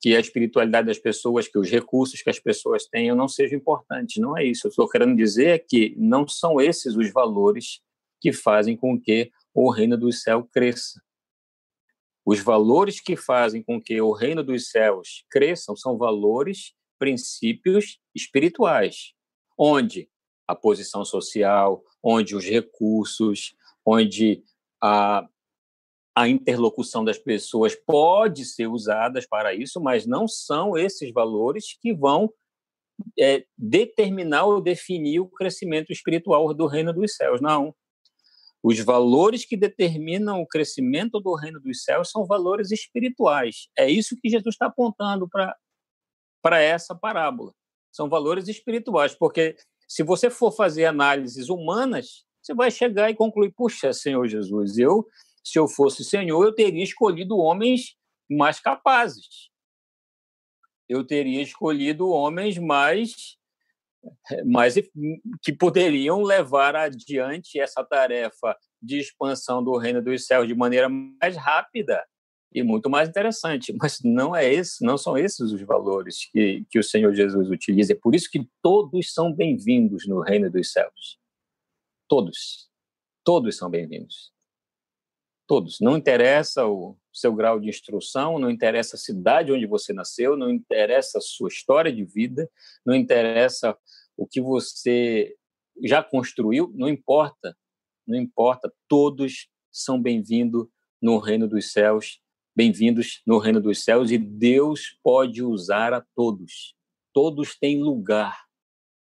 que 0.00 0.16
a 0.16 0.20
espiritualidade 0.20 0.88
das 0.88 0.98
pessoas, 0.98 1.46
que 1.46 1.58
os 1.58 1.70
recursos 1.70 2.20
que 2.20 2.28
as 2.28 2.38
pessoas 2.40 2.86
tenham 2.86 3.16
não 3.16 3.28
sejam 3.28 3.56
importantes. 3.56 4.20
Não 4.20 4.36
é 4.36 4.44
isso. 4.44 4.66
Eu 4.66 4.70
estou 4.70 4.88
querendo 4.88 5.16
dizer 5.16 5.64
que 5.68 5.94
não 5.96 6.26
são 6.26 6.60
esses 6.60 6.96
os 6.96 7.12
valores 7.12 7.80
que 8.20 8.32
fazem 8.32 8.76
com 8.76 9.00
que 9.00 9.30
o 9.54 9.70
reino 9.70 9.96
do 9.96 10.12
céu 10.12 10.48
cresça. 10.52 11.00
Os 12.24 12.40
valores 12.40 13.00
que 13.00 13.16
fazem 13.16 13.62
com 13.62 13.80
que 13.80 14.00
o 14.00 14.12
reino 14.12 14.42
dos 14.42 14.70
céus 14.70 15.24
cresçam 15.30 15.76
são 15.76 15.96
valores, 15.96 16.72
princípios 16.98 17.98
espirituais, 18.14 19.12
onde 19.58 20.08
a 20.46 20.54
posição 20.54 21.04
social, 21.04 21.82
onde 22.02 22.34
os 22.34 22.44
recursos, 22.44 23.54
onde 23.84 24.42
a, 24.82 25.26
a 26.14 26.28
interlocução 26.28 27.04
das 27.04 27.18
pessoas 27.18 27.74
pode 27.74 28.44
ser 28.44 28.66
usadas 28.66 29.26
para 29.26 29.54
isso, 29.54 29.80
mas 29.80 30.06
não 30.06 30.28
são 30.28 30.76
esses 30.76 31.12
valores 31.12 31.76
que 31.80 31.92
vão 31.92 32.32
é, 33.18 33.44
determinar 33.56 34.44
ou 34.44 34.60
definir 34.60 35.20
o 35.20 35.28
crescimento 35.28 35.92
espiritual 35.92 36.52
do 36.52 36.66
reino 36.66 36.92
dos 36.92 37.14
céus. 37.14 37.40
Não. 37.40 37.74
Os 38.62 38.78
valores 38.78 39.44
que 39.44 39.56
determinam 39.56 40.40
o 40.40 40.46
crescimento 40.46 41.18
do 41.18 41.34
reino 41.34 41.60
dos 41.60 41.82
céus 41.82 42.10
são 42.10 42.24
valores 42.24 42.70
espirituais. 42.70 43.68
É 43.76 43.90
isso 43.90 44.16
que 44.20 44.28
Jesus 44.28 44.54
está 44.54 44.66
apontando 44.66 45.28
para 45.28 46.62
essa 46.62 46.94
parábola. 46.94 47.52
São 47.90 48.08
valores 48.08 48.46
espirituais, 48.48 49.14
porque 49.14 49.56
se 49.92 50.02
você 50.02 50.30
for 50.30 50.50
fazer 50.50 50.86
análises 50.86 51.50
humanas, 51.50 52.24
você 52.40 52.54
vai 52.54 52.70
chegar 52.70 53.10
e 53.10 53.14
concluir: 53.14 53.52
puxa, 53.52 53.92
Senhor 53.92 54.26
Jesus, 54.26 54.78
eu, 54.78 55.06
se 55.44 55.58
eu 55.58 55.68
fosse 55.68 56.02
Senhor, 56.02 56.42
eu 56.42 56.54
teria 56.54 56.82
escolhido 56.82 57.36
homens 57.36 57.94
mais 58.26 58.58
capazes. 58.58 59.50
Eu 60.88 61.06
teria 61.06 61.42
escolhido 61.42 62.08
homens 62.08 62.56
mais 62.56 63.36
mas 64.46 64.74
que 65.42 65.52
poderiam 65.52 66.22
levar 66.22 66.74
adiante 66.74 67.60
essa 67.60 67.84
tarefa 67.84 68.56
de 68.80 68.98
expansão 68.98 69.62
do 69.62 69.76
reino 69.76 70.02
dos 70.02 70.26
céus 70.26 70.48
de 70.48 70.54
maneira 70.56 70.88
mais 70.88 71.36
rápida 71.36 72.02
e 72.54 72.62
muito 72.62 72.90
mais 72.90 73.08
interessante. 73.08 73.72
Mas 73.80 74.00
não 74.02 74.34
é 74.34 74.52
esse, 74.52 74.84
não 74.84 74.96
são 74.96 75.16
esses 75.16 75.52
os 75.52 75.60
valores 75.62 76.28
que, 76.30 76.64
que 76.70 76.78
o 76.78 76.84
Senhor 76.84 77.14
Jesus 77.14 77.50
utiliza. 77.50 77.92
É 77.92 77.96
por 77.96 78.14
isso 78.14 78.30
que 78.30 78.48
todos 78.62 79.12
são 79.12 79.32
bem-vindos 79.32 80.06
no 80.06 80.20
reino 80.20 80.50
dos 80.50 80.72
céus. 80.72 81.18
Todos, 82.08 82.68
todos 83.24 83.56
são 83.56 83.70
bem-vindos. 83.70 84.32
Todos. 85.46 85.80
Não 85.80 85.96
interessa 85.96 86.66
o 86.66 86.96
seu 87.12 87.34
grau 87.34 87.60
de 87.60 87.68
instrução, 87.68 88.38
não 88.38 88.50
interessa 88.50 88.96
a 88.96 88.98
cidade 88.98 89.52
onde 89.52 89.66
você 89.66 89.92
nasceu, 89.92 90.36
não 90.36 90.50
interessa 90.50 91.18
a 91.18 91.20
sua 91.20 91.48
história 91.48 91.92
de 91.92 92.04
vida, 92.04 92.50
não 92.86 92.94
interessa 92.94 93.76
o 94.16 94.26
que 94.26 94.40
você 94.40 95.34
já 95.82 96.02
construiu, 96.02 96.72
não 96.74 96.88
importa, 96.88 97.56
não 98.06 98.18
importa, 98.18 98.72
todos 98.88 99.48
são 99.70 100.00
bem-vindos 100.00 100.68
no 101.00 101.18
reino 101.18 101.48
dos 101.48 101.72
céus, 101.72 102.21
bem-vindos 102.54 103.22
no 103.26 103.38
reino 103.38 103.60
dos 103.62 103.82
céus 103.82 104.10
e 104.10 104.18
Deus 104.18 104.98
pode 105.02 105.42
usar 105.42 105.94
a 105.94 106.04
todos. 106.14 106.74
Todos 107.12 107.56
têm 107.58 107.82
lugar 107.82 108.44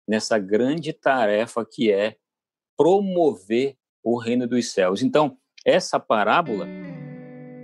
nessa 0.08 0.40
grande 0.40 0.94
tarefa 0.94 1.66
que 1.70 1.92
é 1.92 2.16
promover 2.78 3.76
o 4.02 4.18
reino 4.18 4.48
dos 4.48 4.72
céus. 4.72 5.02
Então, 5.02 5.38
essa 5.66 6.00
parábola 6.00 6.66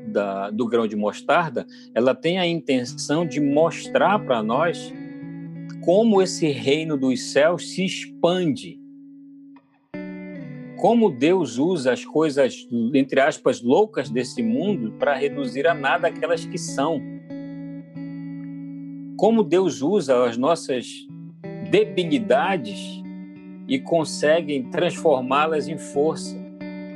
da, 0.07 0.49
do 0.49 0.67
grão 0.67 0.87
de 0.87 0.95
mostarda, 0.95 1.65
ela 1.95 2.13
tem 2.13 2.37
a 2.37 2.45
intenção 2.45 3.25
de 3.25 3.39
mostrar 3.39 4.19
para 4.25 4.43
nós 4.43 4.91
como 5.85 6.21
esse 6.21 6.47
reino 6.47 6.97
dos 6.97 7.31
céus 7.31 7.73
se 7.73 7.85
expande. 7.85 8.80
Como 10.81 11.11
Deus 11.11 11.59
usa 11.59 11.93
as 11.93 12.03
coisas, 12.03 12.67
entre 12.95 13.21
aspas, 13.21 13.61
loucas 13.61 14.09
desse 14.09 14.41
mundo 14.41 14.93
para 14.97 15.13
reduzir 15.13 15.67
a 15.67 15.75
nada 15.75 16.07
aquelas 16.07 16.43
que 16.43 16.57
são. 16.57 16.99
Como 19.15 19.43
Deus 19.43 19.83
usa 19.83 20.25
as 20.25 20.37
nossas 20.37 21.07
debilidades 21.69 22.99
e 23.67 23.77
consegue 23.77 24.63
transformá-las 24.71 25.67
em 25.67 25.77
força. 25.77 26.35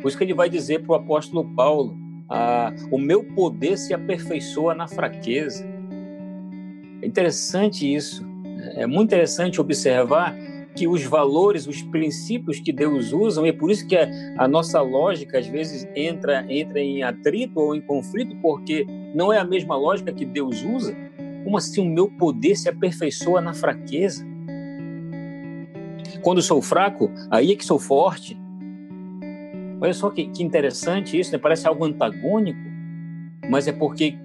Por 0.02 0.08
isso 0.08 0.18
que 0.18 0.24
ele 0.24 0.34
vai 0.34 0.50
dizer 0.50 0.82
para 0.82 0.94
o 0.94 0.96
apóstolo 0.96 1.46
Paulo: 1.56 1.96
ah, 2.28 2.74
o 2.90 2.98
meu 2.98 3.24
poder 3.24 3.78
se 3.78 3.94
aperfeiçoa 3.94 4.74
na 4.74 4.88
fraqueza. 4.88 5.64
É 7.04 7.06
interessante 7.06 7.94
isso 7.94 8.26
é 8.74 8.88
muito 8.88 9.10
interessante 9.10 9.62
observar 9.62 10.36
que 10.76 10.88
os 10.88 11.04
valores, 11.04 11.68
os 11.68 11.82
princípios 11.82 12.60
que 12.60 12.72
Deus 12.72 13.14
usa, 13.14 13.42
e 13.46 13.50
é 13.50 13.54
por 13.54 13.72
isso 13.72 13.88
que 13.88 13.96
a, 13.96 14.10
a, 14.38 14.48
nossa 14.48 14.82
lógica 14.82 15.40
às 15.40 15.48
vezes 15.48 15.88
entra, 15.96 16.46
entra 16.50 16.80
em 16.80 17.02
atrito 17.02 17.60
ou 17.60 17.74
em 17.74 17.82
conflito, 17.82 18.36
porque 18.42 18.86
não 19.14 19.32
é 19.32 19.38
a 19.38 19.46
mesma 19.46 19.78
lógica 19.78 20.12
que 20.12 20.26
Deus 20.26 20.64
usa. 20.64 20.96
Como 21.44 21.58
assim 21.58 21.82
o 21.82 21.90
meu 21.90 22.10
poder 22.10 22.56
se 22.56 22.68
aperfeiçoa 22.68 23.40
na 23.40 23.54
fraqueza? 23.54 24.26
Quando 26.22 26.42
sou 26.42 26.62
fraco, 26.62 27.10
aí 27.30 27.54
é 27.54 27.56
que 27.56 27.64
sou 27.64 27.80
forte. 27.80 28.38
Olha 29.80 29.94
só 29.94 30.10
que, 30.10 30.28
que 30.28 30.44
interessante 30.44 31.18
isso, 31.20 31.32
né? 31.32 31.38
parece 31.38 31.68
algo 31.68 31.86
antagônico, 31.86 32.60
mas 33.50 33.68
é 33.68 33.72
porque 33.72 34.18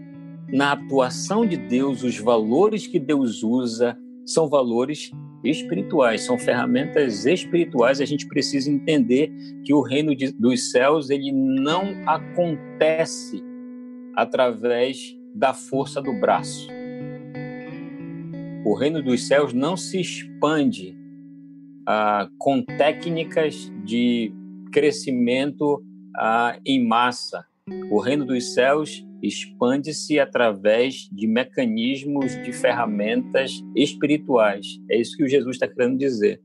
na 0.49 0.73
atuação 0.73 1.47
de 1.47 1.57
Deus, 1.57 2.03
os 2.03 2.19
valores 2.19 2.87
que 2.87 2.99
Deus 2.99 3.43
usa, 3.43 3.97
são 4.25 4.49
valores 4.49 5.13
espirituais, 5.45 6.23
são 6.23 6.39
ferramentas 6.39 7.27
espirituais. 7.27 8.01
A 8.01 8.05
gente 8.05 8.27
precisa 8.27 8.71
entender 8.71 9.33
que 9.65 9.73
o 9.73 9.81
reino 9.81 10.15
de, 10.15 10.33
dos 10.33 10.71
céus 10.71 11.11
ele 11.11 11.33
não 11.33 11.83
acontece 12.07 13.43
através 14.15 15.17
da 15.35 15.55
força 15.55 16.01
do 16.03 16.13
braço. 16.13 16.69
O 18.65 18.75
reino 18.75 19.03
dos 19.03 19.27
céus 19.27 19.53
não 19.53 19.77
se 19.77 20.01
expande 20.01 20.97
ah, 21.87 22.29
com 22.39 22.63
técnicas 22.63 23.73
de 23.85 24.33
crescimento 24.71 25.83
ah, 26.17 26.59
em 26.65 26.87
massa. 26.87 27.45
O 27.91 27.99
reino 28.01 28.25
dos 28.25 28.53
céus 28.53 29.05
expande-se 29.23 30.19
através 30.19 31.09
de 31.13 31.27
mecanismos, 31.27 32.33
de 32.43 32.53
ferramentas 32.53 33.63
espirituais. 33.77 34.67
É 34.91 34.97
isso 34.97 35.17
que 35.17 35.25
o 35.25 35.29
Jesus 35.29 35.57
está 35.57 35.69
querendo 35.69 35.99
dizer. 35.99 36.43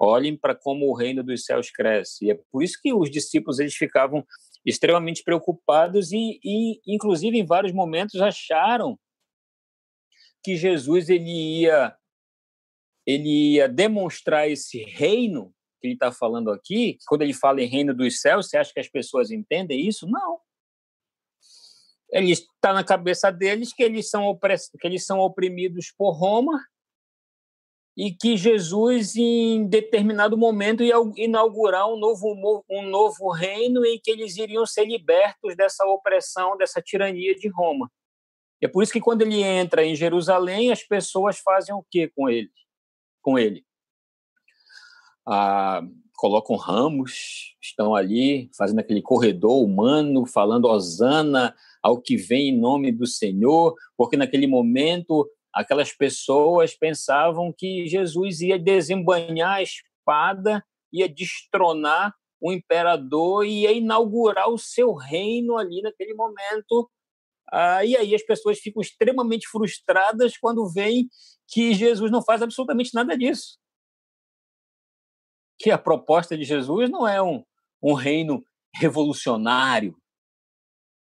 Olhem 0.00 0.36
para 0.36 0.54
como 0.54 0.86
o 0.86 0.94
reino 0.94 1.24
dos 1.24 1.44
céus 1.44 1.70
cresce. 1.70 2.26
E 2.26 2.30
é 2.30 2.38
por 2.52 2.62
isso 2.62 2.78
que 2.80 2.92
os 2.92 3.10
discípulos 3.10 3.58
eles 3.58 3.74
ficavam 3.74 4.24
extremamente 4.64 5.24
preocupados 5.24 6.12
e, 6.12 6.38
e 6.44 6.80
inclusive, 6.86 7.38
em 7.38 7.44
vários 7.44 7.72
momentos 7.72 8.20
acharam 8.20 8.98
que 10.44 10.56
Jesus 10.56 11.08
ele 11.08 11.60
ia, 11.62 11.96
ele 13.06 13.54
ia 13.54 13.68
demonstrar 13.68 14.48
esse 14.48 14.84
reino 14.84 15.52
que 15.80 15.88
ele 15.88 15.94
está 15.94 16.12
falando 16.12 16.50
aqui. 16.50 16.98
Quando 17.06 17.22
ele 17.22 17.32
fala 17.32 17.62
em 17.62 17.66
reino 17.66 17.94
dos 17.94 18.20
céus, 18.20 18.48
você 18.48 18.58
acha 18.58 18.72
que 18.72 18.80
as 18.80 18.88
pessoas 18.88 19.30
entendem 19.30 19.86
isso? 19.86 20.06
Não 20.06 20.38
ele 22.10 22.32
está 22.32 22.72
na 22.72 22.82
cabeça 22.82 23.30
deles 23.30 23.72
que 23.72 23.82
eles 23.82 24.08
são 24.08 24.26
opress... 24.26 24.70
que 24.78 24.86
eles 24.86 25.04
são 25.04 25.18
oprimidos 25.18 25.92
por 25.96 26.12
Roma 26.12 26.58
e 27.96 28.12
que 28.12 28.36
Jesus 28.36 29.16
em 29.16 29.66
determinado 29.66 30.38
momento 30.38 30.84
ia 30.84 30.94
inaugurar 31.16 31.88
um 31.88 31.98
novo 31.98 32.64
um 32.70 32.82
novo 32.88 33.30
reino 33.30 33.84
em 33.84 33.98
que 34.00 34.10
eles 34.10 34.36
iriam 34.36 34.64
ser 34.64 34.86
libertos 34.86 35.56
dessa 35.56 35.84
opressão, 35.84 36.56
dessa 36.56 36.80
tirania 36.80 37.34
de 37.34 37.48
Roma. 37.48 37.90
E 38.62 38.66
é 38.66 38.68
por 38.68 38.82
isso 38.82 38.92
que 38.92 39.00
quando 39.00 39.22
ele 39.22 39.42
entra 39.42 39.84
em 39.84 39.94
Jerusalém, 39.94 40.70
as 40.70 40.82
pessoas 40.82 41.38
fazem 41.38 41.74
o 41.74 41.84
que 41.90 42.08
com 42.08 42.28
ele? 42.28 42.50
Com 43.20 43.38
ele? 43.38 43.64
Ah, 45.26 45.82
colocam 46.14 46.56
ramos, 46.56 47.56
estão 47.60 47.94
ali 47.94 48.48
fazendo 48.56 48.78
aquele 48.78 49.02
corredor 49.02 49.62
humano, 49.62 50.24
falando 50.24 50.66
Osana 50.66 51.54
ao 51.82 52.00
que 52.00 52.16
vem 52.16 52.48
em 52.48 52.58
nome 52.58 52.92
do 52.92 53.06
Senhor, 53.06 53.74
porque 53.96 54.16
naquele 54.16 54.46
momento 54.46 55.28
aquelas 55.52 55.92
pessoas 55.92 56.74
pensavam 56.74 57.52
que 57.56 57.86
Jesus 57.86 58.40
ia 58.40 58.58
desembanhar 58.58 59.56
a 59.56 59.62
espada, 59.62 60.64
ia 60.92 61.08
destronar 61.08 62.14
o 62.40 62.52
imperador 62.52 63.44
e 63.44 63.62
ia 63.62 63.72
inaugurar 63.72 64.48
o 64.48 64.58
seu 64.58 64.94
reino 64.94 65.56
ali 65.56 65.82
naquele 65.82 66.14
momento. 66.14 66.88
Ah, 67.50 67.84
e 67.84 67.96
aí 67.96 68.14
as 68.14 68.22
pessoas 68.22 68.58
ficam 68.58 68.80
extremamente 68.80 69.48
frustradas 69.48 70.36
quando 70.36 70.68
veem 70.68 71.08
que 71.48 71.74
Jesus 71.74 72.10
não 72.10 72.22
faz 72.22 72.42
absolutamente 72.42 72.94
nada 72.94 73.16
disso. 73.16 73.58
Que 75.58 75.70
a 75.70 75.78
proposta 75.78 76.36
de 76.36 76.44
Jesus 76.44 76.88
não 76.90 77.08
é 77.08 77.20
um, 77.20 77.42
um 77.82 77.94
reino 77.94 78.44
revolucionário, 78.74 79.96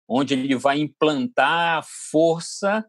onde 0.09 0.35
ele 0.35 0.57
vai 0.57 0.81
implantar 0.81 1.79
a 1.79 1.83
força 1.83 2.89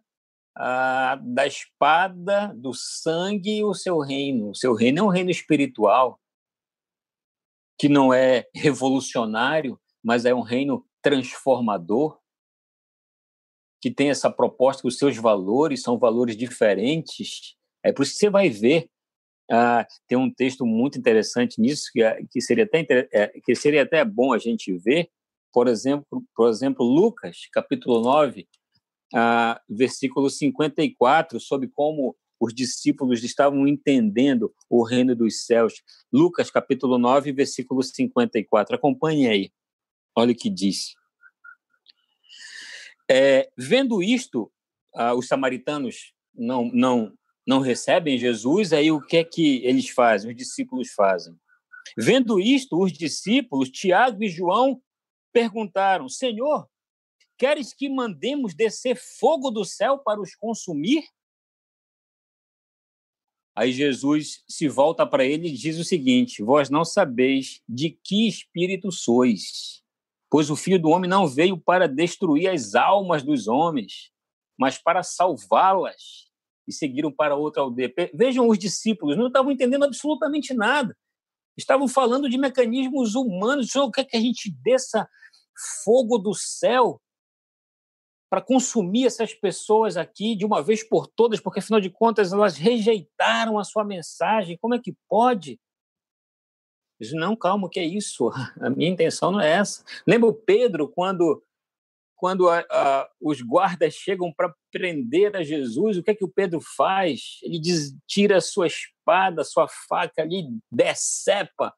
ah, 0.56 1.20
da 1.22 1.46
espada, 1.46 2.54
do 2.56 2.74
sangue, 2.74 3.64
o 3.64 3.74
seu 3.74 4.00
reino. 4.00 4.52
O 4.52 4.56
seu 4.56 4.74
reino 4.74 5.00
é 5.00 5.04
um 5.04 5.10
reino 5.10 5.30
espiritual, 5.30 6.20
que 7.78 7.90
não 7.90 8.14
é 8.14 8.48
revolucionário, 8.56 9.80
mas 10.04 10.26
é 10.26 10.34
um 10.34 10.42
reino 10.42 10.86
transformador. 11.02 12.18
que 13.82 13.90
tem 13.90 14.10
essa 14.10 14.30
proposta, 14.30 14.82
que 14.82 14.88
os 14.90 14.98
seus 14.98 15.16
valores 15.16 15.82
são 15.82 15.98
valores 15.98 16.36
diferentes. 16.36 17.56
É 17.84 17.94
por 17.94 18.04
isso 18.04 18.14
que 18.14 18.20
você 18.20 18.30
vai 18.30 18.50
ver 18.50 18.90
ah, 19.52 19.88
tem 20.08 20.18
um 20.18 20.32
texto 20.32 20.66
muito 20.66 21.00
interessante 21.00 21.60
nisso 21.60 21.90
que, 21.92 22.04
é, 22.04 22.22
que 22.30 22.40
seria 22.40 22.66
até 22.66 22.86
é, 23.12 23.28
que 23.44 23.56
seria 23.56 23.82
até 23.82 24.06
bom 24.06 24.32
a 24.32 24.38
gente 24.38 24.72
ver, 24.78 25.10
por 25.52 25.68
exemplo, 25.68 26.24
por 26.36 26.50
exemplo, 26.50 26.86
Lucas, 26.86 27.48
capítulo 27.52 28.02
9, 28.02 28.48
ah, 29.14 29.60
versículo 29.68 30.30
54, 30.30 31.40
sobre 31.40 31.68
como 31.68 32.16
os 32.40 32.54
discípulos 32.54 33.24
estavam 33.24 33.68
entendendo 33.68 34.54
o 34.70 34.84
reino 34.84 35.16
dos 35.16 35.46
céus. 35.46 35.82
Lucas, 36.12 36.50
capítulo 36.50 36.98
9, 36.98 37.32
versículo 37.34 37.84
54. 37.84 38.76
Acompanhe 38.76 39.28
aí. 39.28 39.52
Olha 40.16 40.32
o 40.32 40.36
que 40.36 40.50
diz. 40.50 40.96
É, 43.12 43.50
vendo 43.58 44.02
isto, 44.02 44.52
ah, 44.96 45.14
os 45.14 45.28
samaritanos 45.28 46.14
não, 46.34 46.70
não, 46.72 47.14
não 47.46 47.60
recebem 47.60 48.18
Jesus, 48.18 48.72
aí 48.72 48.92
o 48.92 49.02
que 49.02 49.18
é 49.18 49.24
que 49.24 49.66
eles 49.66 49.90
fazem, 49.90 50.30
os 50.30 50.38
discípulos 50.38 50.92
fazem? 50.92 51.36
Vendo 51.98 52.40
isto, 52.40 52.80
os 52.80 52.94
discípulos, 52.94 53.70
Tiago 53.70 54.24
e 54.24 54.30
João, 54.30 54.82
perguntaram: 55.32 56.08
Senhor, 56.10 56.68
queres 57.38 57.74
que 57.74 57.90
mandemos 57.90 58.54
descer 58.54 58.96
fogo 58.96 59.50
do 59.50 59.64
céu 59.64 59.98
para 60.00 60.22
os 60.22 60.36
consumir? 60.36 61.04
Aí 63.56 63.72
Jesus 63.72 64.44
se 64.48 64.70
volta 64.70 65.06
para 65.06 65.26
ele 65.26 65.50
e 65.50 65.54
diz 65.54 65.78
o 65.78 65.84
seguinte: 65.84 66.42
Vós 66.42 66.70
não 66.70 66.86
sabeis 66.86 67.62
de 67.68 67.90
que 67.90 68.28
espírito 68.28 68.92
sois, 68.92 69.84
pois 70.30 70.50
o 70.50 70.56
filho 70.56 70.82
do 70.82 70.90
homem 70.90 71.10
não 71.10 71.28
veio 71.28 71.58
para 71.58 71.88
destruir 71.88 72.48
as 72.50 72.76
almas 72.76 73.24
dos 73.24 73.48
homens, 73.48 74.12
mas 74.58 74.78
para 74.78 75.04
salvá-las 75.04 76.30
e 76.68 76.72
seguiram 76.72 77.12
para 77.12 77.36
outra 77.36 77.64
aldeia. 77.64 77.92
Vejam 78.14 78.48
os 78.48 78.58
discípulos, 78.58 79.18
não 79.18 79.28
estavam 79.28 79.52
entendendo 79.52 79.84
absolutamente 79.84 80.54
nada. 80.54 80.96
Estavam 81.60 81.90
falando 81.90 82.30
de 82.30 82.38
mecanismos 82.38 83.16
humanos. 83.16 83.72
Senhor, 83.72 83.92
quer 83.92 84.06
que 84.06 84.16
a 84.16 84.22
gente 84.22 84.50
desça 84.64 85.08
fogo 85.84 86.18
do 86.18 86.34
céu 86.34 87.02
para 88.30 88.42
consumir 88.42 89.06
essas 89.06 89.34
pessoas 89.34 89.98
aqui 89.98 90.36
de 90.36 90.46
uma 90.46 90.64
vez 90.64 90.88
por 90.88 91.06
todas, 91.06 91.42
porque 91.42 91.60
afinal 91.60 91.82
de 91.82 91.90
contas 91.90 92.32
elas 92.32 92.56
rejeitaram 92.56 93.60
a 93.60 93.64
sua 93.66 93.84
mensagem. 93.84 94.58
Como 94.58 94.74
é 94.74 94.80
que 94.80 94.96
pode? 95.10 95.60
Não, 97.14 97.36
calma, 97.36 97.68
o 97.68 97.70
que 97.70 97.80
é 97.80 97.86
isso? 97.86 98.30
A 98.62 98.70
minha 98.70 98.90
intenção 98.90 99.32
não 99.32 99.42
é 99.42 99.52
essa. 99.52 99.84
Lembra 100.08 100.30
o 100.30 100.34
Pedro 100.34 100.88
quando 100.88 101.44
quando 102.20 102.50
a, 102.50 102.60
a, 102.70 103.10
os 103.22 103.42
guardas 103.42 103.94
chegam 103.94 104.32
para 104.34 104.54
prender 104.70 105.38
a 105.38 105.42
Jesus, 105.42 105.98
o 105.98 106.04
que 106.04 106.12
é 106.12 106.16
que 106.16 106.26
o 106.26 106.30
Pedro 106.30 106.60
faz? 106.60 107.40
Ele 107.42 107.58
diz, 107.58 107.96
tira 108.06 108.38
a 108.38 108.42
sua 108.42 108.68
espada, 108.68 109.46
sua 109.46 109.70
faca 109.88 110.22
ali, 110.22 110.50
decepa 110.70 111.74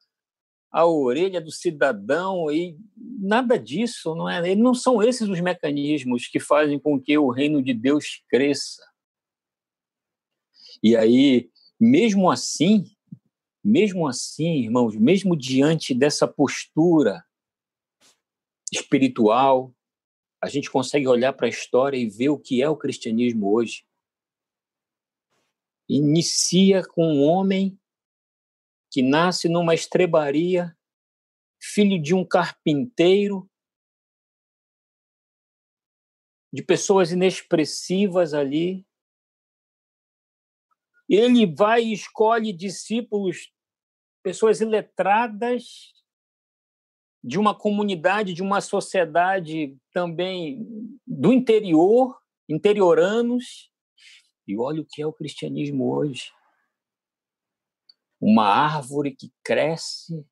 a 0.68 0.84
orelha 0.84 1.40
do 1.40 1.52
cidadão 1.52 2.50
e 2.50 2.76
nada 2.96 3.56
disso, 3.56 4.16
não 4.16 4.28
é? 4.28 4.54
Não 4.56 4.74
são 4.74 5.00
esses 5.00 5.28
os 5.28 5.40
mecanismos 5.40 6.26
que 6.26 6.40
fazem 6.40 6.76
com 6.76 7.00
que 7.00 7.16
o 7.16 7.30
reino 7.30 7.62
de 7.62 7.72
Deus 7.72 8.24
cresça. 8.28 8.82
E 10.82 10.96
aí, 10.96 11.50
mesmo 11.78 12.28
assim, 12.28 12.84
mesmo 13.62 14.08
assim, 14.08 14.64
irmãos, 14.64 14.96
mesmo 14.96 15.36
diante 15.36 15.94
dessa 15.94 16.26
postura 16.26 17.24
espiritual, 18.72 19.72
a 20.42 20.48
gente 20.48 20.68
consegue 20.68 21.06
olhar 21.06 21.32
para 21.32 21.46
a 21.46 21.50
história 21.50 21.96
e 21.96 22.10
ver 22.10 22.30
o 22.30 22.38
que 22.38 22.60
é 22.60 22.68
o 22.68 22.76
cristianismo 22.76 23.54
hoje. 23.54 23.86
Inicia 25.88 26.82
com 26.84 27.04
um 27.04 27.22
homem 27.22 27.78
que 28.90 29.02
nasce 29.02 29.48
numa 29.48 29.72
estrebaria, 29.72 30.76
filho 31.60 32.02
de 32.02 32.12
um 32.12 32.24
carpinteiro, 32.24 33.48
de 36.52 36.62
pessoas 36.62 37.12
inexpressivas 37.12 38.34
ali. 38.34 38.84
Ele 41.08 41.46
vai 41.46 41.84
e 41.84 41.92
escolhe 41.92 42.52
discípulos, 42.52 43.52
pessoas 44.24 44.60
iletradas, 44.60 45.94
de 47.22 47.38
uma 47.38 47.56
comunidade, 47.56 48.34
de 48.34 48.42
uma 48.42 48.60
sociedade 48.60 49.78
também 49.92 50.66
do 51.06 51.32
interior, 51.32 52.20
interioranos. 52.48 53.70
E 54.46 54.56
olha 54.58 54.82
o 54.82 54.86
que 54.86 55.02
é 55.02 55.06
o 55.06 55.12
cristianismo 55.12 55.94
hoje. 55.94 56.32
Uma 58.20 58.46
árvore 58.46 59.14
que 59.14 59.32
cresce, 59.44 60.26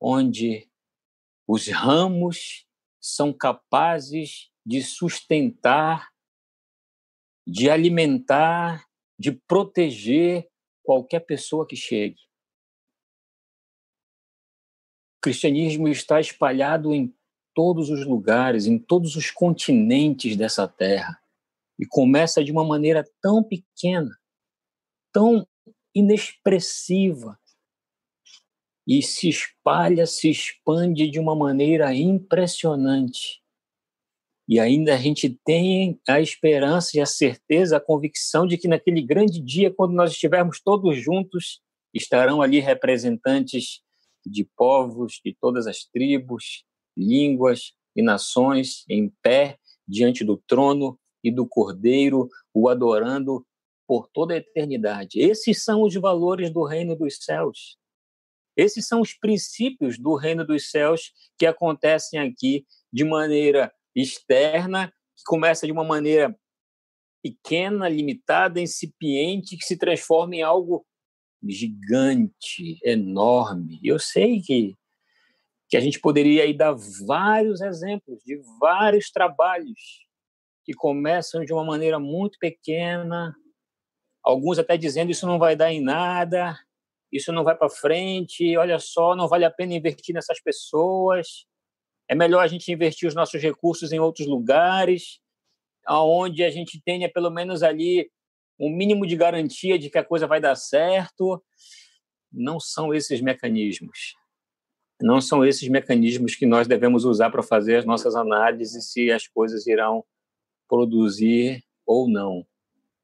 onde 0.00 0.68
os 1.46 1.68
ramos 1.68 2.66
são 3.00 3.32
capazes 3.32 4.50
de 4.64 4.82
sustentar, 4.82 6.10
de 7.46 7.70
alimentar, 7.70 8.84
de 9.18 9.32
proteger 9.32 10.50
qualquer 10.82 11.20
pessoa 11.20 11.66
que 11.66 11.76
chegue 11.76 12.26
cristianismo 15.26 15.88
está 15.88 16.20
espalhado 16.20 16.94
em 16.94 17.12
todos 17.56 17.88
os 17.88 18.04
lugares, 18.04 18.66
em 18.66 18.78
todos 18.78 19.16
os 19.16 19.30
continentes 19.30 20.36
dessa 20.36 20.68
terra. 20.68 21.18
E 21.78 21.86
começa 21.86 22.44
de 22.44 22.52
uma 22.52 22.64
maneira 22.64 23.02
tão 23.22 23.42
pequena, 23.42 24.14
tão 25.10 25.48
inexpressiva, 25.94 27.38
e 28.86 29.02
se 29.02 29.28
espalha, 29.28 30.06
se 30.06 30.30
expande 30.30 31.10
de 31.10 31.18
uma 31.18 31.34
maneira 31.34 31.92
impressionante. 31.94 33.42
E 34.48 34.60
ainda 34.60 34.94
a 34.94 34.98
gente 34.98 35.28
tem 35.44 35.98
a 36.06 36.20
esperança 36.20 36.96
e 36.96 37.00
a 37.00 37.06
certeza, 37.06 37.78
a 37.78 37.80
convicção 37.80 38.46
de 38.46 38.56
que 38.56 38.68
naquele 38.68 39.02
grande 39.02 39.40
dia, 39.40 39.72
quando 39.72 39.92
nós 39.92 40.12
estivermos 40.12 40.60
todos 40.60 40.96
juntos, 41.02 41.60
estarão 41.92 42.40
ali 42.40 42.60
representantes 42.60 43.80
de 44.24 44.44
povos, 44.56 45.20
de 45.24 45.34
todas 45.40 45.66
as 45.66 45.84
tribos, 45.84 46.64
línguas 46.96 47.72
e 47.94 48.02
nações 48.02 48.84
em 48.88 49.12
pé 49.22 49.58
diante 49.86 50.24
do 50.24 50.36
trono 50.46 50.98
e 51.22 51.30
do 51.30 51.46
Cordeiro, 51.46 52.28
o 52.54 52.68
adorando 52.68 53.44
por 53.86 54.08
toda 54.08 54.34
a 54.34 54.38
eternidade. 54.38 55.18
Esses 55.20 55.62
são 55.62 55.82
os 55.82 55.94
valores 55.94 56.50
do 56.50 56.64
reino 56.64 56.96
dos 56.96 57.18
céus. 57.18 57.78
Esses 58.56 58.86
são 58.86 59.00
os 59.00 59.12
princípios 59.12 59.98
do 59.98 60.14
reino 60.14 60.44
dos 60.44 60.70
céus 60.70 61.12
que 61.38 61.46
acontecem 61.46 62.18
aqui 62.18 62.66
de 62.92 63.04
maneira 63.04 63.72
externa, 63.94 64.92
que 65.16 65.22
começa 65.26 65.66
de 65.66 65.72
uma 65.72 65.84
maneira 65.84 66.36
pequena, 67.22 67.88
limitada, 67.88 68.60
incipiente, 68.60 69.56
que 69.56 69.64
se 69.64 69.76
transforma 69.76 70.36
em 70.36 70.42
algo 70.42 70.86
gigante, 71.42 72.78
enorme. 72.82 73.78
Eu 73.82 73.98
sei 73.98 74.40
que, 74.40 74.74
que 75.68 75.76
a 75.76 75.80
gente 75.80 76.00
poderia 76.00 76.44
aí 76.44 76.56
dar 76.56 76.74
vários 77.06 77.60
exemplos 77.60 78.22
de 78.24 78.40
vários 78.60 79.10
trabalhos 79.10 80.06
que 80.64 80.72
começam 80.74 81.44
de 81.44 81.52
uma 81.52 81.64
maneira 81.64 81.98
muito 81.98 82.38
pequena, 82.38 83.34
alguns 84.22 84.58
até 84.58 84.76
dizendo 84.76 85.10
isso 85.10 85.26
não 85.26 85.38
vai 85.38 85.54
dar 85.54 85.72
em 85.72 85.80
nada, 85.80 86.58
isso 87.12 87.32
não 87.32 87.44
vai 87.44 87.56
para 87.56 87.70
frente, 87.70 88.56
olha 88.56 88.78
só, 88.78 89.14
não 89.14 89.28
vale 89.28 89.44
a 89.44 89.50
pena 89.50 89.74
investir 89.74 90.14
nessas 90.14 90.40
pessoas, 90.40 91.46
é 92.08 92.14
melhor 92.14 92.42
a 92.42 92.48
gente 92.48 92.70
investir 92.70 93.08
os 93.08 93.14
nossos 93.14 93.40
recursos 93.40 93.92
em 93.92 93.98
outros 93.98 94.26
lugares, 94.26 95.20
aonde 95.84 96.42
a 96.42 96.50
gente 96.50 96.80
tenha 96.84 97.10
pelo 97.10 97.30
menos 97.30 97.62
ali 97.62 98.10
um 98.58 98.70
mínimo 98.70 99.06
de 99.06 99.16
garantia 99.16 99.78
de 99.78 99.90
que 99.90 99.98
a 99.98 100.04
coisa 100.04 100.26
vai 100.26 100.40
dar 100.40 100.56
certo. 100.56 101.42
Não 102.32 102.58
são 102.58 102.92
esses 102.92 103.20
mecanismos. 103.20 104.14
Não 105.00 105.20
são 105.20 105.44
esses 105.44 105.68
mecanismos 105.68 106.34
que 106.34 106.46
nós 106.46 106.66
devemos 106.66 107.04
usar 107.04 107.30
para 107.30 107.42
fazer 107.42 107.76
as 107.76 107.84
nossas 107.84 108.16
análises 108.16 108.92
se 108.92 109.10
as 109.10 109.28
coisas 109.28 109.66
irão 109.66 110.04
produzir 110.68 111.62
ou 111.84 112.08
não. 112.08 112.46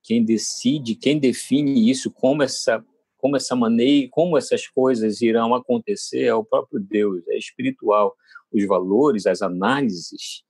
Quem 0.03 0.25
decide, 0.25 0.95
quem 0.95 1.19
define 1.19 1.89
isso, 1.91 2.11
como 2.11 2.43
essa, 2.43 2.85
como 3.19 3.37
essa 3.37 3.55
maneira, 3.55 4.09
como 4.11 4.37
essas 4.37 4.67
coisas 4.67 5.21
irão 5.21 5.55
acontecer 5.55 6.25
é 6.25 6.35
o 6.35 6.45
próprio 6.45 6.81
Deus, 6.81 7.23
é 7.29 7.37
espiritual. 7.37 8.17
Os 8.51 8.67
valores, 8.67 9.27
as 9.27 9.43
análises, 9.43 10.43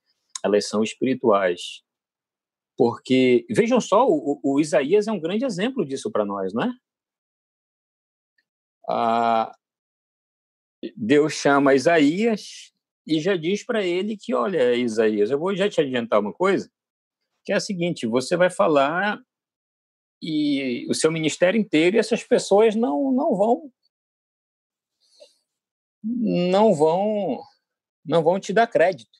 elas 0.43 0.67
são 0.67 0.81
espirituais. 0.81 1.83
Porque, 2.75 3.45
vejam 3.49 3.79
só, 3.79 4.07
o, 4.07 4.39
o 4.43 4.59
Isaías 4.59 5.07
é 5.07 5.11
um 5.11 5.19
grande 5.19 5.45
exemplo 5.45 5.85
disso 5.85 6.11
para 6.11 6.25
nós, 6.25 6.53
não 6.53 6.63
é? 6.63 6.73
Ah, 8.89 9.55
Deus 10.95 11.33
chama 11.33 11.75
Isaías 11.75 12.73
e 13.05 13.19
já 13.19 13.35
diz 13.35 13.65
para 13.65 13.83
ele 13.83 14.17
que, 14.17 14.33
olha, 14.33 14.75
Isaías, 14.75 15.29
eu 15.29 15.39
vou 15.39 15.55
já 15.55 15.69
te 15.69 15.79
adiantar 15.81 16.19
uma 16.19 16.33
coisa, 16.33 16.69
que 17.45 17.51
é 17.53 17.55
a 17.55 17.59
seguinte: 17.59 18.07
você 18.07 18.35
vai 18.35 18.49
falar 18.49 19.21
e 20.21 20.87
o 20.89 20.93
seu 20.93 21.11
ministério 21.11 21.59
inteiro 21.59 21.95
e 21.95 21.99
essas 21.99 22.23
pessoas 22.23 22.75
não 22.75 23.11
não 23.11 23.35
vão 23.35 23.71
não 26.03 26.73
vão 26.73 27.41
não 28.05 28.23
vão 28.23 28.39
te 28.39 28.53
dar 28.53 28.67
crédito. 28.67 29.19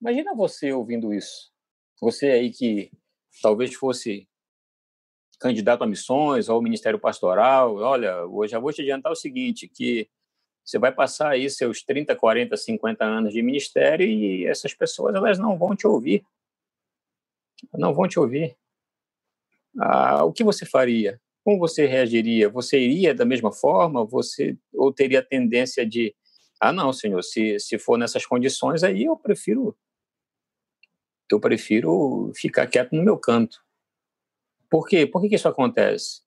Imagina 0.00 0.34
você 0.34 0.72
ouvindo 0.72 1.12
isso. 1.12 1.52
Você 2.00 2.30
aí 2.30 2.52
que 2.52 2.90
talvez 3.42 3.74
fosse 3.74 4.28
candidato 5.40 5.82
a 5.84 5.86
missões 5.86 6.48
ou 6.48 6.62
ministério 6.62 6.98
pastoral, 6.98 7.76
olha, 7.76 8.08
eu 8.08 8.48
já 8.48 8.58
vou 8.58 8.72
te 8.72 8.82
adiantar 8.82 9.12
o 9.12 9.16
seguinte, 9.16 9.68
que 9.68 10.08
você 10.68 10.78
vai 10.78 10.92
passar 10.92 11.30
aí 11.30 11.48
seus 11.48 11.82
30, 11.82 12.14
40, 12.14 12.54
50 12.54 13.02
anos 13.02 13.32
de 13.32 13.40
ministério 13.40 14.06
e 14.06 14.44
essas 14.44 14.74
pessoas 14.74 15.14
elas 15.14 15.38
não 15.38 15.56
vão 15.56 15.74
te 15.74 15.86
ouvir. 15.86 16.22
Não 17.72 17.94
vão 17.94 18.06
te 18.06 18.18
ouvir. 18.18 18.54
Ah, 19.78 20.24
o 20.24 20.32
que 20.32 20.44
você 20.44 20.66
faria? 20.66 21.18
Como 21.42 21.58
você 21.58 21.86
reagiria? 21.86 22.50
Você 22.50 22.78
iria 22.78 23.14
da 23.14 23.24
mesma 23.24 23.50
forma? 23.50 24.04
Você 24.04 24.58
ou 24.74 24.92
teria 24.92 25.20
a 25.20 25.24
tendência 25.24 25.86
de, 25.86 26.14
ah, 26.60 26.70
não, 26.70 26.92
senhor, 26.92 27.22
se, 27.22 27.58
se 27.58 27.78
for 27.78 27.96
nessas 27.96 28.26
condições 28.26 28.84
aí 28.84 29.04
eu 29.04 29.16
prefiro 29.16 29.74
eu 31.30 31.40
prefiro 31.40 32.30
ficar 32.34 32.66
quieto 32.66 32.94
no 32.94 33.02
meu 33.02 33.16
canto. 33.16 33.64
Por 34.68 34.86
quê? 34.86 35.06
Por 35.06 35.22
que, 35.22 35.30
que 35.30 35.36
isso 35.36 35.48
acontece? 35.48 36.20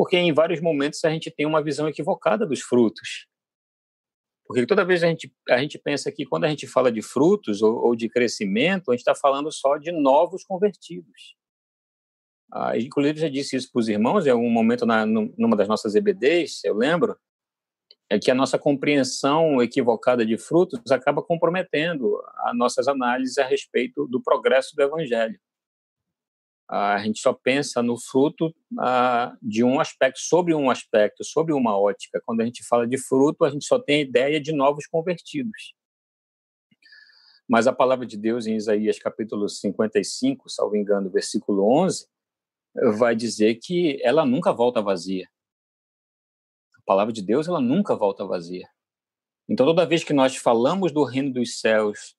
Porque 0.00 0.16
em 0.16 0.32
vários 0.32 0.62
momentos 0.62 1.04
a 1.04 1.10
gente 1.10 1.30
tem 1.30 1.44
uma 1.44 1.62
visão 1.62 1.86
equivocada 1.86 2.46
dos 2.46 2.62
frutos. 2.62 3.26
Porque 4.46 4.64
toda 4.64 4.82
vez 4.82 5.02
a 5.02 5.08
gente, 5.08 5.30
a 5.46 5.58
gente 5.58 5.78
pensa 5.78 6.10
que 6.10 6.24
quando 6.24 6.44
a 6.44 6.48
gente 6.48 6.66
fala 6.66 6.90
de 6.90 7.02
frutos 7.02 7.60
ou, 7.60 7.84
ou 7.84 7.94
de 7.94 8.08
crescimento, 8.08 8.90
a 8.90 8.94
gente 8.94 9.02
está 9.02 9.14
falando 9.14 9.52
só 9.52 9.76
de 9.76 9.92
novos 9.92 10.42
convertidos. 10.42 11.36
Ah, 12.50 12.78
inclusive, 12.78 13.20
já 13.20 13.28
disse 13.28 13.56
isso 13.56 13.70
para 13.70 13.80
os 13.80 13.90
irmãos, 13.90 14.26
em 14.26 14.30
algum 14.30 14.48
momento 14.48 14.86
na, 14.86 15.04
numa 15.04 15.54
das 15.54 15.68
nossas 15.68 15.94
EBDs, 15.94 16.64
eu 16.64 16.74
lembro, 16.74 17.14
é 18.08 18.18
que 18.18 18.30
a 18.30 18.34
nossa 18.34 18.58
compreensão 18.58 19.60
equivocada 19.60 20.24
de 20.24 20.38
frutos 20.38 20.90
acaba 20.90 21.22
comprometendo 21.22 22.18
as 22.38 22.56
nossas 22.56 22.88
análises 22.88 23.36
a 23.36 23.44
respeito 23.44 24.06
do 24.06 24.22
progresso 24.22 24.74
do 24.74 24.82
evangelho. 24.82 25.38
A 26.70 26.98
gente 26.98 27.20
só 27.20 27.32
pensa 27.32 27.82
no 27.82 27.98
fruto 27.98 28.54
ah, 28.78 29.36
de 29.42 29.64
um 29.64 29.80
aspecto, 29.80 30.20
sobre 30.20 30.54
um 30.54 30.70
aspecto, 30.70 31.24
sobre 31.24 31.52
uma 31.52 31.76
ótica. 31.76 32.22
Quando 32.24 32.42
a 32.42 32.44
gente 32.44 32.62
fala 32.64 32.86
de 32.86 32.96
fruto, 32.96 33.44
a 33.44 33.50
gente 33.50 33.64
só 33.64 33.78
tem 33.78 33.96
a 33.96 34.02
ideia 34.02 34.40
de 34.40 34.52
novos 34.52 34.86
convertidos. 34.86 35.74
Mas 37.48 37.66
a 37.66 37.72
palavra 37.72 38.06
de 38.06 38.16
Deus 38.16 38.46
em 38.46 38.54
Isaías 38.54 38.98
capítulo 39.00 39.48
55, 39.48 40.48
salvo 40.48 40.76
engano, 40.76 41.10
versículo 41.10 41.68
11, 41.68 42.06
vai 42.96 43.16
dizer 43.16 43.56
que 43.56 44.00
ela 44.04 44.24
nunca 44.24 44.52
volta 44.52 44.80
vazia 44.80 45.28
palavra 46.90 47.12
de 47.12 47.22
Deus 47.22 47.46
ela 47.46 47.60
nunca 47.60 47.94
volta 47.94 48.24
vazia. 48.24 48.68
Então, 49.48 49.64
toda 49.64 49.86
vez 49.86 50.02
que 50.02 50.12
nós 50.12 50.34
falamos 50.34 50.90
do 50.90 51.04
reino 51.04 51.32
dos 51.32 51.60
céus, 51.60 52.16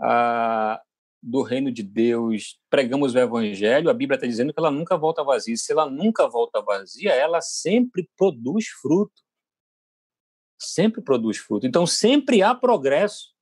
ah, 0.00 0.80
do 1.22 1.42
reino 1.42 1.72
de 1.72 1.82
Deus, 1.82 2.60
pregamos 2.70 3.14
o 3.14 3.18
evangelho, 3.18 3.90
a 3.90 3.94
Bíblia 3.94 4.16
está 4.16 4.26
dizendo 4.26 4.52
que 4.52 4.60
ela 4.60 4.70
nunca 4.70 4.96
volta 4.96 5.24
vazia. 5.24 5.56
Se 5.56 5.72
ela 5.72 5.88
nunca 5.90 6.28
volta 6.28 6.62
vazia, 6.62 7.12
ela 7.12 7.40
sempre 7.40 8.08
produz 8.16 8.68
fruto. 8.68 9.22
Sempre 10.58 11.02
produz 11.02 11.38
fruto. 11.38 11.66
Então, 11.66 11.86
sempre 11.86 12.42
há 12.42 12.54
progresso. 12.54 13.34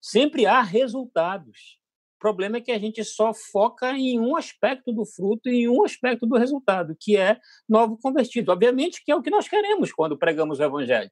Sempre 0.00 0.46
há 0.46 0.60
resultados 0.62 1.82
problema 2.22 2.58
é 2.58 2.60
que 2.60 2.70
a 2.70 2.78
gente 2.78 3.02
só 3.02 3.34
foca 3.34 3.90
em 3.98 4.20
um 4.20 4.36
aspecto 4.36 4.92
do 4.92 5.04
fruto 5.04 5.48
e 5.48 5.62
em 5.62 5.68
um 5.68 5.84
aspecto 5.84 6.24
do 6.24 6.38
resultado, 6.38 6.96
que 6.98 7.16
é 7.16 7.40
novo 7.68 7.98
convertido. 8.00 8.52
Obviamente 8.52 9.02
que 9.04 9.10
é 9.10 9.16
o 9.16 9.20
que 9.20 9.28
nós 9.28 9.48
queremos 9.48 9.90
quando 9.92 10.16
pregamos 10.16 10.60
o 10.60 10.62
evangelho. 10.62 11.10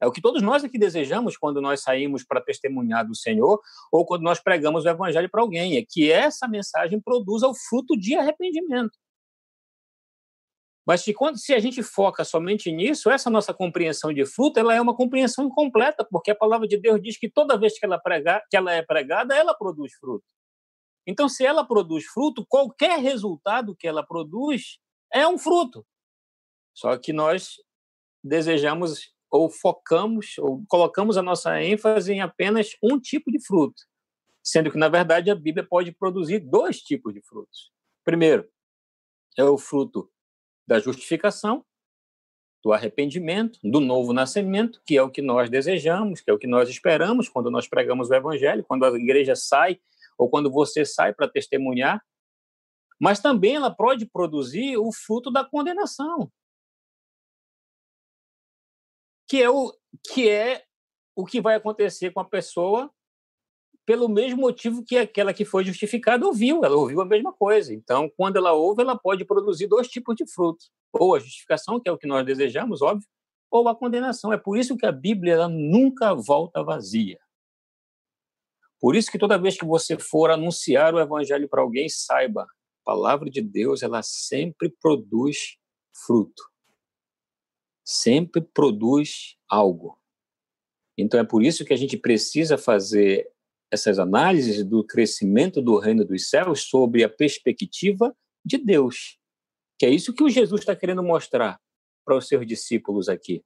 É 0.00 0.06
o 0.06 0.12
que 0.12 0.20
todos 0.20 0.42
nós 0.42 0.62
aqui 0.62 0.78
desejamos 0.78 1.36
quando 1.36 1.60
nós 1.60 1.82
saímos 1.82 2.24
para 2.24 2.40
testemunhar 2.40 3.06
do 3.06 3.16
Senhor 3.16 3.60
ou 3.90 4.06
quando 4.06 4.22
nós 4.22 4.40
pregamos 4.40 4.84
o 4.84 4.88
evangelho 4.88 5.28
para 5.28 5.42
alguém, 5.42 5.76
é 5.76 5.84
que 5.86 6.10
essa 6.10 6.46
mensagem 6.46 7.00
produza 7.00 7.48
o 7.48 7.54
fruto 7.54 7.96
de 7.96 8.14
arrependimento. 8.14 8.96
Mas 10.86 11.02
se, 11.02 11.12
quando, 11.12 11.36
se 11.36 11.52
a 11.52 11.58
gente 11.58 11.82
foca 11.82 12.24
somente 12.24 12.72
nisso, 12.72 13.10
essa 13.10 13.28
nossa 13.28 13.52
compreensão 13.52 14.10
de 14.10 14.24
fruto 14.24 14.58
ela 14.58 14.74
é 14.74 14.80
uma 14.80 14.96
compreensão 14.96 15.44
incompleta, 15.44 16.02
porque 16.02 16.30
a 16.30 16.34
palavra 16.34 16.66
de 16.66 16.78
Deus 16.78 17.02
diz 17.02 17.18
que 17.18 17.28
toda 17.28 17.58
vez 17.58 17.78
que 17.78 17.84
ela, 17.84 17.98
prega, 17.98 18.42
que 18.48 18.56
ela 18.56 18.72
é 18.72 18.80
pregada, 18.80 19.36
ela 19.36 19.54
produz 19.54 19.92
fruto. 20.00 20.24
Então, 21.06 21.28
se 21.28 21.44
ela 21.44 21.66
produz 21.66 22.06
fruto, 22.06 22.46
qualquer 22.48 23.00
resultado 23.00 23.76
que 23.76 23.86
ela 23.86 24.02
produz 24.02 24.78
é 25.12 25.28
um 25.28 25.36
fruto. 25.36 25.84
Só 26.74 26.96
que 26.96 27.12
nós 27.12 27.56
desejamos 28.24 29.12
ou 29.30 29.50
focamos 29.50 30.38
ou 30.38 30.64
colocamos 30.68 31.16
a 31.16 31.22
nossa 31.22 31.62
ênfase 31.62 32.12
em 32.12 32.20
apenas 32.20 32.76
um 32.82 32.98
tipo 32.98 33.30
de 33.30 33.44
fruto, 33.44 33.82
sendo 34.42 34.70
que, 34.70 34.78
na 34.78 34.88
verdade, 34.88 35.30
a 35.30 35.34
Bíblia 35.34 35.66
pode 35.66 35.92
produzir 35.92 36.40
dois 36.40 36.80
tipos 36.80 37.12
de 37.12 37.20
frutos. 37.22 37.70
Primeiro, 38.04 38.48
é 39.36 39.44
o 39.44 39.58
fruto 39.58 40.10
da 40.66 40.78
justificação, 40.78 41.64
do 42.62 42.72
arrependimento, 42.72 43.58
do 43.62 43.80
novo 43.80 44.12
nascimento, 44.12 44.82
que 44.84 44.96
é 44.96 45.02
o 45.02 45.10
que 45.10 45.22
nós 45.22 45.48
desejamos, 45.48 46.20
que 46.20 46.30
é 46.30 46.34
o 46.34 46.38
que 46.38 46.46
nós 46.46 46.68
esperamos 46.68 47.28
quando 47.28 47.50
nós 47.50 47.68
pregamos 47.68 48.10
o 48.10 48.14
evangelho, 48.14 48.64
quando 48.64 48.84
a 48.84 48.90
igreja 48.90 49.36
sai 49.36 49.80
ou 50.16 50.28
quando 50.28 50.50
você 50.50 50.84
sai 50.84 51.14
para 51.14 51.28
testemunhar. 51.28 52.02
Mas 53.00 53.20
também 53.20 53.54
ela 53.54 53.70
pode 53.70 54.06
produzir 54.06 54.76
o 54.76 54.92
fruto 54.92 55.30
da 55.30 55.44
condenação, 55.44 56.30
que 59.28 59.42
é 59.42 59.50
o 59.50 59.72
que 60.12 60.28
é 60.28 60.64
o 61.14 61.24
que 61.24 61.40
vai 61.40 61.56
acontecer 61.56 62.10
com 62.12 62.20
a 62.20 62.24
pessoa 62.24 62.90
pelo 63.84 64.06
mesmo 64.06 64.42
motivo 64.42 64.84
que 64.84 64.98
aquela 64.98 65.32
que 65.32 65.46
foi 65.46 65.64
justificada 65.64 66.26
ouviu, 66.26 66.62
ela 66.62 66.76
ouviu 66.76 67.00
a 67.00 67.06
mesma 67.06 67.32
coisa. 67.32 67.72
Então, 67.72 68.10
quando 68.18 68.36
ela 68.36 68.52
ouve, 68.52 68.82
ela 68.82 68.98
pode 68.98 69.24
produzir 69.24 69.66
dois 69.66 69.88
tipos 69.88 70.14
de 70.14 70.30
frutos: 70.30 70.70
ou 70.92 71.14
a 71.14 71.18
justificação, 71.18 71.80
que 71.80 71.88
é 71.88 71.92
o 71.92 71.96
que 71.96 72.06
nós 72.06 72.24
desejamos, 72.26 72.82
óbvio, 72.82 73.08
ou 73.50 73.66
a 73.66 73.74
condenação. 73.74 74.30
É 74.32 74.36
por 74.36 74.58
isso 74.58 74.76
que 74.76 74.84
a 74.84 74.92
Bíblia 74.92 75.34
ela 75.34 75.48
nunca 75.48 76.14
volta 76.14 76.62
vazia. 76.62 77.18
Por 78.78 78.94
isso 78.94 79.10
que 79.10 79.18
toda 79.18 79.38
vez 79.38 79.56
que 79.56 79.64
você 79.64 79.98
for 79.98 80.30
anunciar 80.30 80.94
o 80.94 81.00
evangelho 81.00 81.48
para 81.48 81.62
alguém, 81.62 81.88
saiba, 81.88 82.42
a 82.42 82.46
palavra 82.84 83.30
de 83.30 83.40
Deus, 83.40 83.82
ela 83.82 84.02
sempre 84.02 84.68
produz 84.68 85.56
fruto. 86.06 86.42
Sempre 87.90 88.42
produz 88.42 89.38
algo. 89.48 89.98
Então 90.98 91.18
é 91.18 91.24
por 91.24 91.42
isso 91.42 91.64
que 91.64 91.72
a 91.72 91.76
gente 91.76 91.96
precisa 91.96 92.58
fazer 92.58 93.26
essas 93.70 93.98
análises 93.98 94.62
do 94.62 94.84
crescimento 94.84 95.62
do 95.62 95.78
reino 95.78 96.04
dos 96.04 96.28
céus 96.28 96.64
sobre 96.64 97.02
a 97.02 97.08
perspectiva 97.08 98.14
de 98.44 98.58
Deus. 98.58 99.18
Que 99.78 99.86
é 99.86 99.90
isso 99.90 100.12
que 100.12 100.22
o 100.22 100.28
Jesus 100.28 100.60
está 100.60 100.76
querendo 100.76 101.02
mostrar 101.02 101.58
para 102.04 102.16
os 102.16 102.28
seus 102.28 102.46
discípulos 102.46 103.08
aqui, 103.08 103.42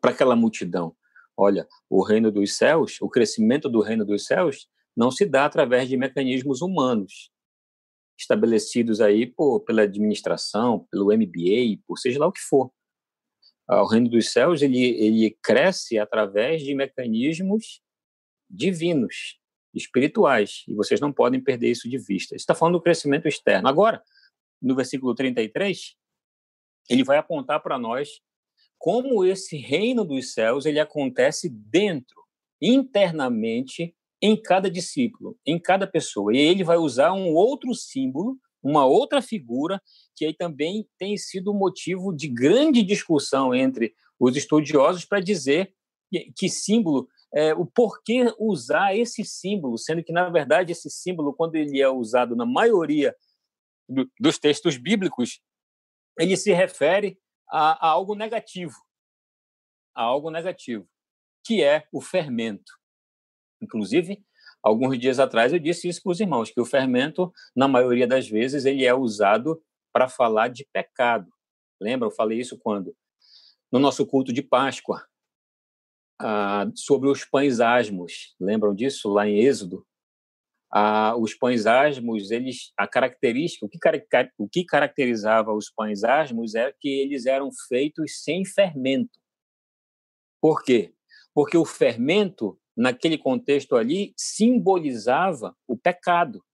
para 0.00 0.12
aquela 0.12 0.36
multidão. 0.36 0.94
Olha, 1.36 1.66
o 1.90 2.04
reino 2.04 2.30
dos 2.30 2.56
céus, 2.56 3.00
o 3.00 3.08
crescimento 3.08 3.68
do 3.68 3.80
reino 3.80 4.04
dos 4.04 4.26
céus, 4.26 4.68
não 4.96 5.10
se 5.10 5.26
dá 5.26 5.44
através 5.44 5.88
de 5.88 5.96
mecanismos 5.96 6.62
humanos 6.62 7.32
estabelecidos 8.16 9.00
aí 9.00 9.26
por, 9.26 9.60
pela 9.60 9.82
administração, 9.82 10.86
pelo 10.88 11.06
MBA, 11.06 11.82
por 11.84 11.98
seja 11.98 12.20
lá 12.20 12.28
o 12.28 12.32
que 12.32 12.40
for. 12.40 12.70
Ah, 13.68 13.82
o 13.82 13.86
reino 13.86 14.08
dos 14.08 14.32
céus 14.32 14.62
ele, 14.62 14.78
ele 14.78 15.36
cresce 15.42 15.98
através 15.98 16.62
de 16.62 16.74
mecanismos 16.74 17.80
divinos, 18.48 19.40
espirituais, 19.74 20.62
e 20.68 20.74
vocês 20.74 21.00
não 21.00 21.12
podem 21.12 21.40
perder 21.40 21.70
isso 21.70 21.88
de 21.88 21.98
vista. 21.98 22.34
Está 22.36 22.54
falando 22.54 22.74
do 22.74 22.82
crescimento 22.82 23.26
externo. 23.26 23.68
Agora, 23.68 24.02
no 24.62 24.74
versículo 24.74 25.14
33, 25.14 25.96
ele 26.88 27.04
vai 27.04 27.18
apontar 27.18 27.60
para 27.62 27.78
nós 27.78 28.20
como 28.78 29.24
esse 29.24 29.56
reino 29.56 30.04
dos 30.04 30.32
céus 30.32 30.66
ele 30.66 30.78
acontece 30.78 31.48
dentro, 31.48 32.22
internamente, 32.60 33.94
em 34.22 34.40
cada 34.40 34.70
discípulo, 34.70 35.38
em 35.44 35.58
cada 35.58 35.86
pessoa. 35.86 36.34
E 36.34 36.38
ele 36.38 36.64
vai 36.64 36.76
usar 36.76 37.12
um 37.12 37.34
outro 37.34 37.74
símbolo, 37.74 38.38
uma 38.66 38.84
outra 38.84 39.22
figura, 39.22 39.80
que 40.16 40.24
aí 40.24 40.34
também 40.34 40.88
tem 40.98 41.16
sido 41.16 41.54
motivo 41.54 42.12
de 42.12 42.26
grande 42.26 42.82
discussão 42.82 43.54
entre 43.54 43.94
os 44.18 44.36
estudiosos 44.36 45.04
para 45.04 45.20
dizer 45.20 45.72
que, 46.34 46.48
símbolo 46.48 47.08
é, 47.34 47.54
o 47.54 47.66
porquê 47.66 48.32
usar 48.38 48.96
esse 48.96 49.24
símbolo, 49.24 49.76
sendo 49.76 50.02
que, 50.02 50.12
na 50.12 50.28
verdade, 50.28 50.72
esse 50.72 50.90
símbolo, 50.90 51.34
quando 51.34 51.54
ele 51.56 51.80
é 51.80 51.88
usado 51.88 52.34
na 52.34 52.46
maioria 52.46 53.14
do, 53.88 54.10
dos 54.18 54.38
textos 54.38 54.76
bíblicos, 54.76 55.40
ele 56.18 56.36
se 56.36 56.52
refere 56.52 57.18
a, 57.48 57.86
a, 57.86 57.90
algo 57.90 58.14
negativo. 58.14 58.74
A 59.94 60.02
algo 60.02 60.30
negativo. 60.30 60.88
que 61.44 61.62
é 61.62 61.86
o 61.92 62.00
fermento. 62.00 62.72
Inclusive, 63.62 64.24
alguns 64.66 64.98
dias 64.98 65.20
atrás 65.20 65.52
eu 65.52 65.60
disse 65.60 65.88
isso 65.88 66.02
para 66.02 66.10
os 66.10 66.20
irmãos, 66.20 66.50
que 66.50 66.60
o 66.60 66.64
fermento, 66.64 67.32
na 67.54 67.68
maioria 67.68 68.06
das 68.06 68.28
vezes, 68.28 68.64
ele 68.64 68.84
é 68.84 68.92
usado 68.92 69.62
para 69.92 70.08
falar 70.08 70.48
de 70.48 70.66
pecado. 70.72 71.32
Lembra? 71.80 72.08
Eu 72.08 72.10
falei 72.10 72.40
isso 72.40 72.58
quando? 72.58 72.94
No 73.70 73.78
nosso 73.78 74.04
culto 74.04 74.32
de 74.32 74.42
Páscoa, 74.42 75.06
ah, 76.20 76.66
sobre 76.74 77.08
os 77.08 77.24
pães 77.24 77.60
asmos. 77.60 78.34
Lembram 78.40 78.74
disso 78.74 79.08
lá 79.08 79.28
em 79.28 79.38
Êxodo? 79.38 79.86
Ah, 80.72 81.14
os 81.16 81.32
pães 81.32 81.64
asmos, 81.64 82.32
eles, 82.32 82.72
a 82.76 82.88
característica, 82.88 83.64
o 83.64 83.68
que, 83.68 83.78
o 84.36 84.48
que 84.48 84.64
caracterizava 84.64 85.52
os 85.52 85.70
pães 85.70 86.02
asmos 86.02 86.56
é 86.56 86.74
que 86.80 86.88
eles 86.88 87.24
eram 87.24 87.50
feitos 87.68 88.24
sem 88.24 88.44
fermento. 88.44 89.16
Por 90.40 90.64
quê? 90.64 90.92
Porque 91.32 91.56
o 91.56 91.64
fermento, 91.64 92.58
naquele 92.76 93.16
contexto 93.16 93.76
ali, 93.76 94.12
simbolizava 94.16 95.56
o 95.66 95.76
pecado. 95.76 96.44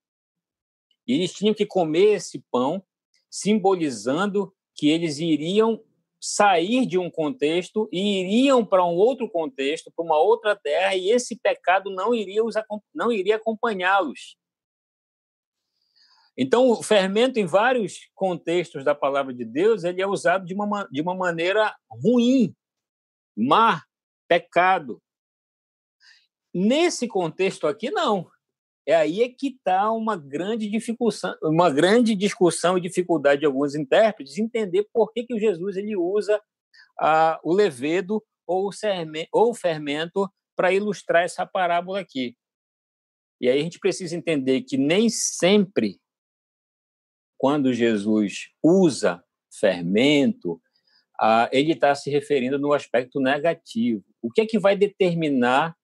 E 1.07 1.15
eles 1.15 1.33
tinham 1.33 1.55
que 1.55 1.67
comer 1.67 2.15
esse 2.15 2.45
pão, 2.51 2.85
simbolizando 3.31 4.55
que 4.75 4.89
eles 4.89 5.19
iriam 5.19 5.83
sair 6.21 6.87
de 6.87 6.97
um 6.97 7.11
contexto 7.11 7.89
e 7.91 8.21
iriam 8.21 8.65
para 8.65 8.85
um 8.85 8.95
outro 8.95 9.29
contexto, 9.29 9.91
para 9.91 10.05
uma 10.05 10.17
outra 10.17 10.55
terra, 10.55 10.95
e 10.95 11.11
esse 11.11 11.37
pecado 11.37 11.91
não 11.91 12.15
iria, 12.15 12.45
os, 12.45 12.55
não 12.95 13.11
iria 13.11 13.37
acompanhá-los. 13.37 14.37
Então, 16.39 16.71
o 16.71 16.83
fermento, 16.83 17.39
em 17.39 17.45
vários 17.45 18.09
contextos 18.15 18.85
da 18.85 18.95
palavra 18.95 19.35
de 19.35 19.45
Deus, 19.45 19.85
ele 19.85 20.01
é 20.01 20.07
usado 20.07 20.47
de 20.47 20.55
uma, 20.55 20.89
de 20.91 21.03
uma 21.03 21.15
maneira 21.15 21.75
ruim, 21.91 22.55
má, 23.37 23.83
pecado. 24.29 25.03
Nesse 26.55 27.09
contexto 27.09 27.67
aqui, 27.67 27.91
não. 27.91 28.31
É 28.87 28.95
aí 28.95 29.23
é 29.23 29.29
que 29.29 29.49
está 29.49 29.93
uma 29.93 30.17
grande 30.17 30.69
dificultão, 30.69 31.35
uma 31.43 31.71
grande 31.71 32.17
discussão 32.17 32.77
e 32.77 32.81
dificuldade 32.81 33.41
de 33.41 33.47
alguns 33.47 33.75
intérpretes 33.75 34.39
entender 34.39 34.89
por 34.93 35.13
que, 35.13 35.25
que 35.25 35.35
o 35.35 35.39
Jesus 35.39 35.77
ele 35.77 35.97
usa 35.97 36.41
ah, 37.01 37.41
o 37.45 37.53
levedo 37.53 38.23
ou 38.45 38.69
o 39.33 39.55
fermento 39.55 40.29
para 40.57 40.73
ilustrar 40.73 41.23
essa 41.23 41.47
parábola 41.47 42.01
aqui. 42.01 42.37
E 43.41 43.49
aí 43.49 43.61
a 43.61 43.63
gente 43.63 43.79
precisa 43.79 44.17
entender 44.17 44.63
que 44.63 44.77
nem 44.77 45.09
sempre, 45.09 46.01
quando 47.39 47.73
Jesus 47.73 48.49
usa 48.63 49.25
fermento, 49.59 50.61
ah, 51.21 51.49
ele 51.53 51.73
está 51.73 51.95
se 51.95 52.11
referindo 52.11 52.59
no 52.59 52.73
aspecto 52.73 53.21
negativo. 53.21 54.05
O 54.21 54.31
que 54.31 54.41
é 54.41 54.47
que 54.47 54.59
vai 54.59 54.77
determinar 54.77 55.77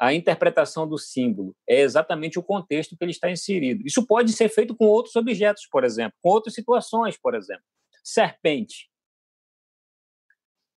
a 0.00 0.14
interpretação 0.14 0.88
do 0.88 0.96
símbolo 0.96 1.54
é 1.68 1.80
exatamente 1.80 2.38
o 2.38 2.42
contexto 2.42 2.96
que 2.96 3.04
ele 3.04 3.10
está 3.10 3.30
inserido. 3.30 3.86
Isso 3.86 4.06
pode 4.06 4.32
ser 4.32 4.48
feito 4.48 4.74
com 4.74 4.86
outros 4.86 5.14
objetos, 5.14 5.66
por 5.70 5.84
exemplo, 5.84 6.16
com 6.22 6.30
outras 6.30 6.54
situações, 6.54 7.18
por 7.18 7.34
exemplo. 7.34 7.62
Serpente. 8.02 8.90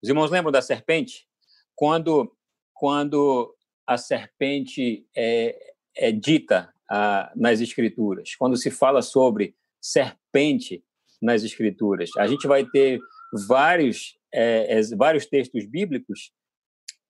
Os 0.01 0.09
irmãos 0.09 0.31
lembram 0.31 0.51
da 0.51 0.59
serpente? 0.59 1.27
Quando, 1.75 2.35
quando 2.73 3.55
a 3.85 3.95
serpente 3.95 5.07
é, 5.15 5.75
é 5.95 6.11
dita 6.11 6.73
ah, 6.89 7.31
nas 7.35 7.61
Escrituras, 7.61 8.35
quando 8.35 8.57
se 8.57 8.71
fala 8.71 9.03
sobre 9.03 9.55
serpente 9.79 10.83
nas 11.21 11.43
Escrituras, 11.43 12.09
a 12.17 12.25
gente 12.25 12.47
vai 12.47 12.65
ter 12.65 12.99
vários, 13.47 14.17
é, 14.33 14.79
é 14.79 14.95
vários 14.95 15.27
textos 15.27 15.63
bíblicos 15.67 16.33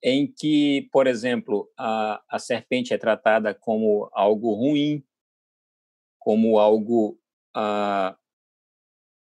em 0.04 0.32
que, 0.32 0.90
por 0.92 1.08
exemplo, 1.08 1.70
a, 1.78 2.22
a 2.30 2.40
serpente 2.40 2.94
é 2.94 2.98
tratada 2.98 3.54
como 3.54 4.10
algo 4.14 4.54
ruim, 4.54 5.04
como 6.20 6.60
algo 6.60 7.20
ah, 7.56 8.16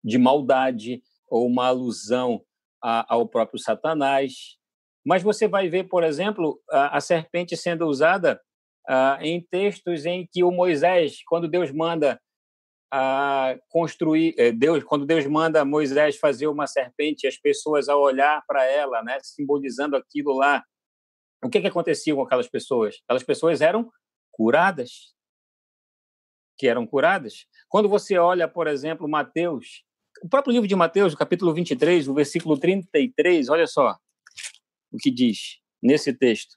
de 0.03 0.19
maldade 0.19 1.03
ou 1.29 1.47
uma 1.47 1.67
alusão 1.67 2.43
a, 2.83 3.15
ao 3.15 3.29
próprio 3.29 3.59
Satanás. 3.59 4.57
Mas 5.05 5.23
você 5.23 5.47
vai 5.47 5.69
ver, 5.69 5.85
por 5.85 6.03
exemplo, 6.03 6.61
a, 6.71 6.97
a 6.97 7.01
serpente 7.01 7.57
sendo 7.57 7.87
usada 7.87 8.41
ah, 8.89 9.19
em 9.21 9.41
textos 9.41 10.07
em 10.07 10.27
que 10.31 10.43
o 10.43 10.51
Moisés, 10.51 11.23
quando 11.25 11.49
Deus 11.49 11.71
manda 11.71 12.21
a 12.93 13.57
construir 13.69 14.35
eh, 14.37 14.51
Deus 14.51 14.83
quando 14.83 15.07
Deus 15.07 15.25
manda 15.25 15.65
Moisés 15.65 16.17
fazer 16.17 16.49
uma 16.49 16.67
serpente 16.67 17.25
as 17.25 17.37
pessoas 17.37 17.89
ao 17.89 18.01
olhar 18.01 18.43
para 18.49 18.65
ela 18.65 19.01
né 19.05 19.17
simbolizando 19.23 19.95
aquilo 19.95 20.33
lá 20.33 20.65
o 21.43 21.49
que 21.49 21.61
que 21.61 21.67
acontecia 21.67 22.15
com 22.15 22.23
aquelas 22.23 22.49
pessoas? 22.49 23.01
Aquelas 23.05 23.23
pessoas 23.23 23.61
eram 23.61 23.91
curadas. 24.31 25.15
Que 26.59 26.69
eram 26.69 26.87
curadas. 26.87 27.47
Quando 27.69 27.89
você 27.89 28.19
olha 28.19 28.47
por 28.47 28.67
exemplo 28.67 29.09
Mateus 29.09 29.85
o 30.23 30.29
próprio 30.29 30.53
livro 30.53 30.69
de 30.69 30.75
Mateus 30.75 31.15
capítulo 31.15 31.55
23 31.55 32.09
o 32.09 32.15
versículo 32.15 32.59
33 32.59 33.49
olha 33.49 33.67
só 33.67 33.97
o 34.93 34.99
que 34.99 35.11
diz 35.11 35.61
nesse 35.83 36.13
texto. 36.13 36.57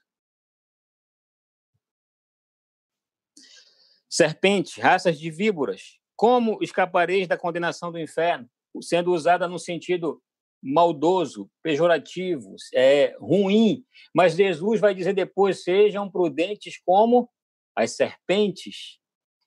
Serpentes 4.08 4.76
raças 4.76 5.18
de 5.18 5.30
víboras 5.30 5.98
como 6.16 6.58
escapareis 6.62 7.26
da 7.26 7.36
condenação 7.36 7.90
do 7.90 7.98
inferno? 7.98 8.48
Sendo 8.80 9.12
usada 9.12 9.48
no 9.48 9.58
sentido 9.58 10.22
maldoso, 10.64 11.50
pejorativo, 11.62 12.56
é, 12.72 13.14
ruim. 13.20 13.84
Mas 14.14 14.34
Jesus 14.34 14.80
vai 14.80 14.94
dizer 14.94 15.12
depois: 15.12 15.62
sejam 15.62 16.10
prudentes 16.10 16.80
como 16.84 17.28
as 17.76 17.92
serpentes. 17.92 18.98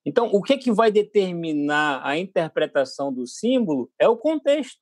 Então, 0.06 0.28
o 0.28 0.42
que, 0.42 0.54
é 0.54 0.58
que 0.58 0.72
vai 0.72 0.92
determinar 0.92 2.02
a 2.06 2.18
interpretação 2.18 3.12
do 3.12 3.26
símbolo 3.26 3.92
é 4.00 4.08
o 4.08 4.16
contexto. 4.16 4.80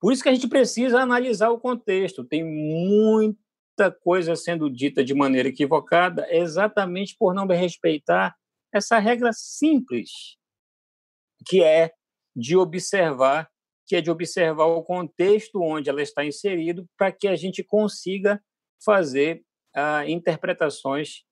Por 0.00 0.12
isso 0.12 0.22
que 0.22 0.28
a 0.28 0.34
gente 0.34 0.48
precisa 0.48 1.00
analisar 1.00 1.50
o 1.50 1.60
contexto. 1.60 2.24
Tem 2.24 2.44
muita 2.44 3.90
coisa 4.02 4.36
sendo 4.36 4.70
dita 4.70 5.04
de 5.04 5.12
maneira 5.12 5.48
equivocada, 5.48 6.26
exatamente 6.30 7.16
por 7.18 7.34
não 7.34 7.46
respeitar 7.46 8.34
essa 8.72 8.98
regra 8.98 9.32
simples, 9.32 10.10
que 11.46 11.62
é 11.62 11.92
de 12.34 12.56
observar, 12.56 13.50
que 13.86 13.96
é 13.96 14.00
de 14.00 14.10
observar 14.10 14.66
o 14.66 14.82
contexto 14.82 15.62
onde 15.62 15.90
ela 15.90 16.02
está 16.02 16.24
inserido, 16.24 16.86
para 16.96 17.12
que 17.12 17.28
a 17.28 17.36
gente 17.36 17.62
consiga 17.62 18.42
fazer 18.84 19.42
ah, 19.74 20.08
interpretações 20.08 21.24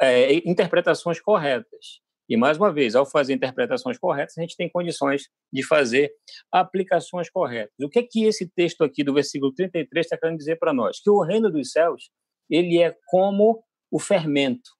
é, 0.00 0.34
interpretações 0.48 1.20
corretas. 1.20 2.00
E 2.28 2.36
mais 2.36 2.56
uma 2.56 2.72
vez, 2.72 2.96
ao 2.96 3.06
fazer 3.06 3.32
interpretações 3.34 3.96
corretas, 3.98 4.36
a 4.36 4.40
gente 4.40 4.56
tem 4.56 4.68
condições 4.68 5.28
de 5.52 5.62
fazer 5.62 6.12
aplicações 6.50 7.30
corretas. 7.30 7.74
O 7.80 7.88
que 7.88 8.00
é 8.00 8.02
que 8.02 8.24
esse 8.24 8.48
texto 8.48 8.82
aqui 8.82 9.04
do 9.04 9.14
versículo 9.14 9.52
33 9.52 10.06
está 10.06 10.18
querendo 10.18 10.38
dizer 10.38 10.56
para 10.58 10.72
nós? 10.72 11.00
Que 11.00 11.10
o 11.10 11.22
reino 11.22 11.50
dos 11.50 11.70
céus 11.70 12.10
ele 12.50 12.82
é 12.82 12.96
como 13.06 13.62
o 13.90 14.00
fermento 14.00 14.70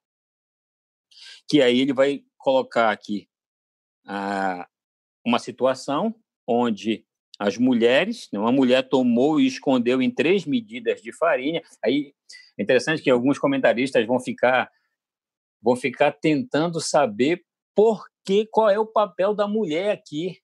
que 1.47 1.61
aí 1.61 1.79
ele 1.79 1.93
vai 1.93 2.23
colocar 2.37 2.91
aqui 2.91 3.27
ah, 4.05 4.67
uma 5.25 5.39
situação 5.39 6.13
onde 6.47 7.05
as 7.39 7.57
mulheres, 7.57 8.29
né, 8.31 8.39
uma 8.39 8.51
mulher 8.51 8.87
tomou 8.87 9.39
e 9.39 9.47
escondeu 9.47 10.01
em 10.01 10.11
três 10.11 10.45
medidas 10.45 11.01
de 11.01 11.11
farinha. 11.11 11.61
Aí 11.83 12.13
é 12.57 12.63
interessante 12.63 13.01
que 13.01 13.09
alguns 13.09 13.39
comentaristas 13.39 14.05
vão 14.05 14.19
ficar 14.19 14.71
vão 15.61 15.75
ficar 15.77 16.11
tentando 16.11 16.81
saber 16.81 17.43
por 17.73 18.05
que 18.25 18.45
qual 18.45 18.69
é 18.69 18.77
o 18.77 18.85
papel 18.85 19.33
da 19.33 19.47
mulher 19.47 19.91
aqui. 19.91 20.39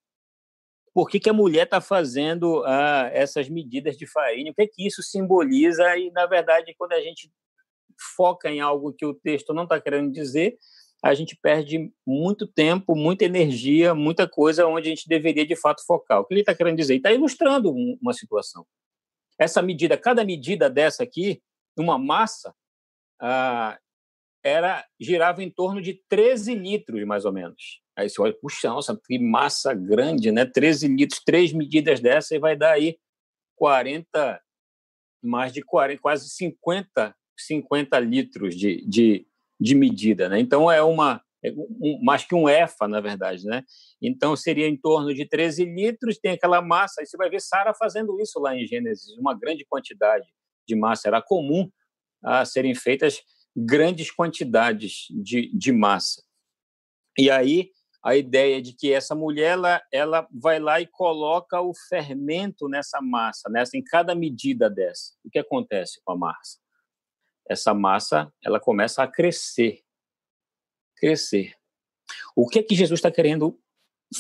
Por 0.94 1.10
que, 1.10 1.20
que 1.20 1.30
a 1.30 1.34
mulher 1.34 1.64
está 1.64 1.80
fazendo 1.80 2.64
ah, 2.66 3.10
essas 3.14 3.48
medidas 3.48 3.98
de 3.98 4.08
farinha? 4.08 4.52
O 4.52 4.56
que, 4.56 4.64
é 4.64 4.68
que 4.68 4.88
isso 4.88 5.04
simboliza? 5.04 5.96
E, 5.98 6.10
na 6.12 6.26
verdade, 6.26 6.74
quando 6.78 6.94
a 6.94 7.02
gente 7.02 7.32
foca 8.16 8.50
em 8.50 8.60
algo 8.60 8.94
que 8.94 9.06
o 9.06 9.14
texto 9.14 9.54
não 9.54 9.64
está 9.64 9.80
querendo 9.80 10.12
dizer, 10.12 10.58
a 11.04 11.14
gente 11.14 11.38
perde 11.42 11.92
muito 12.06 12.46
tempo, 12.46 12.96
muita 12.96 13.24
energia, 13.24 13.96
muita 13.96 14.28
coisa 14.28 14.68
onde 14.68 14.88
a 14.88 14.90
gente 14.90 15.08
deveria 15.08 15.46
de 15.46 15.56
fato 15.56 15.86
focar. 15.86 16.20
O 16.20 16.26
que 16.26 16.34
ele 16.34 16.42
está 16.42 16.54
querendo 16.54 16.78
dizer? 16.78 16.96
Está 16.96 17.12
ilustrando 17.12 17.72
uma 17.72 18.14
situação. 18.14 18.66
Essa 19.40 19.62
medida, 19.62 19.98
cada 19.98 20.26
medida 20.26 20.70
dessa 20.70 21.04
aqui, 21.04 21.42
uma 21.78 21.98
massa, 21.98 22.54
ah, 23.22 23.80
era 24.44 24.86
girava 25.00 25.44
em 25.44 25.50
torno 25.50 25.82
de 25.82 26.02
13 26.10 26.56
litros, 26.56 27.04
mais 27.06 27.24
ou 27.24 27.32
menos. 27.32 27.82
Aí 27.96 28.10
você 28.10 28.22
olha, 28.22 28.34
puxa, 28.34 28.70
nossa, 28.70 29.00
que 29.06 29.20
massa 29.20 29.74
grande, 29.74 30.32
né? 30.32 30.46
13 30.46 30.88
litros, 30.88 31.22
três 31.24 31.54
medidas 31.54 32.00
dessa, 32.00 32.36
e 32.36 32.40
vai 32.40 32.56
dar 32.56 32.72
aí 32.72 32.98
40, 33.56 34.42
mais 35.22 35.52
de 35.52 35.62
40, 35.62 36.02
quase 36.02 36.30
50, 36.30 37.16
50 37.38 38.00
litros 38.00 38.56
de, 38.56 38.86
de, 38.88 39.28
de 39.60 39.76
medida, 39.76 40.30
né? 40.30 40.40
Então 40.40 40.72
é 40.72 40.82
uma 40.82 41.22
é 41.42 41.52
um, 41.52 42.04
mais 42.04 42.26
que 42.26 42.36
um 42.36 42.50
EFA, 42.50 42.88
na 42.88 43.00
verdade, 43.00 43.46
né? 43.46 43.64
Então 44.02 44.36
seria 44.36 44.68
em 44.68 44.76
torno 44.76 45.14
de 45.14 45.26
13 45.26 45.64
litros, 45.66 46.18
tem 46.18 46.34
aquela 46.34 46.62
massa, 46.62 47.02
e 47.02 47.06
você 47.06 47.16
vai 47.16 47.30
ver 47.30 47.40
Sara 47.40 47.74
fazendo 47.74 48.20
isso 48.20 48.40
lá 48.40 48.56
em 48.56 48.68
Gênesis, 48.68 49.18
uma 49.18 49.38
grande 49.38 49.66
quantidade 49.66 50.28
de 50.68 50.76
massa, 50.76 51.08
era 51.08 51.22
comum 51.22 51.70
a 52.22 52.44
serem 52.44 52.76
feitas 52.76 53.22
grandes 53.56 54.12
quantidades 54.12 55.08
de, 55.10 55.50
de 55.58 55.72
massa. 55.72 56.22
E 57.18 57.32
aí 57.32 57.72
a 58.04 58.16
ideia 58.16 58.62
de 58.62 58.74
que 58.74 58.94
essa 58.94 59.14
mulher 59.14 59.52
ela, 59.52 59.82
ela 59.92 60.28
vai 60.32 60.60
lá 60.60 60.80
e 60.80 60.88
coloca 60.88 61.60
o 61.62 61.74
fermento 61.90 62.68
nessa 62.70 63.02
massa, 63.02 63.50
nessa 63.50 63.78
em 63.78 63.84
cada 63.84 64.16
medida 64.16 64.70
dessa. 64.70 65.14
O 65.24 65.30
que 65.30 65.40
acontece 65.40 66.00
com 66.04 66.14
a 66.14 66.18
massa? 66.18 66.60
Essa 67.50 67.74
massa 67.74 68.32
ela 68.44 68.60
começa 68.60 69.02
a 69.02 69.08
crescer, 69.08 69.82
crescer. 70.96 71.56
O 72.36 72.48
que 72.48 72.60
é 72.60 72.64
que 72.64 72.76
Jesus 72.76 73.00
está 73.00 73.12
querendo 73.12 73.60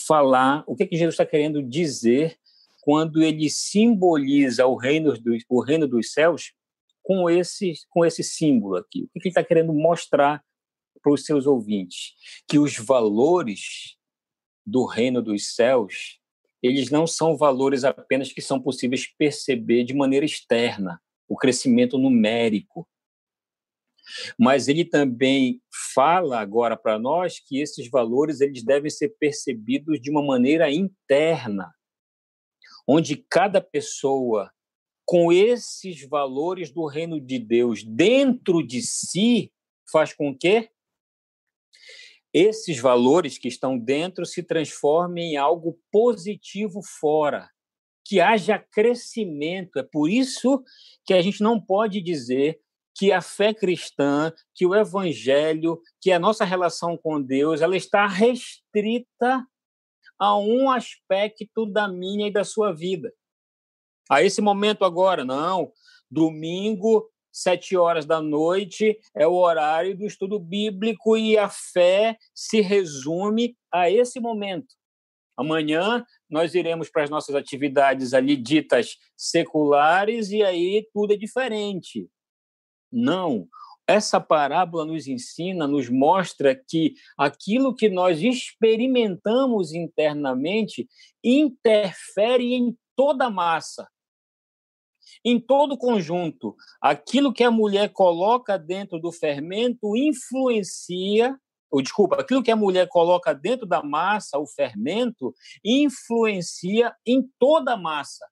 falar? 0.05 0.63
O 0.67 0.75
que 0.75 0.83
é 0.83 0.87
que 0.87 0.97
Jesus 0.97 1.13
está 1.13 1.25
querendo 1.25 1.61
dizer 1.61 2.37
quando 2.81 3.21
ele 3.21 3.49
simboliza 3.49 4.65
o 4.65 4.75
reino, 4.75 5.13
do, 5.19 5.37
o 5.47 5.61
reino 5.61 5.87
dos 5.87 6.11
céus 6.11 6.53
com 7.03 7.29
esse, 7.29 7.73
com 7.89 8.05
esse 8.05 8.23
símbolo 8.23 8.77
aqui? 8.77 9.09
O 9.15 9.19
que 9.19 9.27
ele 9.27 9.29
está 9.29 9.43
querendo 9.43 9.73
mostrar 9.73 10.43
para 11.01 11.13
os 11.13 11.23
seus 11.23 11.45
ouvintes? 11.45 12.13
Que 12.47 12.57
os 12.57 12.77
valores 12.77 13.97
do 14.65 14.85
reino 14.85 15.21
dos 15.21 15.55
céus, 15.55 16.19
eles 16.61 16.89
não 16.89 17.07
são 17.07 17.35
valores 17.35 17.83
apenas 17.83 18.31
que 18.31 18.41
são 18.41 18.61
possíveis 18.61 19.07
perceber 19.07 19.83
de 19.83 19.93
maneira 19.93 20.25
externa, 20.25 21.01
o 21.27 21.35
crescimento 21.35 21.97
numérico. 21.97 22.87
Mas 24.37 24.67
ele 24.67 24.85
também 24.85 25.61
fala 25.93 26.39
agora 26.39 26.77
para 26.77 26.99
nós 26.99 27.39
que 27.39 27.61
esses 27.61 27.89
valores 27.89 28.41
eles 28.41 28.63
devem 28.63 28.89
ser 28.89 29.15
percebidos 29.19 29.99
de 29.99 30.09
uma 30.09 30.25
maneira 30.25 30.71
interna, 30.71 31.71
onde 32.87 33.15
cada 33.29 33.61
pessoa 33.61 34.51
com 35.05 35.33
esses 35.33 36.07
valores 36.07 36.71
do 36.71 36.85
reino 36.85 37.19
de 37.19 37.39
Deus 37.39 37.83
dentro 37.83 38.61
de 38.61 38.81
si 38.81 39.51
faz 39.91 40.13
com 40.13 40.37
que 40.37 40.69
esses 42.33 42.79
valores 42.79 43.37
que 43.37 43.47
estão 43.47 43.77
dentro 43.77 44.25
se 44.25 44.43
transformem 44.43 45.33
em 45.33 45.37
algo 45.37 45.79
positivo 45.91 46.81
fora, 46.83 47.49
que 48.05 48.19
haja 48.19 48.59
crescimento. 48.59 49.79
É 49.79 49.83
por 49.83 50.09
isso 50.09 50.63
que 51.05 51.13
a 51.13 51.21
gente 51.21 51.41
não 51.41 51.59
pode 51.59 52.01
dizer 52.01 52.59
que 52.99 53.13
a 53.13 53.21
fé 53.21 53.53
cristã, 53.53 54.29
que 54.53 54.65
o 54.65 54.75
evangelho, 54.75 55.81
que 56.01 56.11
a 56.11 56.19
nossa 56.19 56.43
relação 56.43 56.97
com 56.97 57.21
Deus, 57.21 57.61
ela 57.61 57.77
está 57.77 58.05
restrita 58.05 59.47
a 60.19 60.37
um 60.37 60.69
aspecto 60.69 61.65
da 61.65 61.87
minha 61.87 62.27
e 62.27 62.33
da 62.33 62.43
sua 62.43 62.73
vida. 62.73 63.13
A 64.11 64.21
esse 64.21 64.41
momento 64.41 64.83
agora, 64.83 65.23
não. 65.23 65.71
Domingo, 66.11 67.09
sete 67.31 67.77
horas 67.77 68.05
da 68.05 68.21
noite, 68.21 68.99
é 69.15 69.25
o 69.25 69.35
horário 69.35 69.97
do 69.97 70.05
estudo 70.05 70.37
bíblico 70.37 71.15
e 71.15 71.37
a 71.37 71.47
fé 71.47 72.17
se 72.35 72.59
resume 72.59 73.55
a 73.71 73.89
esse 73.89 74.19
momento. 74.19 74.75
Amanhã 75.37 76.05
nós 76.29 76.53
iremos 76.53 76.89
para 76.89 77.03
as 77.03 77.09
nossas 77.09 77.33
atividades 77.33 78.13
ali 78.13 78.35
ditas 78.35 78.97
seculares 79.15 80.31
e 80.31 80.43
aí 80.43 80.85
tudo 80.91 81.13
é 81.13 81.15
diferente. 81.15 82.09
Não, 82.91 83.47
essa 83.89 84.21
parábola 84.21 84.85
nos 84.85 85.07
ensina, 85.07 85.67
nos 85.67 85.89
mostra 85.89 86.55
que 86.55 86.93
aquilo 87.17 87.75
que 87.75 87.89
nós 87.89 88.21
experimentamos 88.21 89.73
internamente 89.73 90.87
interfere 91.23 92.53
em 92.53 92.77
toda 92.95 93.25
a 93.25 93.29
massa, 93.31 93.89
em 95.25 95.39
todo 95.39 95.73
o 95.73 95.77
conjunto. 95.77 96.55
Aquilo 96.79 97.33
que 97.33 97.43
a 97.43 97.49
mulher 97.49 97.91
coloca 97.91 98.59
dentro 98.59 98.99
do 98.99 99.11
fermento 99.11 99.97
influencia, 99.97 101.35
ou 101.71 101.81
desculpa, 101.81 102.21
aquilo 102.21 102.43
que 102.43 102.51
a 102.51 102.55
mulher 102.55 102.87
coloca 102.87 103.33
dentro 103.33 103.65
da 103.65 103.81
massa, 103.81 104.37
o 104.37 104.45
fermento, 104.45 105.33
influencia 105.65 106.95
em 107.03 107.27
toda 107.39 107.73
a 107.73 107.77
massa, 107.77 108.27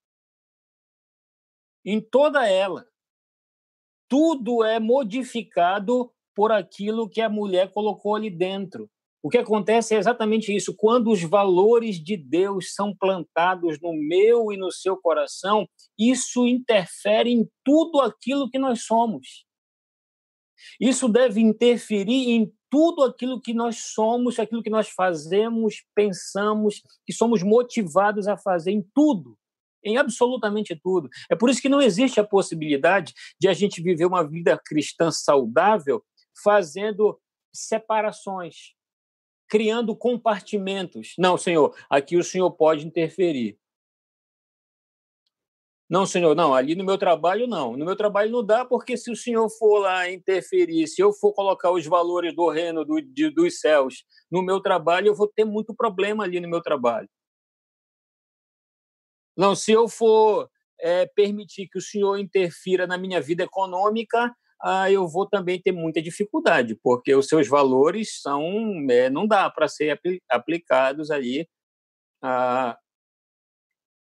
em 1.83 1.99
toda 1.99 2.47
ela 2.47 2.85
tudo 4.09 4.63
é 4.63 4.79
modificado 4.79 6.11
por 6.35 6.51
aquilo 6.51 7.09
que 7.09 7.21
a 7.21 7.29
mulher 7.29 7.71
colocou 7.71 8.15
ali 8.15 8.29
dentro. 8.29 8.89
O 9.23 9.29
que 9.29 9.39
acontece 9.39 9.95
é 9.95 9.97
exatamente 9.97 10.55
isso. 10.55 10.75
Quando 10.75 11.09
os 11.09 11.23
valores 11.23 12.01
de 12.01 12.15
Deus 12.15 12.73
são 12.73 12.95
plantados 12.95 13.79
no 13.81 13.91
meu 13.91 14.51
e 14.51 14.57
no 14.57 14.71
seu 14.71 14.95
coração, 14.95 15.67
isso 15.97 16.47
interfere 16.47 17.31
em 17.31 17.49
tudo 17.63 17.99
aquilo 17.99 18.49
que 18.49 18.59
nós 18.59 18.83
somos. 18.83 19.45
Isso 20.79 21.09
deve 21.09 21.41
interferir 21.41 22.29
em 22.29 22.51
tudo 22.69 23.03
aquilo 23.03 23.41
que 23.41 23.53
nós 23.53 23.77
somos, 23.93 24.39
aquilo 24.39 24.63
que 24.63 24.69
nós 24.69 24.89
fazemos, 24.89 25.83
pensamos, 25.95 26.81
que 27.05 27.13
somos 27.13 27.41
motivados 27.41 28.27
a 28.27 28.37
fazer, 28.37 28.71
em 28.71 28.85
tudo 28.93 29.37
em 29.87 29.97
absolutamente 29.97 30.75
tudo. 30.75 31.09
É 31.29 31.35
por 31.35 31.49
isso 31.49 31.61
que 31.61 31.69
não 31.69 31.81
existe 31.81 32.19
a 32.19 32.27
possibilidade 32.27 33.13
de 33.39 33.47
a 33.47 33.53
gente 33.53 33.81
viver 33.81 34.05
uma 34.05 34.27
vida 34.27 34.59
cristã 34.63 35.11
saudável 35.11 36.03
fazendo 36.43 37.19
separações, 37.53 38.73
criando 39.49 39.95
compartimentos. 39.95 41.13
Não, 41.17 41.37
Senhor, 41.37 41.75
aqui 41.89 42.17
o 42.17 42.23
Senhor 42.23 42.51
pode 42.51 42.85
interferir. 42.85 43.57
Não, 45.89 46.05
senhor, 46.05 46.35
não, 46.35 46.53
ali 46.53 46.75
no 46.75 46.83
meu 46.83 46.97
trabalho 46.97 47.47
não. 47.47 47.77
No 47.77 47.85
meu 47.85 47.95
trabalho 47.95 48.29
não 48.29 48.43
dá, 48.43 48.65
porque 48.65 48.97
se 48.97 49.09
o 49.09 49.15
senhor 49.15 49.49
for 49.49 49.79
lá 49.79 50.11
interferir, 50.11 50.85
se 50.85 51.01
eu 51.01 51.13
for 51.13 51.31
colocar 51.31 51.71
os 51.71 51.85
valores 51.85 52.35
do 52.35 52.49
reino 52.49 52.83
do, 52.83 53.01
de, 53.01 53.29
dos 53.29 53.61
céus 53.61 54.03
no 54.29 54.41
meu 54.41 54.59
trabalho, 54.59 55.07
eu 55.07 55.15
vou 55.15 55.29
ter 55.29 55.45
muito 55.45 55.73
problema 55.73 56.25
ali 56.25 56.41
no 56.41 56.49
meu 56.49 56.61
trabalho. 56.61 57.07
Não, 59.37 59.55
se 59.55 59.71
eu 59.71 59.87
for 59.87 60.49
é, 60.79 61.05
permitir 61.05 61.67
que 61.67 61.77
o 61.77 61.81
senhor 61.81 62.17
interfira 62.17 62.87
na 62.87 62.97
minha 62.97 63.21
vida 63.21 63.43
econômica, 63.43 64.33
ah, 64.61 64.91
eu 64.91 65.07
vou 65.07 65.27
também 65.27 65.61
ter 65.61 65.71
muita 65.71 66.01
dificuldade, 66.01 66.75
porque 66.81 67.13
os 67.13 67.27
seus 67.27 67.47
valores 67.47 68.21
são 68.21 68.41
é, 68.89 69.09
não 69.09 69.27
dá 69.27 69.49
para 69.49 69.67
ser 69.67 69.91
apl 69.91 70.17
aplicados 70.29 71.11
ali 71.11 71.47
ah, 72.23 72.77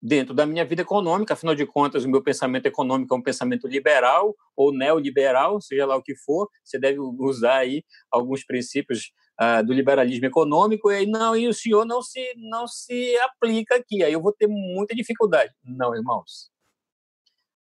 dentro 0.02 0.34
da 0.34 0.44
minha 0.44 0.64
vida 0.64 0.82
econômica. 0.82 1.34
Afinal 1.34 1.54
de 1.54 1.64
contas, 1.64 2.04
o 2.04 2.10
meu 2.10 2.22
pensamento 2.22 2.66
econômico 2.66 3.14
é 3.14 3.18
um 3.18 3.22
pensamento 3.22 3.68
liberal 3.68 4.34
ou 4.56 4.72
neoliberal, 4.72 5.60
seja 5.60 5.86
lá 5.86 5.96
o 5.96 6.02
que 6.02 6.16
for. 6.16 6.48
Você 6.64 6.78
deve 6.78 6.98
usar 7.00 7.58
aí 7.58 7.84
alguns 8.10 8.44
princípios 8.44 9.12
uh, 9.40 9.64
do 9.64 9.72
liberalismo 9.72 10.26
econômico, 10.26 10.90
e 10.90 10.96
aí, 10.96 11.06
não, 11.06 11.36
e 11.36 11.48
o 11.48 11.54
senhor 11.54 11.84
não 11.84 12.02
se, 12.02 12.34
não 12.36 12.66
se 12.66 13.16
aplica 13.18 13.76
aqui, 13.76 14.02
aí 14.02 14.12
eu 14.12 14.20
vou 14.22 14.32
ter 14.32 14.46
muita 14.46 14.94
dificuldade. 14.94 15.52
Não, 15.64 15.94
irmãos. 15.94 16.50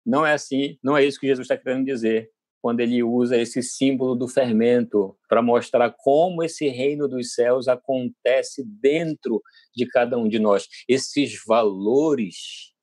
Não 0.05 0.25
é 0.25 0.33
assim, 0.33 0.79
não 0.83 0.97
é 0.97 1.05
isso 1.05 1.21
que 1.21 1.27
Jesus 1.27 1.45
está 1.45 1.57
querendo 1.57 1.85
dizer 1.85 2.31
quando 2.63 2.81
ele 2.81 3.03
usa 3.03 3.39
esse 3.39 3.63
símbolo 3.63 4.15
do 4.15 4.29
fermento 4.29 5.17
para 5.29 5.41
mostrar 5.41 5.95
como 5.97 6.43
esse 6.43 6.69
reino 6.69 7.09
dos 7.09 7.33
céus 7.33 7.69
acontece 7.69 8.63
dentro 8.65 9.43
de 9.75 9.87
cada 9.87 10.19
um 10.19 10.29
de 10.29 10.39
nós. 10.39 10.69
Esses 10.87 11.43
valores, 11.47 12.75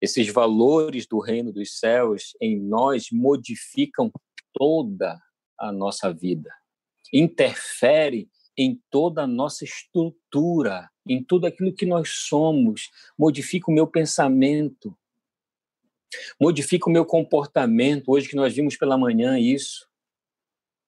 esses 0.00 0.30
valores 0.30 1.06
do 1.06 1.18
reino 1.18 1.52
dos 1.52 1.78
céus 1.78 2.34
em 2.40 2.60
nós 2.60 3.08
modificam 3.10 4.10
toda 4.52 5.18
a 5.58 5.72
nossa 5.72 6.12
vida 6.12 6.50
interfere 7.12 8.28
em 8.56 8.80
toda 8.90 9.22
a 9.22 9.26
nossa 9.26 9.64
estrutura, 9.64 10.90
em 11.06 11.22
tudo 11.24 11.46
aquilo 11.46 11.74
que 11.74 11.86
nós 11.86 12.10
somos, 12.28 12.90
modifica 13.18 13.70
o 13.70 13.74
meu 13.74 13.86
pensamento, 13.86 14.96
modifica 16.40 16.88
o 16.88 16.92
meu 16.92 17.04
comportamento, 17.04 18.10
hoje 18.10 18.28
que 18.28 18.36
nós 18.36 18.54
vimos 18.54 18.76
pela 18.76 18.98
manhã 18.98 19.38
isso, 19.38 19.88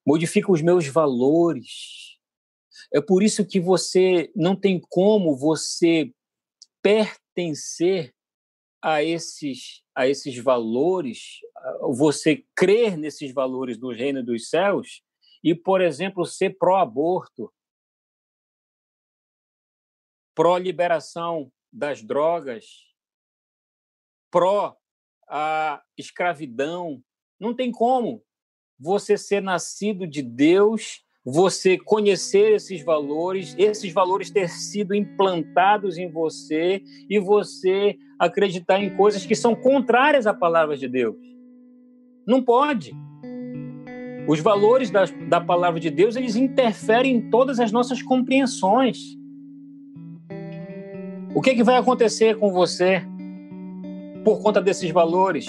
modifica 0.06 0.52
os 0.52 0.60
meus 0.60 0.86
valores. 0.86 2.18
É 2.92 3.00
por 3.00 3.22
isso 3.22 3.46
que 3.46 3.60
você 3.60 4.30
não 4.34 4.54
tem 4.54 4.80
como 4.90 5.36
você 5.36 6.12
pertencer 6.82 8.14
a 8.82 9.02
esses 9.02 9.80
a 9.94 10.08
esses 10.08 10.36
valores, 10.38 11.40
você 11.82 12.44
crer 12.54 12.96
nesses 12.96 13.32
valores 13.32 13.76
do 13.76 13.92
reino 13.92 14.22
dos 14.22 14.48
céus 14.48 15.02
e, 15.42 15.54
por 15.54 15.80
exemplo, 15.80 16.24
ser 16.24 16.56
pró-aborto, 16.58 17.52
pró-liberação 20.34 21.52
das 21.72 22.02
drogas, 22.02 22.66
pró-escravidão. 24.30 27.02
Não 27.40 27.54
tem 27.54 27.72
como 27.72 28.22
você 28.78 29.18
ser 29.18 29.42
nascido 29.42 30.06
de 30.06 30.22
Deus, 30.22 31.04
você 31.24 31.78
conhecer 31.78 32.52
esses 32.52 32.84
valores, 32.84 33.54
esses 33.58 33.92
valores 33.92 34.30
ter 34.30 34.48
sido 34.48 34.94
implantados 34.94 35.98
em 35.98 36.08
você 36.10 36.82
e 37.08 37.18
você 37.18 37.96
acreditar 38.18 38.82
em 38.82 38.96
coisas 38.96 39.24
que 39.24 39.36
são 39.36 39.54
contrárias 39.54 40.26
à 40.26 40.34
palavra 40.34 40.76
de 40.76 40.88
Deus. 40.88 41.16
Não 42.26 42.42
pode. 42.42 42.92
Os 44.26 44.40
valores 44.40 44.90
da, 44.90 45.04
da 45.28 45.40
palavra 45.40 45.80
de 45.80 45.90
Deus, 45.90 46.16
eles 46.16 46.36
interferem 46.36 47.16
em 47.16 47.30
todas 47.30 47.58
as 47.58 47.72
nossas 47.72 48.00
compreensões. 48.02 49.18
O 51.34 51.40
que, 51.40 51.50
é 51.50 51.54
que 51.54 51.64
vai 51.64 51.76
acontecer 51.76 52.36
com 52.36 52.52
você 52.52 53.02
por 54.24 54.40
conta 54.40 54.60
desses 54.60 54.90
valores? 54.90 55.46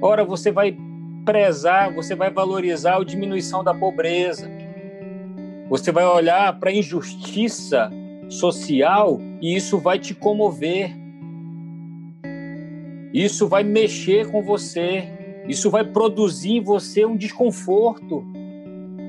Ora, 0.00 0.24
você 0.24 0.50
vai 0.50 0.76
prezar, 1.24 1.94
você 1.94 2.14
vai 2.14 2.30
valorizar 2.30 2.96
a 2.96 3.04
diminuição 3.04 3.62
da 3.62 3.74
pobreza. 3.74 4.50
Você 5.68 5.92
vai 5.92 6.04
olhar 6.04 6.58
para 6.58 6.70
a 6.70 6.74
injustiça 6.74 7.90
social 8.28 9.20
e 9.40 9.54
isso 9.54 9.78
vai 9.78 9.98
te 9.98 10.14
comover. 10.14 10.90
Isso 13.12 13.48
vai 13.48 13.62
mexer 13.62 14.30
com 14.30 14.42
você. 14.42 15.15
Isso 15.48 15.70
vai 15.70 15.84
produzir 15.84 16.56
em 16.56 16.62
você 16.62 17.04
um 17.04 17.16
desconforto. 17.16 18.24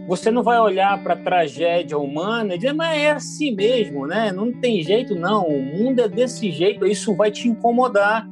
Você 0.08 0.32
não 0.32 0.42
vai 0.42 0.60
olhar 0.60 1.04
para 1.04 1.16
a 1.16 1.18
tragédia 1.18 1.98
humana 1.98 2.56
e 2.56 2.58
dizer, 2.58 2.74
mas 2.74 2.98
é 2.98 3.12
assim 3.12 3.54
mesmo, 3.54 4.08
né? 4.08 4.32
Não 4.32 4.54
tem 4.54 4.82
jeito, 4.82 5.16
não. 5.16 5.46
O 5.46 5.62
mundo 5.62 6.00
é 6.00 6.08
desse 6.08 6.52
jeito. 6.52 6.86
Isso 6.86 7.14
vai 7.16 7.30
te 7.30 7.48
incomodar. 7.48 8.28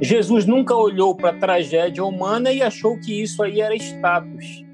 Jesus 0.00 0.46
nunca 0.46 0.74
olhou 0.74 1.14
para 1.14 1.30
a 1.30 1.38
tragédia 1.38 2.04
humana 2.04 2.52
e 2.52 2.62
achou 2.62 2.98
que 2.98 3.22
isso 3.22 3.42
aí 3.42 3.60
era 3.60 3.74
status 3.74 4.64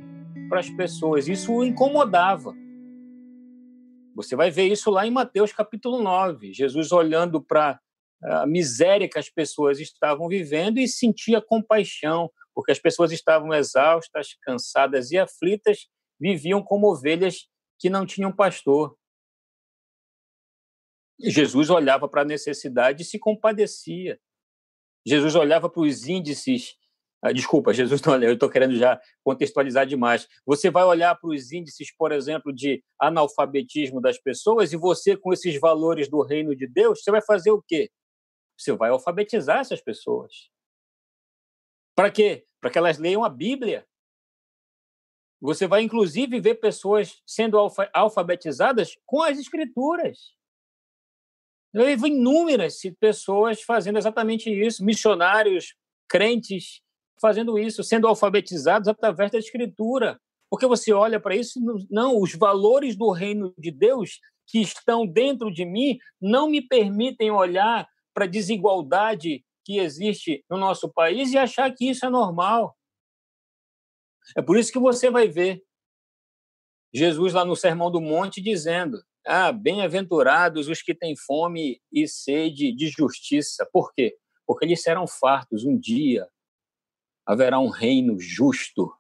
para 0.49 0.61
as 0.61 0.69
pessoas. 0.69 1.29
Isso 1.29 1.53
o 1.53 1.65
incomodava. 1.65 2.55
Você 4.15 4.37
vai 4.37 4.51
ver 4.51 4.67
isso 4.67 4.91
lá 4.91 5.07
em 5.07 5.11
Mateus 5.11 5.53
capítulo 5.53 6.03
9. 6.03 6.53
Jesus 6.53 6.93
olhando 6.93 7.41
para 7.41 7.81
a 8.23 8.47
miséria 8.47 9.09
que 9.09 9.19
as 9.19 9.29
pessoas 9.29 9.81
estavam 9.81 10.29
vivendo 10.29 10.79
e 10.79 10.87
sentia 10.87 11.41
compaixão, 11.41 12.31
porque 12.55 12.71
as 12.73 12.79
pessoas 12.79 13.11
estavam 13.13 13.53
exaustas, 13.53 14.37
cansadas 14.43 15.11
e 15.11 15.19
aflitas, 15.19 15.89
viviam 16.21 16.63
como 16.63 16.91
ovelhas 16.91 17.49
que 17.79 17.91
não 17.91 18.07
tinham 18.07 18.35
pastor. 18.35 18.97
Jesus 21.19 21.71
olhava 21.71 22.09
para 22.09 22.23
a 22.23 22.25
necessidade 22.25 23.03
e 23.03 23.05
se 23.05 23.19
compadecia. 23.19 24.19
Jesus 25.05 25.35
olhava 25.35 25.69
para 25.69 25.83
os 25.83 26.07
índices. 26.07 26.75
Ah, 27.21 27.33
desculpa, 27.33 27.73
Jesus 27.75 28.01
não 28.03 28.21
eu 28.23 28.35
estou 28.35 28.51
querendo 28.51 28.77
já 28.77 29.01
contextualizar 29.25 29.87
demais. 29.87 30.29
Você 30.47 30.71
vai 30.71 30.85
olhar 30.85 31.15
para 31.17 31.31
os 31.31 31.53
índices, 31.53 31.95
por 31.97 32.13
exemplo, 32.13 32.53
de 32.53 32.83
analfabetismo 33.01 34.01
das 34.01 34.19
pessoas 34.19 34.73
e 34.73 34.77
você, 34.77 35.17
com 35.17 35.33
esses 35.33 35.59
valores 35.61 36.09
do 36.09 36.23
reino 36.23 36.55
de 36.55 36.67
Deus, 36.67 37.03
você 37.03 37.11
vai 37.11 37.23
fazer 37.23 37.51
o 37.51 37.63
quê? 37.67 37.91
Você 38.63 38.73
vai 38.73 38.91
alfabetizar 38.91 39.59
essas 39.59 39.81
pessoas. 39.81 40.49
Para 41.97 42.11
quê? 42.11 42.47
Para 42.61 42.71
que 42.71 42.79
elas 42.79 42.97
leiam 42.97 43.25
a 43.25 43.29
Bíblia. 43.29 43.87
Você 45.41 45.67
vai, 45.67 45.83
inclusive, 45.83 46.41
ver 46.41 46.55
pessoas 46.55 47.21
sendo 47.27 47.59
alfabetizadas 47.93 48.97
com 49.05 49.21
as 49.21 49.37
Escrituras. 49.37 50.37
Eu 51.75 51.85
vi 51.99 52.09
inúmeras 52.09 52.81
pessoas 53.01 53.63
fazendo 53.63 53.99
exatamente 53.99 54.49
isso, 54.49 54.85
missionários, 54.85 55.75
crentes, 56.09 56.83
fazendo 57.21 57.59
isso, 57.59 57.83
sendo 57.83 58.07
alfabetizados 58.07 58.87
através 58.87 59.33
da 59.33 59.39
Escritura. 59.39 60.21
Porque 60.49 60.67
você 60.67 60.93
olha 60.93 61.19
para 61.19 61.35
isso, 61.35 61.59
não, 61.91 62.21
os 62.21 62.35
valores 62.35 62.95
do 62.95 63.11
reino 63.11 63.53
de 63.59 63.73
Deus 63.73 64.21
que 64.47 64.61
estão 64.61 65.05
dentro 65.05 65.53
de 65.53 65.65
mim 65.65 65.99
não 66.21 66.49
me 66.49 66.61
permitem 66.61 67.31
olhar 67.31 67.89
para 68.15 68.25
a 68.25 68.29
desigualdade 68.29 69.45
que 69.65 69.79
existe 69.79 70.45
no 70.51 70.57
nosso 70.57 70.93
país 70.93 71.33
e 71.33 71.39
achar 71.39 71.71
que 71.73 71.89
isso 71.89 72.05
é 72.05 72.11
normal. 72.11 72.77
É 74.37 74.43
por 74.43 74.57
isso 74.57 74.73
que 74.73 74.79
você 74.79 75.11
vai 75.11 75.29
ver 75.29 75.63
Jesus 76.93 77.33
lá 77.33 77.45
no 77.45 77.57
Sermão 77.57 77.91
do 77.91 78.01
Monte 78.01 78.41
dizendo: 78.41 79.03
ah, 79.27 79.53
bem-aventurados 79.53 80.69
os 80.69 80.83
que 80.83 80.95
têm 80.95 81.17
fome 81.17 81.81
e 81.91 82.07
sede 82.07 82.73
de 82.73 82.89
justiça. 82.89 83.69
Por 83.73 83.93
quê? 83.95 84.17
Porque 84.47 84.65
eles 84.65 84.83
serão 84.83 85.07
fartos. 85.07 85.65
Um 85.65 85.79
dia 85.79 86.29
haverá 87.25 87.59
um 87.59 87.69
reino 87.69 88.19
justo. 88.21 88.93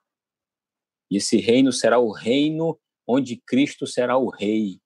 E 1.10 1.16
esse 1.16 1.36
reino 1.38 1.72
será 1.72 1.98
o 1.98 2.10
reino 2.10 2.80
onde 3.06 3.36
Cristo 3.36 3.86
será 3.86 4.16
o 4.16 4.30
rei, 4.30 4.80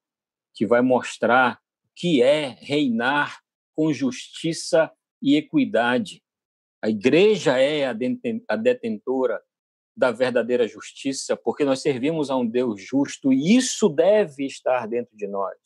que 0.54 0.66
vai 0.66 0.80
mostrar 0.80 1.60
o 1.84 1.88
que 1.94 2.22
é 2.22 2.48
reinar 2.60 3.40
com 3.76 3.92
justiça 3.92 4.90
e 5.22 5.36
equidade. 5.36 6.22
A 6.82 6.88
igreja 6.88 7.58
é 7.58 7.86
a 7.86 8.56
detentora 8.56 9.40
da 9.96 10.10
verdadeira 10.10 10.66
justiça, 10.66 11.36
porque 11.36 11.64
nós 11.64 11.80
servimos 11.80 12.30
a 12.30 12.36
um 12.36 12.46
Deus 12.46 12.82
justo 12.82 13.32
e 13.32 13.56
isso 13.56 13.88
deve 13.88 14.44
estar 14.46 14.86
dentro 14.86 15.16
de 15.16 15.26
nós. 15.26 15.56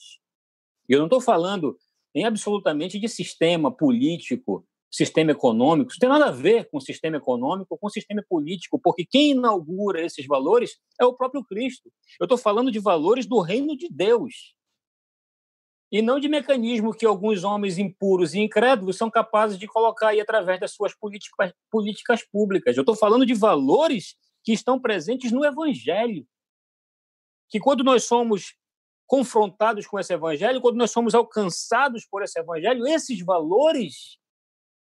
E 0.89 0.93
eu 0.93 0.99
não 0.99 1.07
estou 1.07 1.21
falando 1.21 1.77
nem 2.15 2.25
absolutamente 2.25 2.99
de 2.99 3.09
sistema 3.09 3.75
político, 3.75 4.67
sistema 4.91 5.31
econômico, 5.31 5.91
isso 5.91 6.01
tem 6.01 6.09
nada 6.09 6.27
a 6.27 6.33
ver 6.33 6.69
com 6.69 6.81
sistema 6.81 7.17
econômico, 7.17 7.79
com 7.79 7.89
sistema 7.89 8.25
político, 8.29 8.81
porque 8.81 9.05
quem 9.05 9.31
inaugura 9.31 10.05
esses 10.05 10.27
valores 10.27 10.79
é 11.01 11.05
o 11.05 11.15
próprio 11.15 11.45
Cristo. 11.45 11.93
Eu 12.19 12.25
estou 12.25 12.37
falando 12.37 12.73
de 12.73 12.81
valores 12.81 13.27
do 13.27 13.41
reino 13.41 13.77
de 13.77 13.89
Deus 13.89 14.55
e 15.93 16.01
não 16.01 16.21
de 16.21 16.29
mecanismo 16.29 16.95
que 16.95 17.05
alguns 17.05 17.43
homens 17.43 17.77
impuros 17.77 18.33
e 18.35 18.39
incrédulos 18.39 18.97
são 18.97 19.11
capazes 19.11 19.59
de 19.59 19.67
colocar 19.67 20.09
aí 20.09 20.21
através 20.21 20.61
das 20.61 20.73
suas 20.73 20.95
políticas, 20.95 21.53
políticas 21.69 22.23
públicas. 22.23 22.77
Eu 22.77 22.83
estou 22.83 22.95
falando 22.95 23.27
de 23.27 23.35
valores 23.35 24.17
que 24.45 24.53
estão 24.53 24.79
presentes 24.79 25.33
no 25.33 25.45
Evangelho. 25.45 26.25
Que 27.49 27.59
quando 27.59 27.83
nós 27.83 28.05
somos 28.05 28.55
confrontados 29.05 29.85
com 29.89 29.99
esse 29.99 30.15
Evangelho, 30.15 30.61
quando 30.61 30.77
nós 30.77 30.93
somos 30.93 31.13
alcançados 31.13 32.07
por 32.07 32.23
esse 32.23 32.39
Evangelho, 32.39 32.87
esses 32.87 33.21
valores 33.25 34.17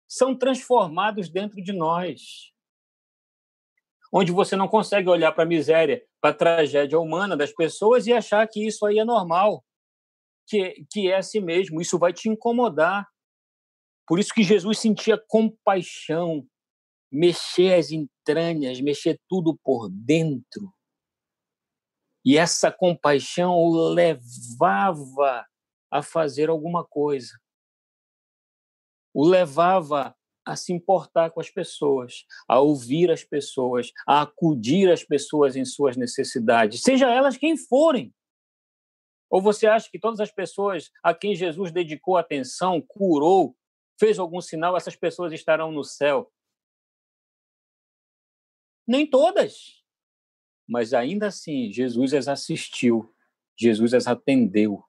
são 0.06 0.36
transformados 0.36 1.30
dentro 1.30 1.62
de 1.62 1.72
nós. 1.72 2.52
Onde 4.12 4.32
você 4.32 4.54
não 4.54 4.68
consegue 4.68 5.08
olhar 5.08 5.32
para 5.32 5.44
a 5.44 5.46
miséria, 5.46 6.04
para 6.20 6.30
a 6.30 6.34
tragédia 6.34 7.00
humana 7.00 7.36
das 7.38 7.52
pessoas 7.52 8.06
e 8.06 8.12
achar 8.12 8.46
que 8.46 8.66
isso 8.66 8.84
aí 8.84 8.98
é 8.98 9.04
normal 9.04 9.64
que, 10.50 10.84
que 10.90 11.10
é 11.10 11.16
assim 11.16 11.40
mesmo, 11.40 11.80
isso 11.80 11.98
vai 11.98 12.12
te 12.12 12.28
incomodar. 12.28 13.08
Por 14.06 14.18
isso 14.18 14.34
que 14.34 14.42
Jesus 14.42 14.80
sentia 14.80 15.22
compaixão, 15.28 16.44
mexer 17.10 17.74
as 17.74 17.92
entranhas, 17.92 18.80
mexer 18.80 19.20
tudo 19.28 19.56
por 19.62 19.88
dentro. 19.88 20.74
E 22.24 22.36
essa 22.36 22.72
compaixão 22.72 23.54
o 23.54 23.88
levava 23.88 25.46
a 25.90 26.02
fazer 26.02 26.50
alguma 26.50 26.84
coisa. 26.84 27.38
O 29.14 29.26
levava 29.26 30.14
a 30.44 30.56
se 30.56 30.72
importar 30.72 31.30
com 31.30 31.40
as 31.40 31.50
pessoas, 31.50 32.24
a 32.48 32.58
ouvir 32.58 33.10
as 33.10 33.22
pessoas, 33.22 33.92
a 34.06 34.22
acudir 34.22 34.90
as 34.90 35.04
pessoas 35.04 35.54
em 35.54 35.64
suas 35.64 35.96
necessidades, 35.96 36.82
seja 36.82 37.08
elas 37.08 37.36
quem 37.36 37.56
forem. 37.56 38.12
Ou 39.30 39.40
você 39.40 39.68
acha 39.68 39.88
que 39.88 39.98
todas 39.98 40.18
as 40.18 40.32
pessoas 40.32 40.90
a 41.02 41.14
quem 41.14 41.36
Jesus 41.36 41.70
dedicou 41.70 42.16
atenção, 42.16 42.80
curou, 42.80 43.56
fez 43.98 44.18
algum 44.18 44.40
sinal, 44.40 44.76
essas 44.76 44.96
pessoas 44.96 45.32
estarão 45.32 45.70
no 45.70 45.84
céu? 45.84 46.32
Nem 48.86 49.06
todas. 49.06 49.84
Mas 50.68 50.92
ainda 50.92 51.28
assim, 51.28 51.70
Jesus 51.72 52.12
as 52.12 52.26
assistiu, 52.26 53.14
Jesus 53.56 53.94
as 53.94 54.08
atendeu 54.08 54.84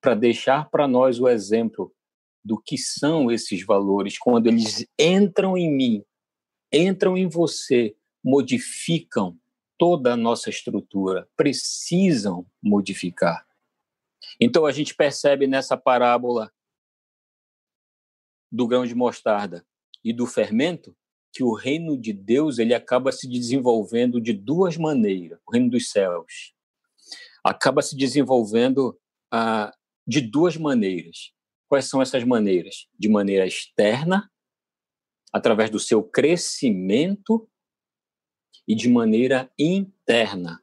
para 0.00 0.14
deixar 0.14 0.70
para 0.70 0.88
nós 0.88 1.20
o 1.20 1.28
exemplo 1.28 1.94
do 2.42 2.58
que 2.58 2.78
são 2.78 3.30
esses 3.30 3.64
valores 3.66 4.16
quando 4.16 4.46
eles 4.46 4.86
entram 4.98 5.58
em 5.58 5.70
mim, 5.70 6.04
entram 6.72 7.16
em 7.16 7.28
você, 7.28 7.94
modificam 8.24 9.38
toda 9.78 10.12
a 10.12 10.16
nossa 10.16 10.50
estrutura, 10.50 11.28
precisam 11.36 12.46
modificar. 12.62 13.46
Então 14.40 14.66
a 14.66 14.72
gente 14.72 14.94
percebe 14.94 15.46
nessa 15.46 15.76
parábola 15.76 16.52
do 18.50 18.66
grão 18.66 18.84
de 18.84 18.94
mostarda 18.94 19.64
e 20.04 20.12
do 20.12 20.26
fermento 20.26 20.96
que 21.32 21.42
o 21.42 21.54
reino 21.54 21.96
de 21.96 22.12
Deus 22.12 22.58
ele 22.58 22.74
acaba 22.74 23.12
se 23.12 23.28
desenvolvendo 23.28 24.20
de 24.20 24.32
duas 24.32 24.76
maneiras, 24.76 25.38
o 25.46 25.52
reino 25.52 25.70
dos 25.70 25.90
céus 25.90 26.52
acaba 27.44 27.82
se 27.82 27.96
desenvolvendo 27.96 28.98
ah, 29.30 29.72
de 30.06 30.20
duas 30.20 30.56
maneiras. 30.56 31.32
Quais 31.68 31.86
são 31.86 32.00
essas 32.00 32.24
maneiras? 32.24 32.86
De 32.98 33.08
maneira 33.08 33.46
externa, 33.46 34.30
através 35.32 35.70
do 35.70 35.78
seu 35.78 36.02
crescimento 36.02 37.48
e 38.66 38.74
de 38.74 38.88
maneira 38.88 39.50
interna, 39.58 40.60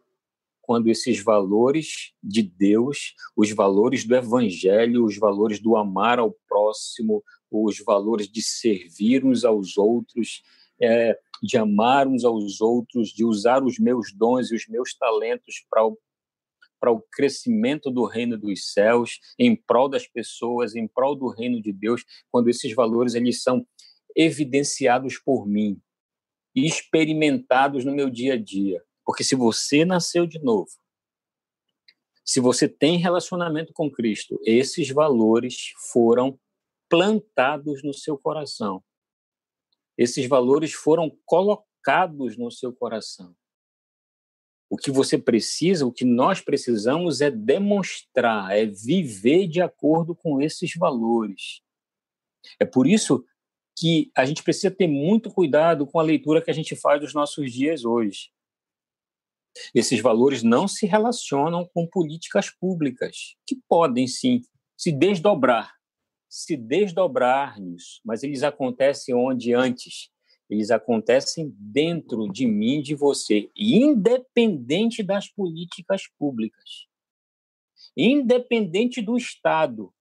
quando 0.61 0.87
esses 0.87 1.23
valores 1.23 2.13
de 2.23 2.41
Deus, 2.41 3.13
os 3.35 3.51
valores 3.51 4.03
do 4.03 4.15
Evangelho, 4.15 5.05
os 5.05 5.17
valores 5.17 5.59
do 5.59 5.77
amar 5.77 6.17
ao 6.17 6.35
próximo, 6.47 7.23
os 7.51 7.79
valores 7.79 8.27
de 8.27 8.41
servir 8.41 9.23
uns 9.23 9.45
aos 9.45 9.77
outros, 9.77 10.41
é, 10.81 11.17
de 11.41 11.57
amar 11.57 12.07
uns 12.07 12.25
aos 12.25 12.61
outros, 12.61 13.09
de 13.09 13.23
usar 13.23 13.63
os 13.63 13.77
meus 13.77 14.11
dons 14.11 14.51
e 14.51 14.55
os 14.55 14.67
meus 14.67 14.95
talentos 14.95 15.63
para 15.69 15.85
o, 15.85 15.97
para 16.79 16.91
o 16.91 17.01
crescimento 17.11 17.91
do 17.91 18.05
reino 18.05 18.35
dos 18.35 18.73
céus, 18.73 19.19
em 19.37 19.55
prol 19.55 19.87
das 19.87 20.07
pessoas, 20.07 20.75
em 20.75 20.87
prol 20.87 21.15
do 21.15 21.27
reino 21.27 21.61
de 21.61 21.71
Deus, 21.71 22.03
quando 22.31 22.49
esses 22.49 22.73
valores 22.73 23.13
eles 23.13 23.43
são 23.43 23.65
evidenciados 24.15 25.19
por 25.19 25.45
mim 25.45 25.79
e 26.55 26.65
experimentados 26.65 27.83
no 27.83 27.93
meu 27.93 28.09
dia 28.09 28.33
a 28.33 28.37
dia. 28.41 28.83
Porque 29.03 29.23
se 29.23 29.35
você 29.35 29.83
nasceu 29.83 30.25
de 30.25 30.39
novo, 30.39 30.71
se 32.23 32.39
você 32.39 32.67
tem 32.67 32.97
relacionamento 32.97 33.71
com 33.73 33.91
Cristo, 33.91 34.39
esses 34.43 34.89
valores 34.89 35.73
foram 35.91 36.39
plantados 36.89 37.83
no 37.83 37.93
seu 37.93 38.17
coração. 38.17 38.83
Esses 39.97 40.27
valores 40.27 40.73
foram 40.73 41.15
colocados 41.25 42.35
no 42.37 42.49
seu 42.49 42.73
coração. 42.73 43.35
O 44.67 44.75
que 44.75 44.89
você 44.89 45.17
precisa, 45.17 45.85
o 45.85 45.91
que 45.91 46.03
nós 46.03 46.41
precisamos 46.41 47.21
é 47.21 47.29
demonstrar, 47.29 48.57
é 48.57 48.65
viver 48.65 49.47
de 49.47 49.61
acordo 49.61 50.15
com 50.15 50.41
esses 50.41 50.73
valores. 50.75 51.61
É 52.59 52.65
por 52.65 52.87
isso 52.87 53.23
que 53.77 54.11
a 54.15 54.25
gente 54.25 54.41
precisa 54.41 54.71
ter 54.71 54.87
muito 54.87 55.29
cuidado 55.29 55.85
com 55.85 55.99
a 55.99 56.03
leitura 56.03 56.41
que 56.41 56.49
a 56.49 56.53
gente 56.53 56.75
faz 56.75 57.01
dos 57.01 57.13
nossos 57.13 57.51
dias 57.51 57.83
hoje. 57.83 58.29
Esses 59.73 60.01
valores 60.01 60.43
não 60.43 60.67
se 60.67 60.85
relacionam 60.85 61.69
com 61.73 61.87
políticas 61.87 62.49
públicas, 62.49 63.35
que 63.45 63.57
podem 63.67 64.07
sim 64.07 64.41
se 64.77 64.91
desdobrar, 64.91 65.73
se 66.29 66.57
desdobrar 66.57 67.59
nisso, 67.59 68.01
mas 68.03 68.23
eles 68.23 68.43
acontecem 68.43 69.15
onde 69.15 69.53
antes? 69.53 70.09
Eles 70.49 70.69
acontecem 70.69 71.51
dentro 71.57 72.27
de 72.27 72.45
mim, 72.45 72.81
de 72.81 72.93
você, 72.93 73.49
independente 73.55 75.01
das 75.01 75.27
políticas 75.27 76.03
públicas, 76.19 76.87
independente 77.97 79.01
do 79.01 79.17
Estado, 79.17 79.94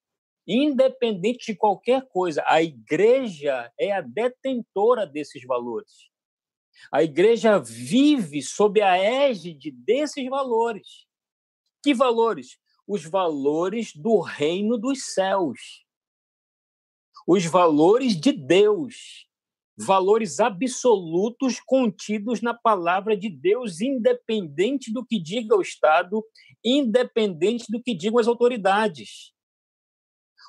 independente 0.47 1.51
de 1.51 1.57
qualquer 1.57 2.07
coisa. 2.07 2.43
A 2.45 2.61
igreja 2.61 3.71
é 3.79 3.91
a 3.91 4.01
detentora 4.01 5.05
desses 5.05 5.43
valores. 5.43 6.09
A 6.91 7.03
igreja 7.03 7.59
vive 7.59 8.41
sob 8.41 8.81
a 8.81 8.97
égide 8.97 9.71
desses 9.71 10.27
valores. 10.29 11.05
Que 11.83 11.93
valores? 11.93 12.57
Os 12.87 13.03
valores 13.03 13.95
do 13.95 14.19
reino 14.19 14.77
dos 14.77 15.13
céus. 15.13 15.85
Os 17.27 17.45
valores 17.45 18.19
de 18.19 18.31
Deus. 18.31 19.25
Valores 19.77 20.39
absolutos 20.39 21.59
contidos 21.59 22.41
na 22.41 22.53
palavra 22.53 23.17
de 23.17 23.29
Deus, 23.29 23.81
independente 23.81 24.91
do 24.93 25.05
que 25.05 25.19
diga 25.19 25.55
o 25.55 25.61
Estado, 25.61 26.23
independente 26.63 27.65
do 27.69 27.81
que 27.81 27.93
digam 27.93 28.19
as 28.19 28.27
autoridades. 28.27 29.34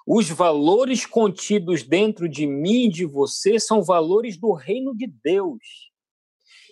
Os 0.07 0.31
valores 0.31 1.05
contidos 1.05 1.83
dentro 1.83 2.29
de 2.29 2.47
mim 2.47 2.85
e 2.85 2.91
de 2.91 3.05
você 3.05 3.59
são 3.59 3.83
valores 3.83 4.39
do 4.39 4.53
reino 4.53 4.97
de 4.97 5.09
Deus. 5.09 5.91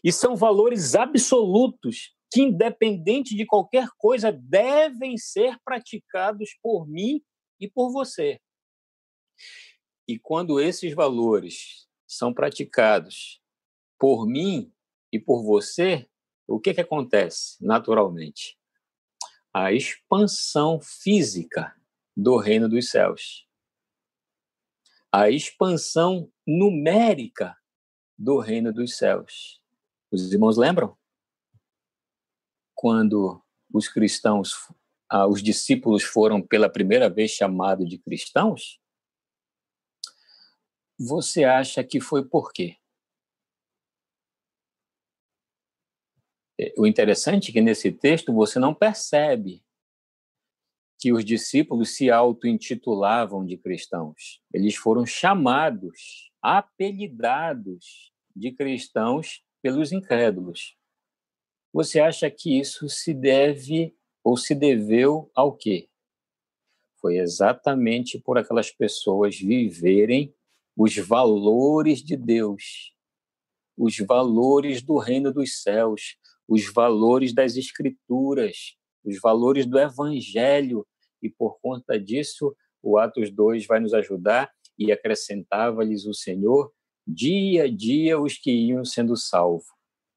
E 0.04 0.12
são 0.12 0.36
valores 0.36 0.94
absolutos 0.94 2.14
que, 2.30 2.42
independente 2.42 3.34
de 3.34 3.44
qualquer 3.44 3.88
coisa, 3.98 4.30
devem 4.30 5.18
ser 5.18 5.58
praticados 5.64 6.50
por 6.62 6.86
mim 6.86 7.20
e 7.58 7.68
por 7.68 7.90
você. 7.90 8.40
E 10.06 10.16
quando 10.16 10.60
esses 10.60 10.94
valores 10.94 11.88
são 12.06 12.32
praticados 12.32 13.42
por 13.98 14.28
mim 14.28 14.72
e 15.10 15.18
por 15.18 15.42
você, 15.42 16.08
o 16.46 16.60
que, 16.60 16.72
que 16.72 16.80
acontece 16.80 17.56
naturalmente? 17.60 18.56
A 19.52 19.72
expansão 19.72 20.78
física 20.80 21.74
do 22.16 22.36
reino 22.36 22.68
dos 22.68 22.90
céus. 22.90 23.46
A 25.12 25.30
expansão 25.30 26.30
numérica 26.46 27.56
do 28.18 28.38
reino 28.38 28.72
dos 28.72 28.96
céus. 28.96 29.62
Os 30.10 30.32
irmãos 30.32 30.56
lembram? 30.56 30.96
Quando 32.74 33.42
os 33.72 33.88
cristãos, 33.88 34.52
ah, 35.08 35.26
os 35.26 35.42
discípulos 35.42 36.02
foram 36.02 36.40
pela 36.40 36.68
primeira 36.68 37.08
vez 37.10 37.30
chamados 37.32 37.88
de 37.88 37.98
cristãos? 37.98 38.80
Você 40.98 41.42
acha 41.42 41.82
que 41.82 42.00
foi 42.00 42.24
por 42.24 42.52
quê? 42.52 42.76
É, 46.58 46.72
o 46.78 46.86
interessante 46.86 47.50
é 47.50 47.52
que 47.52 47.60
nesse 47.60 47.90
texto 47.90 48.32
você 48.32 48.58
não 48.58 48.72
percebe 48.72 49.63
que 51.04 51.12
os 51.12 51.22
discípulos 51.22 51.96
se 51.96 52.10
auto-intitulavam 52.10 53.44
de 53.44 53.58
cristãos. 53.58 54.40
Eles 54.50 54.74
foram 54.74 55.04
chamados, 55.04 56.32
apelidados 56.40 58.10
de 58.34 58.50
cristãos 58.52 59.44
pelos 59.60 59.92
incrédulos. 59.92 60.78
Você 61.74 62.00
acha 62.00 62.30
que 62.30 62.58
isso 62.58 62.88
se 62.88 63.12
deve 63.12 63.94
ou 64.24 64.34
se 64.34 64.54
deveu 64.54 65.30
ao 65.34 65.54
quê? 65.54 65.90
Foi 66.96 67.18
exatamente 67.18 68.18
por 68.18 68.38
aquelas 68.38 68.70
pessoas 68.70 69.36
viverem 69.36 70.34
os 70.74 70.96
valores 70.96 72.02
de 72.02 72.16
Deus, 72.16 72.94
os 73.76 73.98
valores 73.98 74.80
do 74.80 74.96
reino 74.96 75.30
dos 75.30 75.60
céus, 75.60 76.16
os 76.48 76.72
valores 76.72 77.34
das 77.34 77.58
escrituras, 77.58 78.74
os 79.04 79.20
valores 79.20 79.66
do 79.66 79.78
evangelho, 79.78 80.86
e 81.24 81.30
por 81.30 81.58
conta 81.58 81.98
disso, 81.98 82.54
o 82.82 82.98
Atos 82.98 83.30
2 83.30 83.66
vai 83.66 83.80
nos 83.80 83.94
ajudar 83.94 84.52
e 84.78 84.92
acrescentava-lhes 84.92 86.04
o 86.04 86.12
Senhor 86.12 86.70
dia 87.06 87.64
a 87.64 87.70
dia 87.70 88.20
os 88.20 88.36
que 88.36 88.50
iam 88.50 88.84
sendo 88.84 89.16
salvos. 89.16 89.66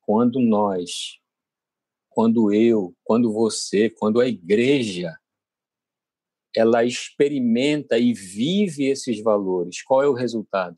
Quando 0.01 0.39
nós, 0.41 1.19
quando 2.09 2.53
eu, 2.53 2.93
quando 3.03 3.31
você, 3.31 3.89
quando 3.89 4.19
a 4.19 4.27
igreja, 4.27 5.17
ela 6.55 6.83
experimenta 6.83 7.97
e 7.97 8.13
vive 8.13 8.85
esses 8.85 9.21
valores, 9.21 9.81
qual 9.81 10.03
é 10.03 10.07
o 10.07 10.13
resultado? 10.13 10.77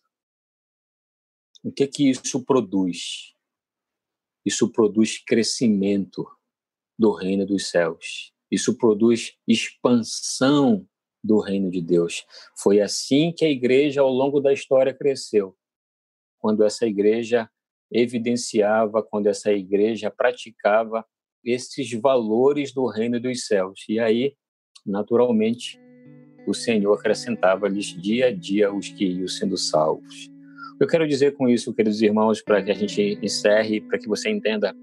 O 1.63 1.71
que 1.71 1.87
que 1.87 2.09
isso 2.09 2.43
produz? 2.43 3.33
Isso 4.45 4.71
produz 4.71 5.17
crescimento 5.23 6.25
do 6.97 7.13
reino 7.13 7.45
dos 7.45 7.69
céus. 7.69 8.33
Isso 8.51 8.77
produz 8.77 9.33
expansão 9.47 10.85
do 11.23 11.39
reino 11.39 11.69
de 11.69 11.81
Deus. 11.81 12.25
Foi 12.57 12.81
assim 12.81 13.33
que 13.35 13.45
a 13.45 13.49
igreja, 13.49 14.01
ao 14.01 14.09
longo 14.09 14.39
da 14.39 14.53
história, 14.53 14.93
cresceu 14.93 15.55
quando 16.39 16.63
essa 16.63 16.85
igreja 16.85 17.49
evidenciava, 17.91 19.03
quando 19.03 19.27
essa 19.27 19.51
igreja 19.51 20.09
praticava 20.09 21.05
esses 21.43 21.91
valores 21.93 22.73
do 22.73 22.87
reino 22.87 23.19
dos 23.19 23.45
céus. 23.45 23.81
E 23.89 23.99
aí, 23.99 24.35
naturalmente, 24.85 25.79
o 26.47 26.53
Senhor 26.53 26.93
acrescentava-lhes 26.93 27.87
dia 28.01 28.27
a 28.27 28.31
dia 28.31 28.73
os 28.73 28.89
que 28.89 29.05
iam 29.05 29.27
sendo 29.27 29.57
salvos. 29.57 30.29
Eu 30.79 30.87
quero 30.87 31.07
dizer 31.07 31.35
com 31.35 31.49
isso, 31.49 31.73
queridos 31.73 32.01
irmãos, 32.01 32.41
para 32.41 32.63
que 32.63 32.71
a 32.71 32.73
gente 32.73 33.19
encerre, 33.21 33.81
para 33.81 33.99
que 33.99 34.07
você 34.07 34.29
entenda 34.29 34.73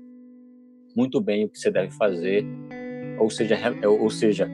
muito 0.94 1.20
bem 1.20 1.44
o 1.44 1.48
que 1.48 1.58
você 1.58 1.70
deve 1.70 1.90
fazer, 1.92 2.44
ou 3.18 3.30
seja, 3.30 3.56
ou 3.84 4.10
seja, 4.10 4.48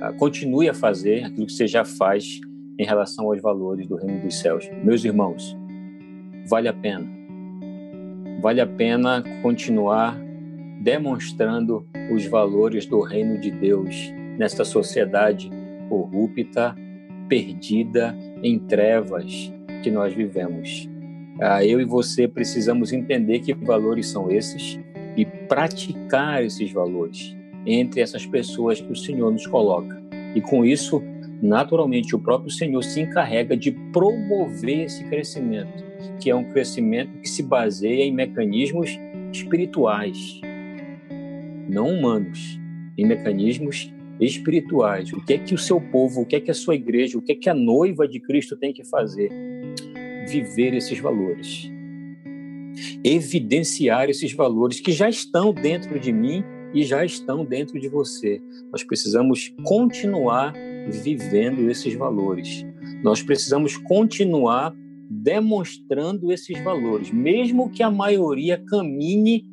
ah, 0.00 0.12
continue 0.12 0.68
a 0.68 0.74
fazer 0.74 1.24
aquilo 1.24 1.46
que 1.46 1.52
você 1.52 1.66
já 1.66 1.84
faz 1.84 2.40
em 2.78 2.84
relação 2.84 3.26
aos 3.26 3.40
valores 3.42 3.86
do 3.86 3.96
reino 3.96 4.20
dos 4.20 4.38
céus. 4.38 4.68
Meus 4.82 5.04
irmãos, 5.04 5.56
vale 6.48 6.68
a 6.68 6.72
pena. 6.72 7.06
Vale 8.40 8.60
a 8.60 8.66
pena 8.66 9.22
continuar 9.42 10.18
demonstrando 10.80 11.86
os 12.10 12.24
valores 12.24 12.86
do 12.86 13.00
reino 13.00 13.38
de 13.38 13.50
Deus 13.50 13.94
nesta 14.38 14.64
sociedade 14.64 15.50
corrupta, 15.90 16.74
perdida 17.28 18.16
em 18.42 18.58
trevas 18.58 19.52
que 19.82 19.90
nós 19.90 20.14
vivemos. 20.14 20.88
Ah, 21.38 21.62
eu 21.64 21.78
e 21.80 21.84
você 21.84 22.26
precisamos 22.26 22.92
entender 22.92 23.40
que 23.40 23.52
valores 23.52 24.08
são 24.08 24.30
esses 24.30 24.80
e 25.16 25.26
praticar 25.26 26.42
esses 26.42 26.72
valores 26.72 27.36
entre 27.66 28.00
essas 28.00 28.26
pessoas 28.26 28.80
que 28.80 28.92
o 28.92 28.96
Senhor 28.96 29.30
nos 29.30 29.46
coloca. 29.46 30.00
E 30.34 30.40
com 30.40 30.64
isso, 30.64 31.02
naturalmente, 31.42 32.14
o 32.14 32.18
próprio 32.18 32.50
Senhor 32.50 32.82
se 32.82 33.00
encarrega 33.00 33.56
de 33.56 33.72
promover 33.92 34.84
esse 34.84 35.04
crescimento, 35.04 35.84
que 36.20 36.30
é 36.30 36.34
um 36.34 36.44
crescimento 36.44 37.18
que 37.20 37.28
se 37.28 37.42
baseia 37.42 38.04
em 38.04 38.12
mecanismos 38.12 38.98
espirituais. 39.32 40.40
não 41.68 41.88
humanos, 41.88 42.58
em 42.98 43.06
mecanismos 43.06 43.92
espirituais. 44.20 45.12
O 45.12 45.24
que 45.24 45.34
é 45.34 45.38
que 45.38 45.54
o 45.54 45.58
seu 45.58 45.80
povo, 45.80 46.22
o 46.22 46.26
que 46.26 46.36
é 46.36 46.40
que 46.40 46.50
a 46.50 46.54
sua 46.54 46.74
igreja, 46.74 47.16
o 47.16 47.22
que 47.22 47.32
é 47.32 47.34
que 47.34 47.48
a 47.48 47.54
noiva 47.54 48.08
de 48.08 48.20
Cristo 48.20 48.56
tem 48.56 48.72
que 48.72 48.84
fazer? 48.84 49.30
Viver 50.28 50.74
esses 50.74 50.98
valores. 50.98 51.70
Evidenciar 53.04 54.10
esses 54.10 54.32
valores 54.32 54.80
que 54.80 54.92
já 54.92 55.08
estão 55.08 55.52
dentro 55.54 55.98
de 55.98 56.12
mim 56.12 56.44
e 56.74 56.82
já 56.82 57.04
estão 57.04 57.44
dentro 57.44 57.78
de 57.80 57.88
você. 57.88 58.40
Nós 58.70 58.84
precisamos 58.84 59.52
continuar 59.64 60.54
vivendo 60.90 61.70
esses 61.70 61.94
valores. 61.94 62.64
Nós 63.02 63.22
precisamos 63.22 63.76
continuar 63.76 64.74
demonstrando 65.10 66.32
esses 66.32 66.62
valores, 66.62 67.10
mesmo 67.10 67.70
que 67.70 67.82
a 67.82 67.90
maioria 67.90 68.62
caminhe 68.68 69.44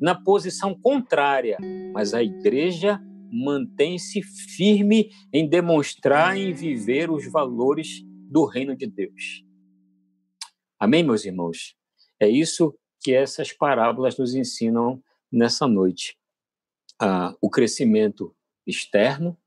na 0.00 0.14
posição 0.14 0.74
contrária, 0.74 1.56
mas 1.92 2.12
a 2.12 2.22
igreja 2.22 3.00
mantém-se 3.32 4.22
firme 4.22 5.10
em 5.32 5.48
demonstrar 5.48 6.38
e 6.38 6.52
viver 6.52 7.10
os 7.10 7.30
valores 7.30 8.02
do 8.30 8.44
reino 8.44 8.76
de 8.76 8.86
Deus. 8.86 9.44
Amém, 10.78 11.02
meus 11.02 11.24
irmãos? 11.24 11.74
É 12.20 12.28
isso 12.28 12.74
que 13.02 13.12
essas 13.12 13.52
parábolas 13.52 14.18
nos 14.18 14.34
ensinam 14.34 15.02
nessa 15.32 15.66
noite. 15.66 16.16
Ah, 17.00 17.36
o 17.40 17.50
crescimento 17.50 18.34
externo, 18.66 19.38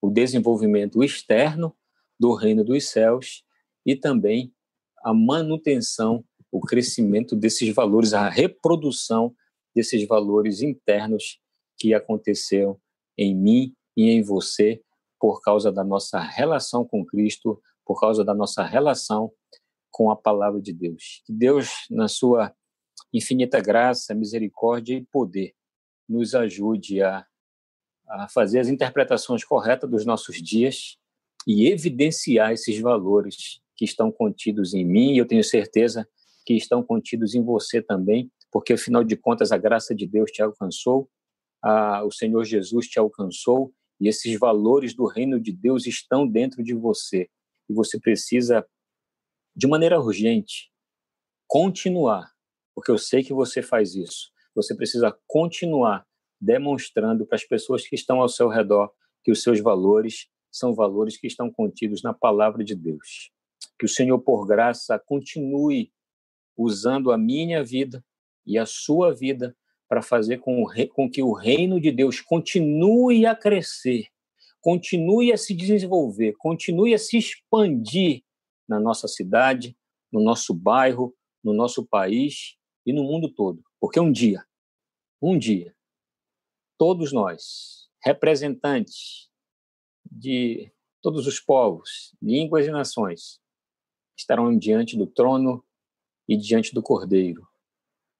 o 0.00 0.10
desenvolvimento 0.10 1.02
externo 1.02 1.76
do 2.18 2.34
reino 2.34 2.64
dos 2.64 2.88
céus 2.88 3.44
e 3.84 3.96
também 3.96 4.54
a 5.04 5.12
manutenção, 5.12 6.24
o 6.50 6.60
crescimento 6.60 7.34
desses 7.34 7.74
valores, 7.74 8.14
a 8.14 8.28
reprodução 8.28 9.34
desses 9.74 10.06
valores 10.06 10.62
internos 10.62 11.40
que 11.76 11.94
aconteceram 11.94 12.80
em 13.18 13.34
mim 13.34 13.74
e 13.96 14.10
em 14.10 14.22
você 14.22 14.80
por 15.18 15.40
causa 15.40 15.72
da 15.72 15.82
nossa 15.82 16.20
relação 16.20 16.84
com 16.84 17.04
Cristo, 17.04 17.60
por 17.84 17.98
causa 17.98 18.24
da 18.24 18.34
nossa 18.34 18.62
relação 18.62 19.32
com 19.90 20.10
a 20.10 20.16
palavra 20.16 20.60
de 20.60 20.72
Deus. 20.72 21.22
Que 21.26 21.32
Deus, 21.32 21.86
na 21.90 22.08
sua 22.08 22.54
infinita 23.12 23.60
graça, 23.60 24.14
misericórdia 24.14 24.96
e 24.96 25.04
poder, 25.04 25.54
nos 26.12 26.34
ajude 26.34 27.02
a, 27.02 27.26
a 28.06 28.28
fazer 28.28 28.60
as 28.60 28.68
interpretações 28.68 29.44
corretas 29.44 29.90
dos 29.90 30.04
nossos 30.04 30.36
dias 30.36 30.98
e 31.46 31.66
evidenciar 31.66 32.52
esses 32.52 32.78
valores 32.78 33.60
que 33.74 33.84
estão 33.84 34.12
contidos 34.12 34.74
em 34.74 34.84
mim, 34.84 35.14
e 35.14 35.18
eu 35.18 35.26
tenho 35.26 35.42
certeza 35.42 36.06
que 36.44 36.54
estão 36.54 36.82
contidos 36.82 37.34
em 37.34 37.42
você 37.42 37.80
também, 37.80 38.30
porque 38.50 38.74
afinal 38.74 39.02
de 39.02 39.16
contas 39.16 39.50
a 39.50 39.58
graça 39.58 39.94
de 39.94 40.06
Deus 40.06 40.30
te 40.30 40.42
alcançou, 40.42 41.08
a, 41.62 42.04
o 42.04 42.12
Senhor 42.12 42.44
Jesus 42.44 42.86
te 42.88 42.98
alcançou 42.98 43.72
e 44.00 44.08
esses 44.08 44.38
valores 44.38 44.94
do 44.94 45.06
reino 45.06 45.40
de 45.40 45.52
Deus 45.52 45.86
estão 45.86 46.26
dentro 46.26 46.62
de 46.62 46.74
você. 46.74 47.28
E 47.68 47.72
você 47.72 47.98
precisa, 47.98 48.66
de 49.54 49.66
maneira 49.66 50.00
urgente, 50.00 50.70
continuar, 51.46 52.30
porque 52.74 52.90
eu 52.90 52.98
sei 52.98 53.22
que 53.22 53.32
você 53.32 53.62
faz 53.62 53.94
isso. 53.94 54.30
Você 54.54 54.74
precisa 54.74 55.16
continuar 55.26 56.06
demonstrando 56.40 57.26
para 57.26 57.36
as 57.36 57.44
pessoas 57.44 57.86
que 57.86 57.94
estão 57.94 58.20
ao 58.20 58.28
seu 58.28 58.48
redor 58.48 58.92
que 59.22 59.30
os 59.30 59.42
seus 59.42 59.60
valores 59.60 60.28
são 60.50 60.74
valores 60.74 61.16
que 61.16 61.26
estão 61.26 61.50
contidos 61.50 62.02
na 62.02 62.12
palavra 62.12 62.62
de 62.62 62.74
Deus. 62.74 63.30
Que 63.78 63.86
o 63.86 63.88
Senhor, 63.88 64.18
por 64.18 64.46
graça, 64.46 64.98
continue 64.98 65.92
usando 66.56 67.10
a 67.10 67.16
minha 67.16 67.64
vida 67.64 68.04
e 68.44 68.58
a 68.58 68.66
sua 68.66 69.14
vida 69.14 69.56
para 69.88 70.02
fazer 70.02 70.38
com, 70.38 70.64
com 70.94 71.10
que 71.10 71.22
o 71.22 71.32
reino 71.32 71.80
de 71.80 71.90
Deus 71.90 72.20
continue 72.20 73.24
a 73.24 73.34
crescer, 73.34 74.06
continue 74.60 75.32
a 75.32 75.36
se 75.36 75.54
desenvolver, 75.54 76.34
continue 76.38 76.94
a 76.94 76.98
se 76.98 77.18
expandir 77.18 78.22
na 78.68 78.80
nossa 78.80 79.06
cidade, 79.06 79.76
no 80.10 80.22
nosso 80.22 80.54
bairro, 80.54 81.14
no 81.42 81.52
nosso 81.52 81.86
país 81.86 82.56
e 82.86 82.92
no 82.92 83.02
mundo 83.04 83.28
todo. 83.28 83.62
Porque 83.82 83.98
um 83.98 84.12
dia, 84.12 84.46
um 85.20 85.36
dia, 85.36 85.74
todos 86.78 87.12
nós, 87.12 87.90
representantes 88.00 89.28
de 90.08 90.72
todos 91.00 91.26
os 91.26 91.40
povos, 91.40 92.14
línguas 92.22 92.64
e 92.64 92.70
nações, 92.70 93.40
estarão 94.16 94.56
diante 94.56 94.96
do 94.96 95.04
trono 95.04 95.64
e 96.28 96.36
diante 96.36 96.72
do 96.72 96.80
Cordeiro, 96.80 97.44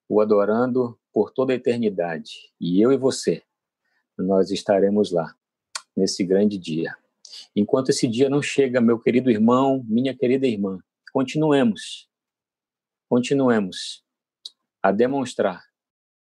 o 0.08 0.20
adorando 0.20 0.98
por 1.12 1.30
toda 1.30 1.52
a 1.52 1.56
eternidade. 1.56 2.52
E 2.60 2.82
eu 2.84 2.90
e 2.90 2.96
você, 2.96 3.44
nós 4.18 4.50
estaremos 4.50 5.12
lá, 5.12 5.32
nesse 5.96 6.24
grande 6.24 6.58
dia. 6.58 6.92
Enquanto 7.54 7.90
esse 7.90 8.08
dia 8.08 8.28
não 8.28 8.42
chega, 8.42 8.80
meu 8.80 8.98
querido 8.98 9.30
irmão, 9.30 9.80
minha 9.86 10.12
querida 10.12 10.44
irmã, 10.44 10.80
continuemos, 11.12 12.10
continuemos 13.08 14.02
a 14.82 14.90
demonstrar 14.90 15.62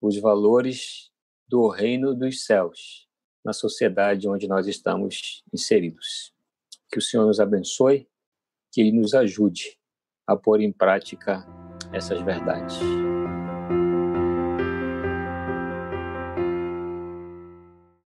os 0.00 0.18
valores 0.18 1.10
do 1.48 1.68
reino 1.68 2.14
dos 2.14 2.44
céus 2.44 3.08
na 3.44 3.52
sociedade 3.52 4.28
onde 4.28 4.48
nós 4.48 4.66
estamos 4.66 5.42
inseridos. 5.52 6.32
Que 6.90 6.98
o 6.98 7.02
Senhor 7.02 7.26
nos 7.26 7.40
abençoe, 7.40 8.08
que 8.72 8.80
Ele 8.80 8.92
nos 8.92 9.14
ajude 9.14 9.78
a 10.26 10.36
pôr 10.36 10.60
em 10.60 10.72
prática 10.72 11.44
essas 11.92 12.20
verdades. 12.22 12.78